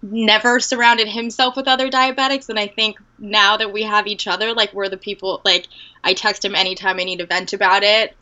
never 0.04 0.60
surrounded 0.60 1.08
himself 1.08 1.56
with 1.56 1.68
other 1.68 1.90
diabetics. 1.90 2.50
And 2.50 2.60
i 2.60 2.68
think 2.68 3.00
now 3.18 3.58
that 3.58 3.72
we 3.72 3.84
have 3.84 4.06
each 4.06 4.28
other 4.28 4.54
like 4.54 4.74
we're 4.74 4.90
the 4.90 4.98
people 4.98 5.42
like 5.46 5.68
i 6.04 6.14
text 6.14 6.44
him 6.44 6.56
anytime 6.56 7.00
i 7.00 7.04
need 7.04 7.20
to 7.20 7.26
vent 7.26 7.54
about 7.54 7.84
it. 7.84 8.16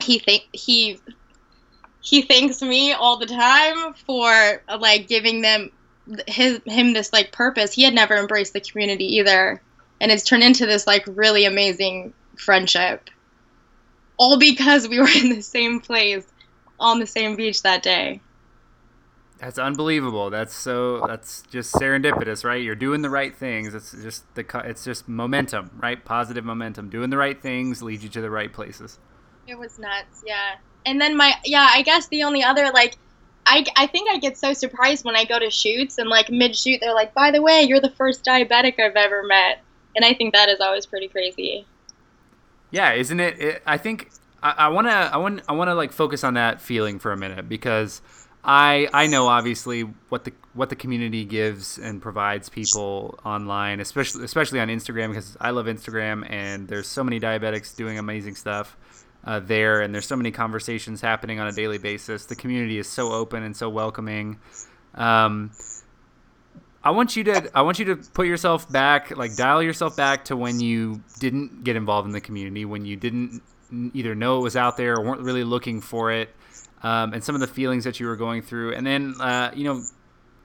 He 0.00 0.18
think 0.18 0.44
he 0.52 1.00
he 2.00 2.22
thanks 2.22 2.60
me 2.60 2.92
all 2.92 3.16
the 3.16 3.26
time 3.26 3.94
for 3.94 4.62
like 4.78 5.08
giving 5.08 5.42
them 5.42 5.70
his 6.26 6.60
him 6.66 6.92
this 6.92 7.12
like 7.12 7.32
purpose. 7.32 7.72
He 7.72 7.82
had 7.82 7.94
never 7.94 8.16
embraced 8.16 8.52
the 8.52 8.60
community 8.60 9.16
either. 9.16 9.62
And 10.00 10.12
it's 10.12 10.24
turned 10.24 10.42
into 10.42 10.66
this 10.66 10.86
like 10.86 11.04
really 11.06 11.46
amazing 11.46 12.12
friendship. 12.36 13.08
All 14.18 14.38
because 14.38 14.88
we 14.88 14.98
were 14.98 15.08
in 15.08 15.30
the 15.30 15.42
same 15.42 15.80
place 15.80 16.26
on 16.78 16.98
the 17.00 17.06
same 17.06 17.36
beach 17.36 17.62
that 17.62 17.82
day 17.82 18.20
that's 19.38 19.58
unbelievable. 19.58 20.30
That's 20.30 20.54
so. 20.54 21.06
That's 21.06 21.42
just 21.42 21.74
serendipitous, 21.74 22.44
right? 22.44 22.62
You're 22.62 22.74
doing 22.74 23.02
the 23.02 23.10
right 23.10 23.36
things. 23.36 23.74
It's 23.74 23.92
just 23.92 24.34
the. 24.34 24.44
It's 24.64 24.84
just 24.84 25.08
momentum, 25.08 25.70
right? 25.82 26.02
Positive 26.02 26.44
momentum. 26.44 26.88
Doing 26.88 27.10
the 27.10 27.18
right 27.18 27.40
things 27.40 27.82
leads 27.82 28.02
you 28.02 28.08
to 28.10 28.20
the 28.20 28.30
right 28.30 28.52
places. 28.52 28.98
It 29.46 29.58
was 29.58 29.78
nuts, 29.78 30.24
yeah. 30.26 30.56
And 30.84 31.00
then 31.00 31.16
my, 31.16 31.34
yeah, 31.44 31.68
I 31.72 31.82
guess 31.82 32.08
the 32.08 32.22
only 32.24 32.42
other 32.42 32.70
like, 32.72 32.96
I, 33.44 33.64
I 33.76 33.86
think 33.86 34.10
I 34.10 34.18
get 34.18 34.36
so 34.38 34.52
surprised 34.52 35.04
when 35.04 35.16
I 35.16 35.24
go 35.24 35.38
to 35.38 35.50
shoots 35.50 35.98
and 35.98 36.08
like 36.08 36.30
mid 36.30 36.56
shoot 36.56 36.80
they're 36.80 36.94
like, 36.94 37.14
by 37.14 37.30
the 37.30 37.42
way, 37.42 37.62
you're 37.62 37.80
the 37.80 37.90
first 37.90 38.24
diabetic 38.24 38.80
I've 38.80 38.96
ever 38.96 39.22
met, 39.24 39.60
and 39.94 40.04
I 40.04 40.14
think 40.14 40.34
that 40.34 40.48
is 40.48 40.60
always 40.60 40.86
pretty 40.86 41.08
crazy. 41.08 41.66
Yeah, 42.70 42.92
isn't 42.92 43.20
it? 43.20 43.38
it 43.38 43.62
I 43.66 43.78
think 43.78 44.10
I 44.42 44.68
want 44.68 44.86
to 44.86 44.92
I 44.92 45.16
want 45.16 45.42
I 45.48 45.52
want 45.52 45.68
to 45.68 45.74
like 45.74 45.92
focus 45.92 46.24
on 46.24 46.34
that 46.34 46.60
feeling 46.60 46.98
for 46.98 47.12
a 47.12 47.16
minute 47.16 47.48
because 47.48 48.02
I 48.46 48.88
I 48.92 49.08
know 49.08 49.26
obviously 49.26 49.82
what 50.08 50.24
the 50.24 50.32
what 50.54 50.70
the 50.70 50.76
community 50.76 51.24
gives 51.24 51.78
and 51.78 52.00
provides 52.00 52.48
people 52.48 53.18
online, 53.24 53.80
especially 53.80 54.24
especially 54.24 54.60
on 54.60 54.68
Instagram 54.68 55.08
because 55.08 55.36
I 55.40 55.50
love 55.50 55.66
Instagram 55.66 56.24
and 56.30 56.68
there's 56.68 56.86
so 56.86 57.02
many 57.02 57.18
diabetics 57.18 57.74
doing 57.74 57.98
amazing 57.98 58.36
stuff 58.36 58.76
uh, 59.24 59.40
there, 59.40 59.80
and 59.80 59.92
there's 59.92 60.06
so 60.06 60.14
many 60.14 60.30
conversations 60.30 61.00
happening 61.00 61.40
on 61.40 61.48
a 61.48 61.52
daily 61.52 61.78
basis. 61.78 62.26
The 62.26 62.36
community 62.36 62.78
is 62.78 62.88
so 62.88 63.12
open 63.12 63.42
and 63.42 63.56
so 63.56 63.68
welcoming. 63.68 64.38
Um, 64.94 65.50
I 66.84 66.90
want 66.92 67.16
you 67.16 67.24
to 67.24 67.50
I 67.52 67.62
want 67.62 67.80
you 67.80 67.86
to 67.86 67.96
put 67.96 68.28
yourself 68.28 68.70
back, 68.70 69.16
like 69.16 69.34
dial 69.34 69.60
yourself 69.60 69.96
back 69.96 70.26
to 70.26 70.36
when 70.36 70.60
you 70.60 71.02
didn't 71.18 71.64
get 71.64 71.74
involved 71.74 72.06
in 72.06 72.12
the 72.12 72.20
community, 72.20 72.64
when 72.64 72.84
you 72.84 72.94
didn't 72.94 73.42
either 73.92 74.14
know 74.14 74.38
it 74.38 74.42
was 74.42 74.54
out 74.54 74.76
there 74.76 74.94
or 74.94 75.04
weren't 75.04 75.22
really 75.22 75.42
looking 75.42 75.80
for 75.80 76.12
it 76.12 76.30
um, 76.82 77.12
and 77.12 77.22
some 77.22 77.34
of 77.34 77.40
the 77.40 77.46
feelings 77.46 77.84
that 77.84 78.00
you 78.00 78.06
were 78.06 78.16
going 78.16 78.42
through, 78.42 78.74
and 78.74 78.86
then 78.86 79.14
uh, 79.20 79.50
you 79.54 79.64
know 79.64 79.82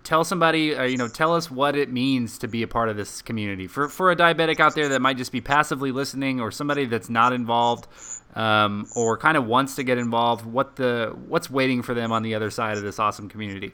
tell 0.03 0.23
somebody 0.23 0.75
uh, 0.75 0.83
you 0.83 0.97
know 0.97 1.07
tell 1.07 1.35
us 1.35 1.51
what 1.51 1.75
it 1.75 1.91
means 1.91 2.37
to 2.39 2.47
be 2.47 2.63
a 2.63 2.67
part 2.67 2.89
of 2.89 2.97
this 2.97 3.21
community. 3.21 3.67
For 3.67 3.89
for 3.89 4.11
a 4.11 4.15
diabetic 4.15 4.59
out 4.59 4.75
there 4.75 4.89
that 4.89 5.01
might 5.01 5.17
just 5.17 5.31
be 5.31 5.41
passively 5.41 5.91
listening 5.91 6.39
or 6.39 6.51
somebody 6.51 6.85
that's 6.85 7.09
not 7.09 7.33
involved 7.33 7.87
um, 8.35 8.87
or 8.95 9.17
kind 9.17 9.37
of 9.37 9.45
wants 9.45 9.75
to 9.75 9.83
get 9.83 9.97
involved 9.97 10.45
what 10.45 10.75
the 10.75 11.15
what's 11.27 11.49
waiting 11.49 11.81
for 11.81 11.93
them 11.93 12.11
on 12.11 12.23
the 12.23 12.35
other 12.35 12.49
side 12.49 12.77
of 12.77 12.83
this 12.83 12.99
awesome 12.99 13.29
community? 13.29 13.73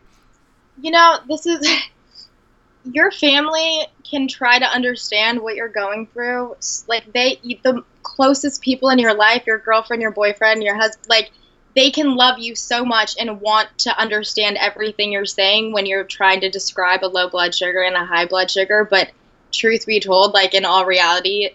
You 0.81 0.91
know 0.91 1.17
this 1.27 1.45
is 1.45 1.67
your 2.91 3.11
family 3.11 3.87
can 4.09 4.27
try 4.27 4.59
to 4.59 4.65
understand 4.65 5.41
what 5.41 5.55
you're 5.55 5.67
going 5.67 6.07
through. 6.07 6.55
Like 6.87 7.11
they 7.13 7.39
the 7.63 7.83
closest 8.03 8.61
people 8.61 8.89
in 8.89 8.99
your 8.99 9.13
life 9.13 9.43
your 9.45 9.59
girlfriend 9.59 10.01
your 10.01 10.11
boyfriend 10.11 10.63
your 10.63 10.75
husband 10.75 11.05
like 11.09 11.29
they 11.77 11.91
can 11.91 12.15
love 12.15 12.39
you 12.39 12.55
so 12.55 12.83
much 12.83 13.15
and 13.19 13.39
want 13.39 13.69
to 13.77 13.95
understand 13.99 14.57
everything 14.57 15.11
you're 15.11 15.25
saying 15.25 15.71
when 15.71 15.85
you're 15.85 16.03
trying 16.03 16.41
to 16.41 16.49
describe 16.49 17.03
a 17.03 17.05
low 17.05 17.29
blood 17.29 17.53
sugar 17.53 17.83
and 17.83 17.95
a 17.95 18.03
high 18.03 18.25
blood 18.25 18.49
sugar. 18.49 18.87
But 18.89 19.11
truth 19.51 19.85
be 19.85 19.99
told, 19.99 20.33
like 20.33 20.55
in 20.55 20.65
all 20.65 20.87
reality, 20.87 21.51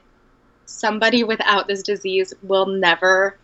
somebody 0.64 1.24
without 1.24 1.66
this 1.66 1.82
disease 1.82 2.32
will 2.40 2.66
never 2.66 3.36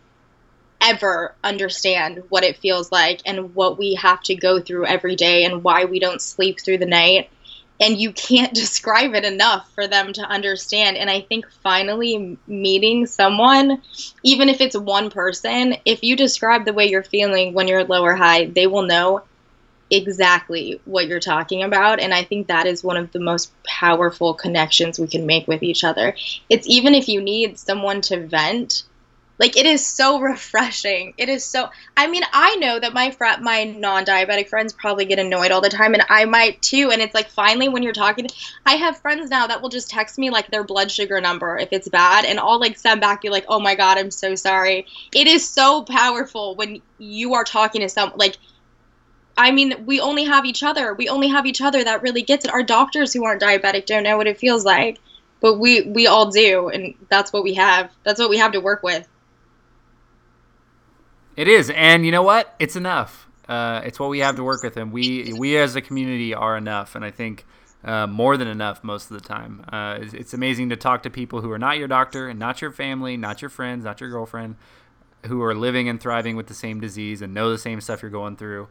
ever 0.81 1.35
understand 1.43 2.23
what 2.29 2.45
it 2.45 2.55
feels 2.55 2.89
like 2.89 3.19
and 3.25 3.53
what 3.53 3.77
we 3.77 3.95
have 3.95 4.21
to 4.23 4.33
go 4.33 4.61
through 4.61 4.85
every 4.85 5.17
day 5.17 5.43
and 5.43 5.61
why 5.61 5.83
we 5.83 5.99
don't 5.99 6.21
sleep 6.21 6.61
through 6.61 6.77
the 6.77 6.85
night 6.85 7.29
and 7.79 7.99
you 7.99 8.11
can't 8.11 8.53
describe 8.63 9.13
it 9.15 9.25
enough 9.25 9.69
for 9.73 9.87
them 9.87 10.13
to 10.13 10.21
understand. 10.21 10.97
And 10.97 11.09
i 11.09 11.21
think 11.21 11.45
finally 11.63 12.37
meeting 12.47 13.05
someone 13.05 13.81
even 14.23 14.49
if 14.49 14.61
it's 14.61 14.77
one 14.77 15.09
person 15.09 15.75
if 15.85 16.03
you 16.03 16.15
describe 16.15 16.65
the 16.65 16.73
way 16.73 16.87
you're 16.87 17.03
feeling 17.03 17.53
when 17.53 17.67
you're 17.67 17.83
low 17.83 18.03
or 18.03 18.15
high 18.15 18.45
they 18.45 18.67
will 18.67 18.83
know 18.83 19.23
exactly 19.91 20.79
what 20.85 21.07
you're 21.07 21.19
talking 21.19 21.63
about. 21.63 21.99
And 21.99 22.13
i 22.13 22.23
think 22.23 22.47
that 22.47 22.67
is 22.67 22.83
one 22.83 22.97
of 22.97 23.11
the 23.11 23.19
most 23.19 23.51
powerful 23.63 24.33
connections 24.33 24.99
we 24.99 25.07
can 25.07 25.25
make 25.25 25.47
with 25.47 25.63
each 25.63 25.83
other. 25.83 26.15
It's 26.49 26.67
even 26.67 26.93
if 26.95 27.07
you 27.07 27.21
need 27.21 27.57
someone 27.57 28.01
to 28.01 28.25
vent 28.27 28.83
like 29.39 29.55
it 29.55 29.65
is 29.65 29.85
so 29.85 30.19
refreshing. 30.19 31.13
It 31.17 31.29
is 31.29 31.43
so. 31.45 31.69
I 31.97 32.07
mean, 32.07 32.23
I 32.33 32.55
know 32.57 32.79
that 32.79 32.93
my 32.93 33.09
fr- 33.11 33.41
my 33.41 33.63
non-diabetic 33.63 34.49
friends 34.49 34.73
probably 34.73 35.05
get 35.05 35.17
annoyed 35.17 35.51
all 35.51 35.61
the 35.61 35.69
time, 35.69 35.93
and 35.93 36.03
I 36.09 36.25
might 36.25 36.61
too. 36.61 36.91
And 36.91 37.01
it's 37.01 37.15
like 37.15 37.29
finally 37.29 37.69
when 37.69 37.81
you're 37.81 37.93
talking, 37.93 38.27
I 38.65 38.75
have 38.75 38.99
friends 38.99 39.29
now 39.29 39.47
that 39.47 39.61
will 39.61 39.69
just 39.69 39.89
text 39.89 40.17
me 40.17 40.29
like 40.29 40.51
their 40.51 40.63
blood 40.65 40.91
sugar 40.91 41.19
number 41.21 41.57
if 41.57 41.69
it's 41.71 41.87
bad, 41.87 42.25
and 42.25 42.39
I'll 42.39 42.59
like 42.59 42.77
send 42.77 43.01
back 43.01 43.23
you 43.23 43.31
like, 43.31 43.45
oh 43.47 43.59
my 43.59 43.75
god, 43.75 43.97
I'm 43.97 44.11
so 44.11 44.35
sorry. 44.35 44.85
It 45.15 45.27
is 45.27 45.47
so 45.47 45.83
powerful 45.83 46.55
when 46.55 46.81
you 46.97 47.33
are 47.33 47.43
talking 47.45 47.81
to 47.81 47.89
some 47.89 48.11
like. 48.15 48.37
I 49.37 49.51
mean, 49.51 49.85
we 49.85 50.01
only 50.01 50.25
have 50.25 50.43
each 50.43 50.63
other. 50.63 50.93
We 50.93 51.07
only 51.07 51.29
have 51.29 51.45
each 51.45 51.61
other 51.61 51.81
that 51.81 52.01
really 52.01 52.23
gets 52.23 52.43
it. 52.43 52.51
Our 52.51 52.61
doctors 52.61 53.13
who 53.13 53.23
aren't 53.23 53.41
diabetic 53.41 53.85
don't 53.85 54.03
know 54.03 54.17
what 54.17 54.27
it 54.27 54.37
feels 54.37 54.65
like, 54.65 54.99
but 55.39 55.59
we 55.59 55.83
we 55.83 56.07
all 56.07 56.29
do, 56.29 56.67
and 56.67 56.93
that's 57.09 57.31
what 57.31 57.43
we 57.43 57.53
have. 57.53 57.89
That's 58.03 58.19
what 58.19 58.29
we 58.29 58.37
have 58.37 58.51
to 58.51 58.59
work 58.59 58.83
with. 58.83 59.07
It 61.35 61.47
is, 61.47 61.69
and 61.69 62.05
you 62.05 62.11
know 62.11 62.23
what? 62.23 62.53
It's 62.59 62.75
enough. 62.75 63.27
Uh, 63.47 63.81
it's 63.83 63.99
what 63.99 64.09
we 64.09 64.19
have 64.19 64.35
to 64.35 64.43
work 64.43 64.61
with, 64.61 64.77
and 64.77 64.91
we 64.91 65.33
we 65.37 65.57
as 65.57 65.75
a 65.75 65.81
community 65.81 66.33
are 66.33 66.57
enough, 66.57 66.95
and 66.95 67.03
I 67.03 67.11
think 67.11 67.45
uh, 67.83 68.07
more 68.07 68.37
than 68.37 68.47
enough 68.47 68.83
most 68.83 69.09
of 69.09 69.21
the 69.21 69.27
time. 69.27 69.63
Uh, 69.71 69.99
it's, 70.01 70.13
it's, 70.13 70.33
amazing 70.33 70.69
to 70.69 70.75
talk 70.75 71.03
to 71.03 71.09
people 71.09 71.41
who 71.41 71.51
are 71.51 71.57
not 71.57 71.77
your 71.77 71.87
doctor 71.87 72.27
and 72.27 72.37
not 72.37 72.61
your 72.61 72.71
family, 72.71 73.15
not 73.15 73.41
your 73.41 73.49
friends, 73.49 73.85
not 73.85 74.01
your 74.01 74.09
girlfriend, 74.09 74.55
who 75.27 75.41
are 75.41 75.55
living 75.55 75.87
and 75.87 75.99
thriving 75.99 76.35
with 76.35 76.47
the 76.47 76.53
same 76.53 76.79
disease 76.79 77.21
and 77.21 77.33
know 77.33 77.49
the 77.49 77.57
same 77.57 77.79
stuff 77.79 78.01
you're 78.01 78.11
going 78.11 78.35
through. 78.35 78.67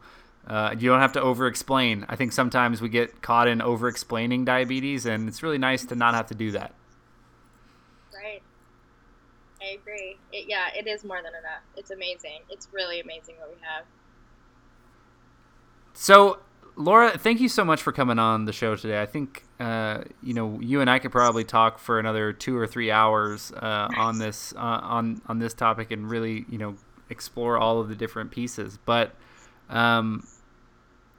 Uh, 0.46 0.74
you 0.78 0.88
don't 0.88 1.00
have 1.00 1.12
to 1.12 1.20
over-explain. 1.20 2.06
I 2.08 2.16
think 2.16 2.32
sometimes 2.32 2.80
we 2.80 2.88
get 2.88 3.20
caught 3.20 3.48
in 3.48 3.60
over-explaining 3.60 4.44
diabetes, 4.44 5.04
and 5.04 5.28
it's 5.28 5.42
really 5.42 5.58
nice 5.58 5.84
to 5.86 5.94
not 5.94 6.14
have 6.14 6.26
to 6.28 6.34
do 6.34 6.52
that. 6.52 6.74
I 9.60 9.74
agree. 9.74 10.16
It, 10.32 10.46
yeah, 10.48 10.68
it 10.76 10.86
is 10.86 11.04
more 11.04 11.18
than 11.18 11.32
enough. 11.34 11.62
It's 11.76 11.90
amazing. 11.90 12.40
It's 12.50 12.68
really 12.72 13.00
amazing 13.00 13.36
what 13.38 13.50
we 13.50 13.56
have. 13.62 13.84
So, 15.94 16.38
Laura, 16.76 17.18
thank 17.18 17.40
you 17.40 17.48
so 17.48 17.64
much 17.64 17.82
for 17.82 17.92
coming 17.92 18.20
on 18.20 18.44
the 18.44 18.52
show 18.52 18.76
today. 18.76 19.02
I 19.02 19.06
think 19.06 19.42
uh, 19.58 20.04
you 20.22 20.32
know 20.32 20.60
you 20.60 20.80
and 20.80 20.88
I 20.88 21.00
could 21.00 21.10
probably 21.10 21.42
talk 21.42 21.80
for 21.80 21.98
another 21.98 22.32
two 22.32 22.56
or 22.56 22.68
three 22.68 22.90
hours 22.90 23.50
uh, 23.52 23.88
on 23.96 24.18
this 24.18 24.54
uh, 24.56 24.58
on 24.60 25.20
on 25.26 25.40
this 25.40 25.54
topic 25.54 25.90
and 25.90 26.08
really 26.08 26.44
you 26.48 26.58
know 26.58 26.76
explore 27.10 27.58
all 27.58 27.80
of 27.80 27.88
the 27.88 27.96
different 27.96 28.30
pieces. 28.30 28.78
But 28.84 29.12
um, 29.68 30.24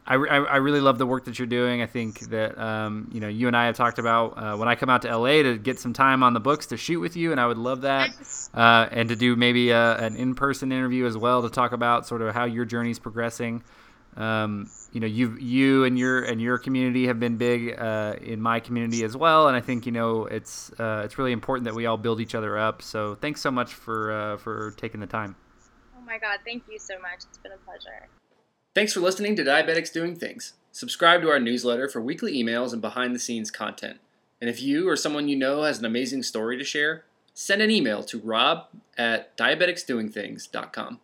I, 0.09 0.15
I, 0.15 0.55
really 0.57 0.81
love 0.81 0.97
the 0.97 1.05
work 1.05 1.25
that 1.25 1.37
you're 1.37 1.47
doing. 1.47 1.83
I 1.83 1.85
think 1.85 2.21
that 2.31 2.57
um, 2.57 3.09
you 3.13 3.19
know 3.19 3.27
you 3.27 3.45
and 3.45 3.55
I 3.55 3.67
have 3.67 3.75
talked 3.75 3.99
about 3.99 4.37
uh, 4.37 4.57
when 4.57 4.67
I 4.67 4.73
come 4.73 4.89
out 4.89 5.03
to 5.03 5.15
LA 5.15 5.43
to 5.43 5.57
get 5.59 5.79
some 5.79 5.93
time 5.93 6.23
on 6.23 6.33
the 6.33 6.39
books 6.39 6.65
to 6.67 6.77
shoot 6.77 6.99
with 6.99 7.15
you, 7.15 7.31
and 7.31 7.39
I 7.39 7.45
would 7.45 7.59
love 7.59 7.81
that, 7.81 8.09
uh, 8.55 8.87
and 8.91 9.07
to 9.09 9.15
do 9.15 9.35
maybe 9.35 9.69
a, 9.69 9.97
an 9.97 10.15
in-person 10.15 10.71
interview 10.71 11.05
as 11.05 11.15
well 11.15 11.43
to 11.43 11.49
talk 11.49 11.73
about 11.73 12.07
sort 12.07 12.23
of 12.23 12.33
how 12.33 12.45
your 12.45 12.65
journey 12.65 12.89
is 12.89 12.97
progressing. 12.97 13.63
Um, 14.17 14.67
you 14.91 14.99
know, 14.99 15.05
you 15.05 15.37
you 15.37 15.83
and 15.83 15.97
your 15.97 16.23
and 16.23 16.41
your 16.41 16.57
community 16.57 17.05
have 17.05 17.19
been 17.19 17.37
big 17.37 17.79
uh, 17.79 18.15
in 18.19 18.41
my 18.41 18.59
community 18.59 19.03
as 19.03 19.15
well, 19.15 19.47
and 19.47 19.55
I 19.55 19.61
think 19.61 19.85
you 19.85 19.91
know 19.91 20.25
it's 20.25 20.71
uh, 20.79 21.03
it's 21.05 21.19
really 21.19 21.33
important 21.33 21.65
that 21.65 21.75
we 21.75 21.85
all 21.85 21.97
build 21.97 22.19
each 22.19 22.33
other 22.33 22.57
up. 22.57 22.81
So 22.81 23.13
thanks 23.13 23.41
so 23.41 23.51
much 23.51 23.75
for 23.75 24.11
uh, 24.11 24.37
for 24.37 24.71
taking 24.71 25.01
the 25.01 25.07
time. 25.07 25.35
Oh 25.95 26.01
my 26.01 26.17
God, 26.17 26.39
thank 26.43 26.63
you 26.67 26.79
so 26.79 26.99
much. 26.99 27.25
It's 27.29 27.37
been 27.37 27.51
a 27.51 27.57
pleasure. 27.57 28.09
Thanks 28.79 28.93
for 28.93 29.01
listening 29.01 29.35
to 29.35 29.43
Diabetics 29.43 29.91
Doing 29.91 30.15
Things. 30.15 30.53
Subscribe 30.71 31.21
to 31.21 31.29
our 31.29 31.37
newsletter 31.37 31.89
for 31.89 31.99
weekly 31.99 32.41
emails 32.41 32.71
and 32.71 32.81
behind 32.81 33.13
the 33.13 33.19
scenes 33.19 33.51
content. 33.51 33.99
And 34.39 34.49
if 34.49 34.61
you 34.61 34.87
or 34.87 34.95
someone 34.95 35.27
you 35.27 35.35
know 35.35 35.63
has 35.63 35.79
an 35.79 35.85
amazing 35.85 36.23
story 36.23 36.57
to 36.57 36.63
share, 36.63 37.03
send 37.33 37.61
an 37.61 37.71
email 37.71 38.03
to 38.03 38.19
rob 38.19 38.67
at 38.97 39.35
diabeticsdoingthings.com. 39.35 41.01